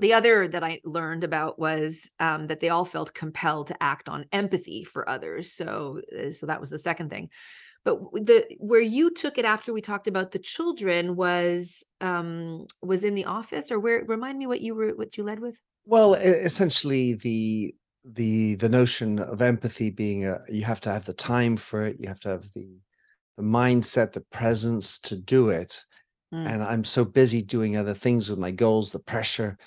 the 0.00 0.14
other 0.14 0.48
that 0.48 0.64
I 0.64 0.80
learned 0.84 1.24
about 1.24 1.58
was 1.58 2.10
um, 2.18 2.48
that 2.48 2.60
they 2.60 2.68
all 2.68 2.84
felt 2.84 3.14
compelled 3.14 3.68
to 3.68 3.82
act 3.82 4.08
on 4.08 4.26
empathy 4.32 4.82
for 4.82 5.08
others. 5.08 5.52
So, 5.52 6.00
uh, 6.18 6.30
so 6.30 6.46
that 6.46 6.60
was 6.60 6.70
the 6.70 6.78
second 6.78 7.10
thing. 7.10 7.30
But 7.84 7.98
the 8.14 8.46
where 8.58 8.80
you 8.80 9.12
took 9.12 9.36
it 9.36 9.44
after 9.44 9.72
we 9.72 9.82
talked 9.82 10.08
about 10.08 10.32
the 10.32 10.38
children 10.38 11.16
was 11.16 11.84
um, 12.00 12.66
was 12.82 13.04
in 13.04 13.14
the 13.14 13.26
office, 13.26 13.70
or 13.70 13.78
where? 13.78 14.04
Remind 14.06 14.38
me 14.38 14.46
what 14.46 14.62
you 14.62 14.74
were 14.74 14.90
what 14.94 15.18
you 15.18 15.24
led 15.24 15.38
with. 15.38 15.60
Well, 15.84 16.14
essentially 16.14 17.12
the 17.12 17.74
the 18.04 18.54
the 18.56 18.68
notion 18.68 19.18
of 19.18 19.40
empathy 19.40 19.90
being 19.90 20.26
a 20.26 20.40
you 20.48 20.64
have 20.64 20.80
to 20.82 20.90
have 20.90 21.06
the 21.06 21.14
time 21.14 21.56
for 21.56 21.84
it, 21.84 21.96
you 21.98 22.08
have 22.08 22.20
to 22.20 22.28
have 22.28 22.52
the 22.52 22.78
the 23.36 23.42
mindset, 23.42 24.12
the 24.12 24.20
presence 24.20 24.98
to 25.00 25.16
do 25.16 25.48
it. 25.48 25.82
Mm. 26.32 26.46
And 26.46 26.62
I'm 26.62 26.84
so 26.84 27.04
busy 27.04 27.42
doing 27.42 27.76
other 27.76 27.94
things 27.94 28.30
with 28.30 28.38
my 28.38 28.50
goals, 28.52 28.92
the 28.92 29.00
pressure, 29.00 29.58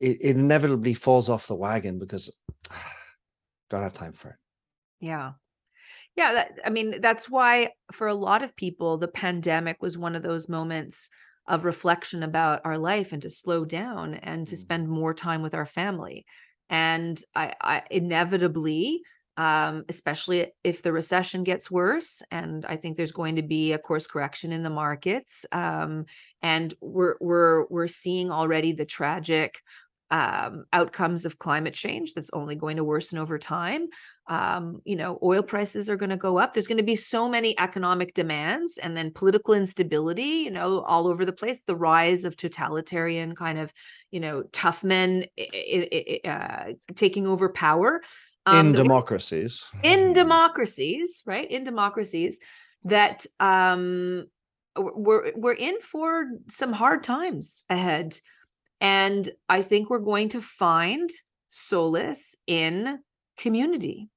it, 0.00 0.18
it 0.20 0.36
inevitably 0.36 0.94
falls 0.94 1.28
off 1.28 1.46
the 1.46 1.54
wagon 1.54 1.98
because 1.98 2.40
don't 3.70 3.82
have 3.82 3.92
time 3.92 4.12
for 4.12 4.30
it. 4.30 4.36
Yeah. 5.00 5.32
Yeah, 6.16 6.32
that, 6.32 6.52
I 6.64 6.70
mean 6.70 7.00
that's 7.00 7.28
why 7.28 7.70
for 7.92 8.06
a 8.06 8.14
lot 8.14 8.42
of 8.42 8.56
people 8.56 8.98
the 8.98 9.08
pandemic 9.08 9.82
was 9.82 9.98
one 9.98 10.14
of 10.14 10.22
those 10.22 10.48
moments 10.48 11.10
of 11.46 11.64
reflection 11.64 12.22
about 12.22 12.60
our 12.64 12.78
life 12.78 13.12
and 13.12 13.20
to 13.22 13.30
slow 13.30 13.64
down 13.64 14.14
and 14.14 14.46
to 14.48 14.54
Mm. 14.54 14.58
spend 14.58 14.88
more 14.88 15.12
time 15.12 15.42
with 15.42 15.54
our 15.54 15.66
family. 15.66 16.24
And 16.70 17.22
I, 17.34 17.54
I 17.60 17.82
inevitably 17.90 19.02
um 19.36 19.84
especially 19.88 20.52
if 20.62 20.82
the 20.82 20.92
recession 20.92 21.42
gets 21.42 21.68
worse 21.68 22.22
and 22.30 22.64
I 22.66 22.76
think 22.76 22.96
there's 22.96 23.10
going 23.10 23.36
to 23.36 23.42
be 23.42 23.72
a 23.72 23.78
course 23.78 24.06
correction 24.06 24.52
in 24.52 24.62
the 24.62 24.70
markets 24.70 25.44
um 25.50 26.04
and 26.40 26.72
we're 26.80 27.16
we're 27.20 27.66
we're 27.66 27.88
seeing 27.88 28.30
already 28.30 28.72
the 28.72 28.84
tragic 28.84 29.60
um 30.12 30.66
outcomes 30.72 31.26
of 31.26 31.38
climate 31.38 31.74
change 31.74 32.14
that's 32.14 32.30
only 32.32 32.54
going 32.54 32.76
to 32.76 32.84
worsen 32.84 33.18
over 33.18 33.36
time 33.36 33.88
um, 34.26 34.80
you 34.84 34.96
know, 34.96 35.18
oil 35.22 35.42
prices 35.42 35.90
are 35.90 35.96
going 35.96 36.10
to 36.10 36.16
go 36.16 36.38
up. 36.38 36.54
There's 36.54 36.66
going 36.66 36.78
to 36.78 36.82
be 36.82 36.96
so 36.96 37.28
many 37.28 37.58
economic 37.58 38.14
demands 38.14 38.78
and 38.78 38.96
then 38.96 39.10
political 39.10 39.52
instability, 39.52 40.22
you 40.22 40.50
know, 40.50 40.80
all 40.82 41.06
over 41.08 41.24
the 41.24 41.32
place. 41.32 41.60
The 41.66 41.76
rise 41.76 42.24
of 42.24 42.36
totalitarian 42.36 43.34
kind 43.34 43.58
of, 43.58 43.72
you 44.10 44.20
know, 44.20 44.44
tough 44.52 44.82
men 44.82 45.26
uh, 46.24 46.72
taking 46.94 47.26
over 47.26 47.50
power. 47.50 48.02
In 48.50 48.72
democracies. 48.72 49.64
in 49.82 50.12
democracies, 50.12 51.22
right? 51.26 51.50
In 51.50 51.64
democracies 51.64 52.38
that 52.84 53.24
um 53.40 54.26
we're 54.76 55.32
we're 55.36 55.54
in 55.54 55.80
for 55.80 56.26
some 56.48 56.72
hard 56.72 57.02
times 57.02 57.64
ahead. 57.70 58.18
And 58.80 59.30
I 59.48 59.62
think 59.62 59.88
we're 59.88 59.98
going 60.00 60.30
to 60.30 60.42
find 60.42 61.08
solace 61.48 62.36
in 62.46 62.98
community 63.38 64.10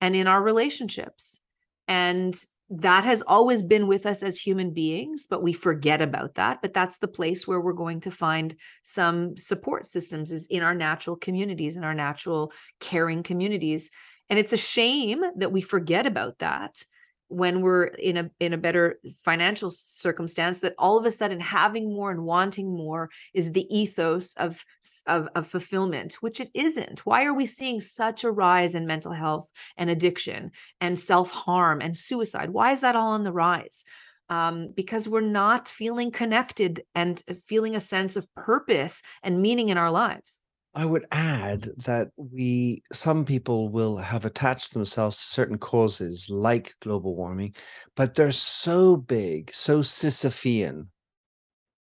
and 0.00 0.14
in 0.16 0.26
our 0.26 0.42
relationships. 0.42 1.40
And 1.86 2.38
that 2.70 3.04
has 3.04 3.22
always 3.22 3.62
been 3.62 3.86
with 3.86 4.04
us 4.04 4.22
as 4.22 4.38
human 4.38 4.72
beings, 4.72 5.26
but 5.28 5.42
we 5.42 5.54
forget 5.54 6.02
about 6.02 6.34
that. 6.34 6.60
But 6.60 6.74
that's 6.74 6.98
the 6.98 7.08
place 7.08 7.48
where 7.48 7.60
we're 7.60 7.72
going 7.72 8.00
to 8.00 8.10
find 8.10 8.54
some 8.82 9.36
support 9.36 9.86
systems 9.86 10.30
is 10.32 10.46
in 10.48 10.62
our 10.62 10.74
natural 10.74 11.16
communities, 11.16 11.76
in 11.76 11.84
our 11.84 11.94
natural 11.94 12.52
caring 12.78 13.22
communities. 13.22 13.90
And 14.28 14.38
it's 14.38 14.52
a 14.52 14.58
shame 14.58 15.22
that 15.36 15.52
we 15.52 15.62
forget 15.62 16.06
about 16.06 16.38
that 16.40 16.82
when 17.28 17.60
we're 17.60 17.84
in 17.84 18.16
a 18.16 18.30
in 18.40 18.52
a 18.52 18.58
better 18.58 18.98
financial 19.22 19.70
circumstance 19.70 20.60
that 20.60 20.74
all 20.78 20.98
of 20.98 21.04
a 21.04 21.10
sudden 21.10 21.40
having 21.40 21.92
more 21.92 22.10
and 22.10 22.24
wanting 22.24 22.74
more 22.74 23.10
is 23.34 23.52
the 23.52 23.66
ethos 23.74 24.34
of, 24.34 24.64
of 25.06 25.28
of 25.34 25.46
fulfillment 25.46 26.14
which 26.20 26.40
it 26.40 26.50
isn't. 26.54 27.04
Why 27.06 27.24
are 27.24 27.34
we 27.34 27.46
seeing 27.46 27.80
such 27.80 28.24
a 28.24 28.30
rise 28.30 28.74
in 28.74 28.86
mental 28.86 29.12
health 29.12 29.48
and 29.76 29.90
addiction 29.90 30.52
and 30.80 30.98
self-harm 30.98 31.80
and 31.80 31.96
suicide? 31.96 32.50
Why 32.50 32.72
is 32.72 32.80
that 32.80 32.96
all 32.96 33.12
on 33.12 33.24
the 33.24 33.32
rise? 33.32 33.84
Um, 34.30 34.72
because 34.74 35.08
we're 35.08 35.22
not 35.22 35.68
feeling 35.68 36.10
connected 36.10 36.82
and 36.94 37.22
feeling 37.46 37.74
a 37.74 37.80
sense 37.80 38.14
of 38.14 38.32
purpose 38.34 39.02
and 39.22 39.40
meaning 39.40 39.70
in 39.70 39.78
our 39.78 39.90
lives 39.90 40.40
I 40.74 40.84
would 40.86 41.06
add 41.10 41.62
that 41.84 42.10
we, 42.16 42.82
some 42.92 43.24
people 43.24 43.68
will 43.68 43.96
have 43.98 44.24
attached 44.24 44.72
themselves 44.74 45.16
to 45.18 45.22
certain 45.24 45.58
causes 45.58 46.28
like 46.30 46.74
global 46.80 47.16
warming, 47.16 47.54
but 47.96 48.14
they're 48.14 48.30
so 48.32 48.96
big, 48.96 49.52
so 49.52 49.80
Sisyphean, 49.80 50.88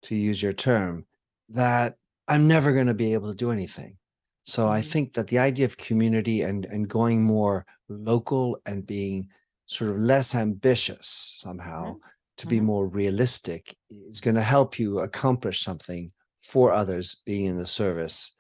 to 0.04 0.16
use 0.16 0.42
your 0.42 0.54
term, 0.54 1.06
that 1.50 1.98
I'm 2.28 2.48
never 2.48 2.72
going 2.72 2.88
to 2.88 2.94
be 2.94 3.14
able 3.14 3.30
to 3.30 3.36
do 3.36 3.52
anything. 3.52 3.98
So 4.46 4.68
I 4.70 4.82
Mhm. 4.82 4.82
think 4.82 5.14
that 5.14 5.28
the 5.28 5.40
idea 5.40 5.66
of 5.66 5.78
community 5.78 6.42
and 6.42 6.66
and 6.66 6.88
going 6.90 7.24
more 7.24 7.66
local 7.90 8.58
and 8.66 8.86
being 8.86 9.30
sort 9.68 9.92
of 9.92 9.98
less 9.98 10.34
ambitious 10.34 11.08
somehow 11.08 11.98
to 12.38 12.48
be 12.48 12.60
Mhm. 12.60 12.62
more 12.62 12.88
realistic 12.88 13.76
is 13.90 14.22
going 14.22 14.36
to 14.36 14.42
help 14.42 14.80
you 14.80 15.00
accomplish 15.00 15.62
something 15.62 16.12
for 16.42 16.72
others, 16.72 17.22
being 17.26 17.46
in 17.46 17.58
the 17.58 17.66
service 17.66 18.32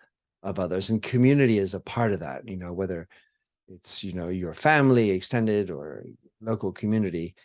of 0.43 0.59
others. 0.59 0.89
And 0.89 1.01
community 1.01 1.57
is 1.57 1.73
a 1.73 1.81
part 1.81 2.11
of 2.11 2.19
that, 2.21 2.47
you 2.47 2.57
know, 2.57 2.73
whether 2.73 3.07
it's, 3.67 4.03
you 4.03 4.13
know, 4.13 4.29
your 4.29 4.53
family, 4.53 5.11
extended 5.11 5.69
or 5.69 6.05
local 6.41 6.71
community. 6.71 7.35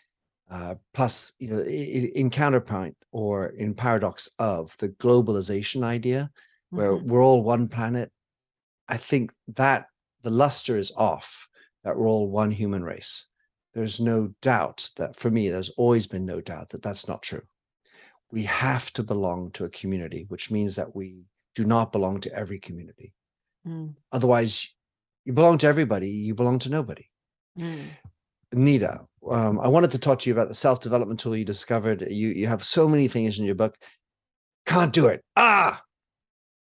Uh, 0.51 0.75
plus, 0.93 1.33
you 1.39 1.49
know, 1.49 1.63
in 1.63 2.29
counterpoint 2.29 2.95
or 3.13 3.47
in 3.47 3.75
paradox 3.75 4.29
of 4.39 4.77
the 4.77 4.91
globalization 4.91 5.83
idea, 5.83 6.31
where 6.69 6.93
Mhm. 6.93 7.07
we're 7.07 7.25
all 7.25 7.43
one 7.43 7.67
planet, 7.67 8.13
I 8.87 8.99
think 8.99 9.33
that 9.57 9.87
the 10.23 10.31
luster 10.31 10.77
is 10.77 10.93
off, 10.97 11.49
that 11.83 11.97
we're 11.97 12.09
all 12.09 12.29
one 12.29 12.51
human 12.51 12.85
race. 12.85 13.27
There's 13.73 14.01
no 14.01 14.35
doubt 14.43 14.91
that 14.97 15.17
for 15.17 15.31
me, 15.31 15.49
there's 15.49 15.71
always 15.71 16.07
been 16.07 16.27
no 16.27 16.41
doubt 16.41 16.69
that 16.69 16.83
that's 16.83 17.09
not 17.09 17.23
true. 17.23 17.43
We 18.31 18.45
have 18.45 18.93
to 18.93 19.03
belong 19.03 19.51
to 19.53 19.65
a 19.65 19.71
community, 19.71 20.27
which 20.29 20.51
means 20.51 20.77
that 20.77 20.95
we 20.95 21.25
do 21.55 21.65
not 21.65 21.93
belong 21.93 22.21
to 22.21 22.33
every 22.33 22.59
community. 22.59 23.13
Mm, 23.67 23.95
Otherwise, 24.13 24.69
you 25.25 25.33
belong 25.33 25.59
to 25.59 25.67
everybody, 25.67 26.09
you 26.11 26.35
belong 26.35 26.59
to 26.61 26.71
nobody. 26.71 27.07
mm. 27.59 27.83
Nita, 28.53 29.01
um, 29.29 29.59
I 29.59 29.69
wanted 29.69 29.91
to 29.93 29.99
talk 29.99 30.21
to 30.21 30.31
you 30.31 30.35
about 30.35 30.49
the 30.49 30.55
self 30.55 30.81
development 30.81 31.19
tool 31.21 31.37
you 31.37 31.45
discovered. 31.45 32.03
You 32.03 32.29
you 32.29 32.47
have 32.47 32.63
so 32.63 32.89
many 32.89 33.09
things 33.09 33.39
in 33.39 33.45
your 33.45 33.55
book. 33.55 33.77
Can't 34.67 34.93
do 34.93 35.07
it. 35.09 35.25
Ah, 35.37 35.83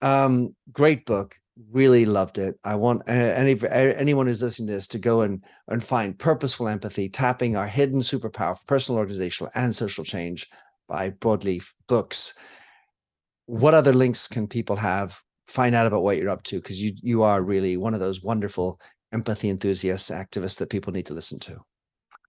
um, 0.02 0.56
great 0.72 1.06
book. 1.06 1.36
Really 1.72 2.06
loved 2.06 2.39
it. 2.39 2.56
I 2.64 2.76
want 2.76 3.04
uh, 3.08 3.14
any 3.14 3.60
anyone 3.70 4.26
who's 4.26 4.41
listening 4.41 4.68
to 4.68 4.74
this 4.74 4.88
to 4.89 5.00
go 5.00 5.22
and 5.22 5.44
and 5.68 5.84
find 5.84 6.18
purposeful 6.18 6.68
empathy, 6.68 7.10
tapping 7.10 7.56
our 7.56 7.68
hidden 7.68 8.00
superpower 8.00 8.58
for 8.58 8.66
personal, 8.66 8.98
organizational, 9.00 9.52
and 9.54 9.76
social 9.76 10.04
change 10.04 10.48
by 10.88 11.12
Broadleaf 11.12 11.74
Books. 11.88 12.34
What 13.46 13.74
other 13.74 13.94
links 13.94 14.28
can 14.28 14.48
people 14.48 14.78
have? 14.78 15.22
Find 15.48 15.76
out 15.76 15.86
about 15.86 16.04
what 16.04 16.18
you're 16.18 16.30
up 16.30 16.44
to 16.44 16.58
because 16.58 16.82
you 16.82 16.94
you 17.02 17.24
are 17.24 17.44
really 17.44 17.78
one 17.78 17.94
of 17.94 18.00
those 18.00 18.24
wonderful 18.24 18.80
empathy 19.12 19.50
enthusiasts, 19.50 20.10
activists 20.10 20.58
that 20.58 20.70
people 20.70 20.94
need 20.94 21.06
to 21.08 21.14
listen 21.14 21.39
to. 21.39 21.60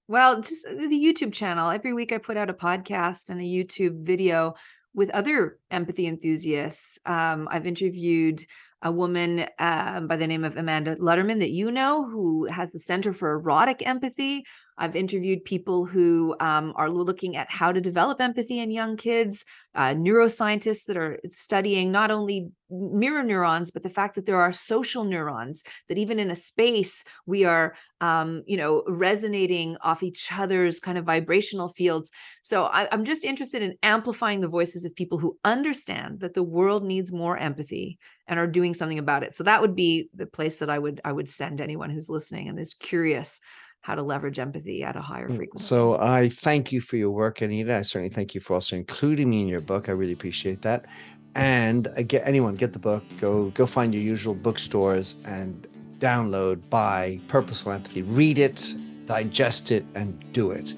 Well, 0.07 0.43
just 0.43 0.67
uh, 0.67 0.75
the 0.75 1.01
YouTube 1.03 1.33
channel. 1.33 1.71
Every 1.71 1.95
week 1.95 2.13
I 2.13 2.19
put 2.19 2.37
out 2.37 2.51
a 2.51 2.55
podcast 2.55 3.31
and 3.31 3.41
a 3.41 3.45
YouTube 3.45 4.05
video 4.05 4.55
with 4.93 5.11
other 5.11 5.59
empathy 5.71 6.07
enthusiasts. 6.07 6.99
Um, 7.07 7.49
I've 7.51 7.67
interviewed 7.67 8.45
a 8.83 8.93
woman 8.93 9.47
um, 9.59 10.07
by 10.07 10.17
the 10.17 10.27
name 10.27 10.45
of 10.45 10.57
Amanda 10.57 10.97
Luterman 10.97 11.41
that 11.41 11.51
you 11.51 11.73
know, 11.73 12.05
who 12.09 12.45
has 12.47 12.71
the 12.71 12.79
Center 12.79 13.13
for 13.13 13.33
Erotic 13.33 13.85
Empathy. 13.87 14.45
I've 14.77 14.97
interviewed 14.97 15.45
people 15.45 15.87
who 15.87 16.35
um, 16.41 16.73
are 16.77 16.91
looking 16.91 17.37
at 17.37 17.51
how 17.51 17.71
to 17.71 17.81
develop 17.81 18.21
empathy 18.21 18.59
in 18.59 18.71
young 18.71 18.97
kids, 18.97 19.45
uh, 19.75 19.95
neuroscientists 19.95 20.85
that 20.87 20.97
are 20.97 21.21
studying 21.27 21.93
not 21.93 22.11
only 22.11 22.51
mirror 22.71 23.23
neurons, 23.23 23.71
but 23.71 23.83
the 23.83 23.89
fact 23.89 24.17
that 24.17 24.27
there 24.27 24.41
are 24.41 24.51
social 24.51 25.05
neurons, 25.05 25.63
that 25.89 25.99
even 25.99 26.19
in 26.19 26.31
a 26.31 26.37
space 26.37 27.05
we 27.27 27.45
are 27.45 27.75
um, 28.01 28.43
you 28.47 28.57
know, 28.57 28.83
resonating 28.87 29.77
off 29.81 30.03
each 30.03 30.29
other's 30.31 30.81
kind 30.81 30.99
of 30.99 31.05
vibrational 31.05 31.69
fields. 31.69 32.11
So 32.43 32.65
I, 32.65 32.89
I'm 32.93 33.05
just 33.05 33.25
interested 33.25 33.63
in 33.63 33.79
amplifying 33.83 34.41
the 34.41 34.49
voices 34.49 34.85
of 34.85 34.95
people 34.95 35.19
who 35.19 35.39
understand 35.45 36.21
that 36.21 36.35
the 36.35 36.43
world 36.43 36.85
needs 36.85 37.13
more 37.13 37.39
empathy 37.39 37.99
and 38.27 38.39
are 38.39 38.47
doing 38.47 38.75
something 38.75 38.99
about 38.99 39.23
it. 39.23 39.35
So 39.35 39.45
that 39.45 39.61
would 39.61 39.75
be 39.75 40.11
the 40.15 40.27
place 40.27 40.59
that 40.59 40.69
I 40.69 40.79
would 40.79 41.01
I 41.05 41.13
would 41.13 41.31
send 41.31 41.61
anyone 41.61 41.91
who's 41.91 42.11
listening 42.11 42.49
and 42.49 42.59
is 42.59 42.75
curious 42.75 43.41
how 43.85 43.95
to 43.95 44.03
leverage 44.03 44.39
empathy 44.39 44.83
at 44.83 44.97
a 44.97 45.01
higher 45.03 45.29
frequency. 45.29 45.63
Mm, 45.63 45.69
So 45.69 45.99
I 46.01 46.31
thank 46.31 46.73
you 46.73 46.81
for 46.81 46.97
your 46.97 47.11
work, 47.11 47.43
Anita. 47.43 47.77
I 47.77 47.83
certainly 47.83 48.09
thank 48.09 48.35
you 48.35 48.41
for 48.41 48.55
also 48.55 48.77
including 48.77 49.29
me 49.29 49.43
in 49.43 49.47
your 49.47 49.61
book. 49.61 49.91
I 49.91 49.93
really 49.93 50.15
appreciate 50.15 50.63
that. 50.63 50.87
And 51.35 51.89
again, 51.95 52.23
anyone 52.25 52.55
get 52.55 52.73
the 52.73 52.79
book, 52.79 53.05
go 53.21 53.51
go 53.51 53.67
find 53.67 53.93
your 53.93 54.03
usual 54.03 54.35
bookstores 54.35 55.23
and 55.27 55.67
download, 55.99 56.67
buy 56.71 57.19
Purposeful 57.29 57.73
Empathy, 57.73 58.01
read 58.01 58.39
it, 58.39 58.75
digest 59.05 59.71
it, 59.71 59.85
and 59.95 60.09
do 60.33 60.51
it. 60.51 60.73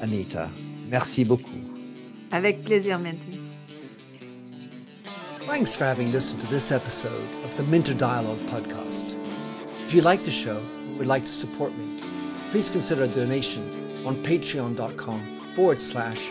Anita, 0.00 0.48
merci 0.88 1.24
beaucoup. 1.24 1.60
Avec 2.30 2.62
plaisir, 2.64 2.98
Minty. 2.98 3.40
Thanks 5.44 5.74
for 5.74 5.84
having 5.84 6.10
listened 6.12 6.40
to 6.40 6.46
this 6.46 6.72
episode 6.72 7.28
of 7.44 7.54
the 7.58 7.64
Minter 7.64 7.92
Dialogue 7.92 8.40
podcast. 8.48 9.12
If 9.84 9.92
you 9.92 10.00
like 10.00 10.22
the 10.22 10.30
show 10.30 10.56
and 10.56 10.96
would 10.96 11.06
like 11.08 11.26
to 11.26 11.32
support 11.32 11.76
me, 11.76 11.84
please 12.52 12.68
consider 12.68 13.04
a 13.04 13.08
donation 13.08 13.62
on 14.04 14.14
patreon.com 14.16 15.24
forward 15.54 15.80
slash 15.80 16.28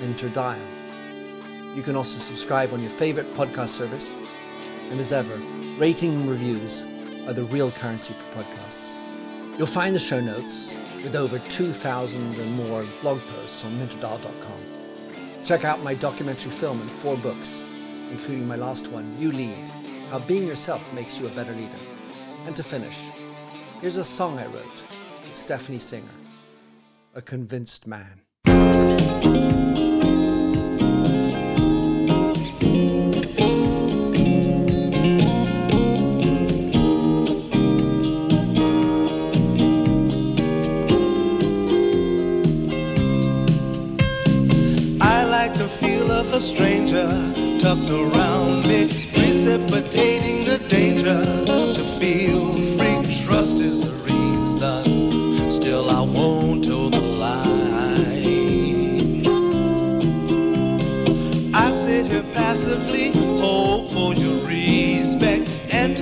minterdial. 0.00 0.56
You 1.74 1.82
can 1.82 1.96
also 1.96 2.16
subscribe 2.20 2.72
on 2.72 2.80
your 2.80 2.92
favorite 2.92 3.26
podcast 3.34 3.70
service. 3.70 4.14
And 4.90 5.00
as 5.00 5.12
ever, 5.12 5.34
rating 5.76 6.12
and 6.14 6.30
reviews 6.30 6.84
are 7.26 7.32
the 7.32 7.42
real 7.50 7.72
currency 7.72 8.14
for 8.14 8.38
podcasts. 8.38 8.96
You'll 9.58 9.66
find 9.66 9.96
the 9.96 9.98
show 9.98 10.20
notes 10.20 10.76
with 11.02 11.16
over 11.16 11.40
2,000 11.40 12.38
and 12.38 12.52
more 12.52 12.84
blog 13.02 13.18
posts 13.18 13.64
on 13.64 13.72
minterdial.com. 13.72 14.60
Check 15.44 15.64
out 15.64 15.82
my 15.82 15.94
documentary 15.94 16.52
film 16.52 16.82
and 16.82 16.92
four 16.92 17.16
books, 17.16 17.64
including 18.12 18.46
my 18.46 18.54
last 18.54 18.92
one, 18.92 19.12
You 19.18 19.32
Lead 19.32 19.58
How 20.12 20.20
Being 20.20 20.46
Yourself 20.46 20.92
Makes 20.92 21.18
You 21.18 21.26
a 21.26 21.30
Better 21.30 21.52
Leader. 21.52 21.82
And 22.46 22.54
to 22.54 22.62
finish, 22.62 23.02
here's 23.80 23.96
a 23.96 24.04
song 24.04 24.38
I 24.38 24.46
wrote 24.46 24.93
Stephanie 25.36 25.78
Singer, 25.78 26.08
A 27.14 27.20
Convinced 27.20 27.86
Man. 27.86 28.22
I 45.00 45.24
like 45.24 45.54
the 45.58 45.68
feel 45.80 46.10
of 46.10 46.32
a 46.32 46.40
stranger 46.40 47.06
tucked 47.58 47.90
around 47.90 48.66
me, 48.66 49.10
precipitating 49.12 50.44
the 50.44 50.58
danger 50.68 51.22
to 51.74 51.84
feel 51.98 52.63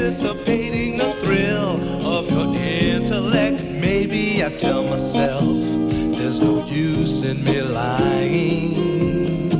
anticipating 0.02 0.96
the 0.96 1.14
thrill 1.20 1.78
of 2.04 2.28
your 2.28 2.56
intellect. 2.56 3.62
Maybe 3.62 4.44
I 4.44 4.50
tell 4.50 4.82
myself 4.82 5.44
there's 5.44 6.40
no 6.40 6.66
use 6.66 7.22
in 7.22 7.44
me 7.44 7.62
lying. 7.62 9.52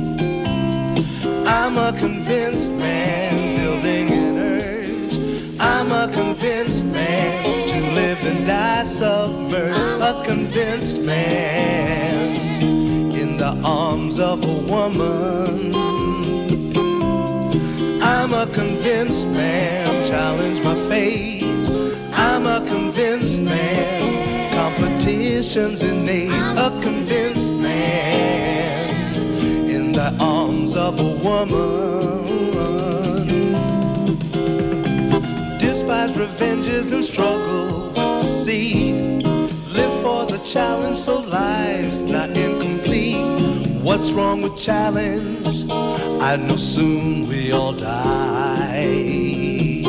I'm 1.47 1.77
a 1.77 1.97
convinced 1.97 2.71
man 2.71 3.55
building 3.55 4.09
an 4.11 4.37
urge. 4.37 5.61
I'm 5.61 5.93
a 5.93 6.11
convinced 6.13 6.85
man 6.87 7.67
to 7.69 7.79
live 7.93 8.21
and 8.25 8.45
die 8.45 8.83
submerged 8.83 10.01
a 10.01 10.23
convinced 10.25 10.97
man 10.97 12.35
in 13.13 13.37
the 13.37 13.55
arms 13.63 14.19
of 14.19 14.43
a 14.43 14.57
woman. 14.69 16.02
A 18.43 18.47
convinced 18.47 19.25
man, 19.27 20.05
challenge 20.05 20.61
my 20.65 20.75
fate. 20.89 21.43
I'm 22.11 22.45
a 22.45 22.59
convinced 22.67 23.39
man, 23.39 24.51
competition's 24.53 25.81
innate. 25.81 26.29
A 26.29 26.69
convinced 26.81 27.53
man 27.53 29.15
in 29.69 29.93
the 29.93 30.13
arms 30.19 30.75
of 30.75 30.99
a 30.99 31.15
woman. 31.23 32.27
Despise 35.57 36.13
revenges 36.17 36.91
and 36.91 37.05
struggle 37.05 37.93
with 37.93 38.23
deceit. 38.23 39.25
Live 39.69 40.01
for 40.01 40.25
the 40.25 40.39
challenge 40.39 40.97
so 40.97 41.19
life's 41.19 42.01
not 42.01 42.31
incomplete. 42.31 42.52
What's 43.83 44.11
wrong 44.11 44.41
with 44.41 44.57
challenge? 44.57 45.69
I 45.69 46.37
know 46.37 46.55
soon 46.55 47.27
we 47.27 47.51
all 47.51 47.73
die. 47.73 49.83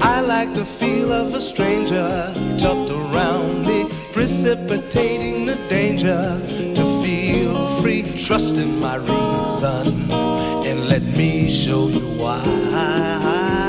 I 0.00 0.20
like 0.22 0.54
the 0.54 0.64
feel 0.64 1.12
of 1.12 1.34
a 1.34 1.40
stranger 1.42 2.32
tucked 2.56 2.90
around 2.90 3.66
me, 3.66 3.86
precipitating 4.14 5.44
the 5.44 5.56
danger 5.68 6.40
to 6.74 7.02
feel 7.02 7.82
free. 7.82 8.16
Trust 8.16 8.56
in 8.56 8.80
my 8.80 8.96
reason 8.96 10.10
and 10.10 10.88
let 10.88 11.02
me 11.02 11.50
show 11.50 11.88
you 11.88 12.16
why. 12.16 13.67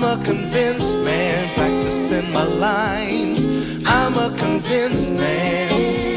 I'm 0.00 0.20
a 0.20 0.24
convinced 0.24 0.96
man 0.98 1.52
practicing 1.56 2.32
my 2.32 2.44
lines. 2.44 3.44
I'm 3.84 4.14
a 4.16 4.30
convinced 4.38 5.10
man 5.10 5.72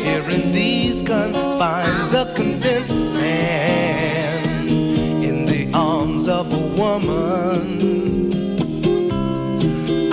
hearing 0.05 0.51
these 0.51 1.01
confines. 1.01 2.13
A 2.13 2.31
convinced 2.35 2.93
man 2.93 4.67
in 5.23 5.47
the 5.47 5.73
arms 5.73 6.27
of 6.27 6.53
a 6.53 6.67
woman. 6.79 8.31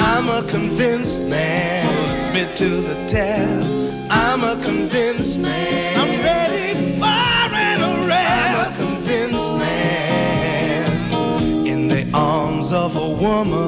I'm 0.01 0.31
a 0.31 0.49
convinced 0.49 1.21
man, 1.25 2.29
admit 2.29 2.57
to 2.57 2.81
the 2.81 3.07
test. 3.07 3.93
I'm 4.11 4.45
a 4.45 4.57
convinced 4.65 5.39
man. 5.39 6.01
I'm 6.01 6.25
ready 6.25 6.58
woman. 13.29 13.68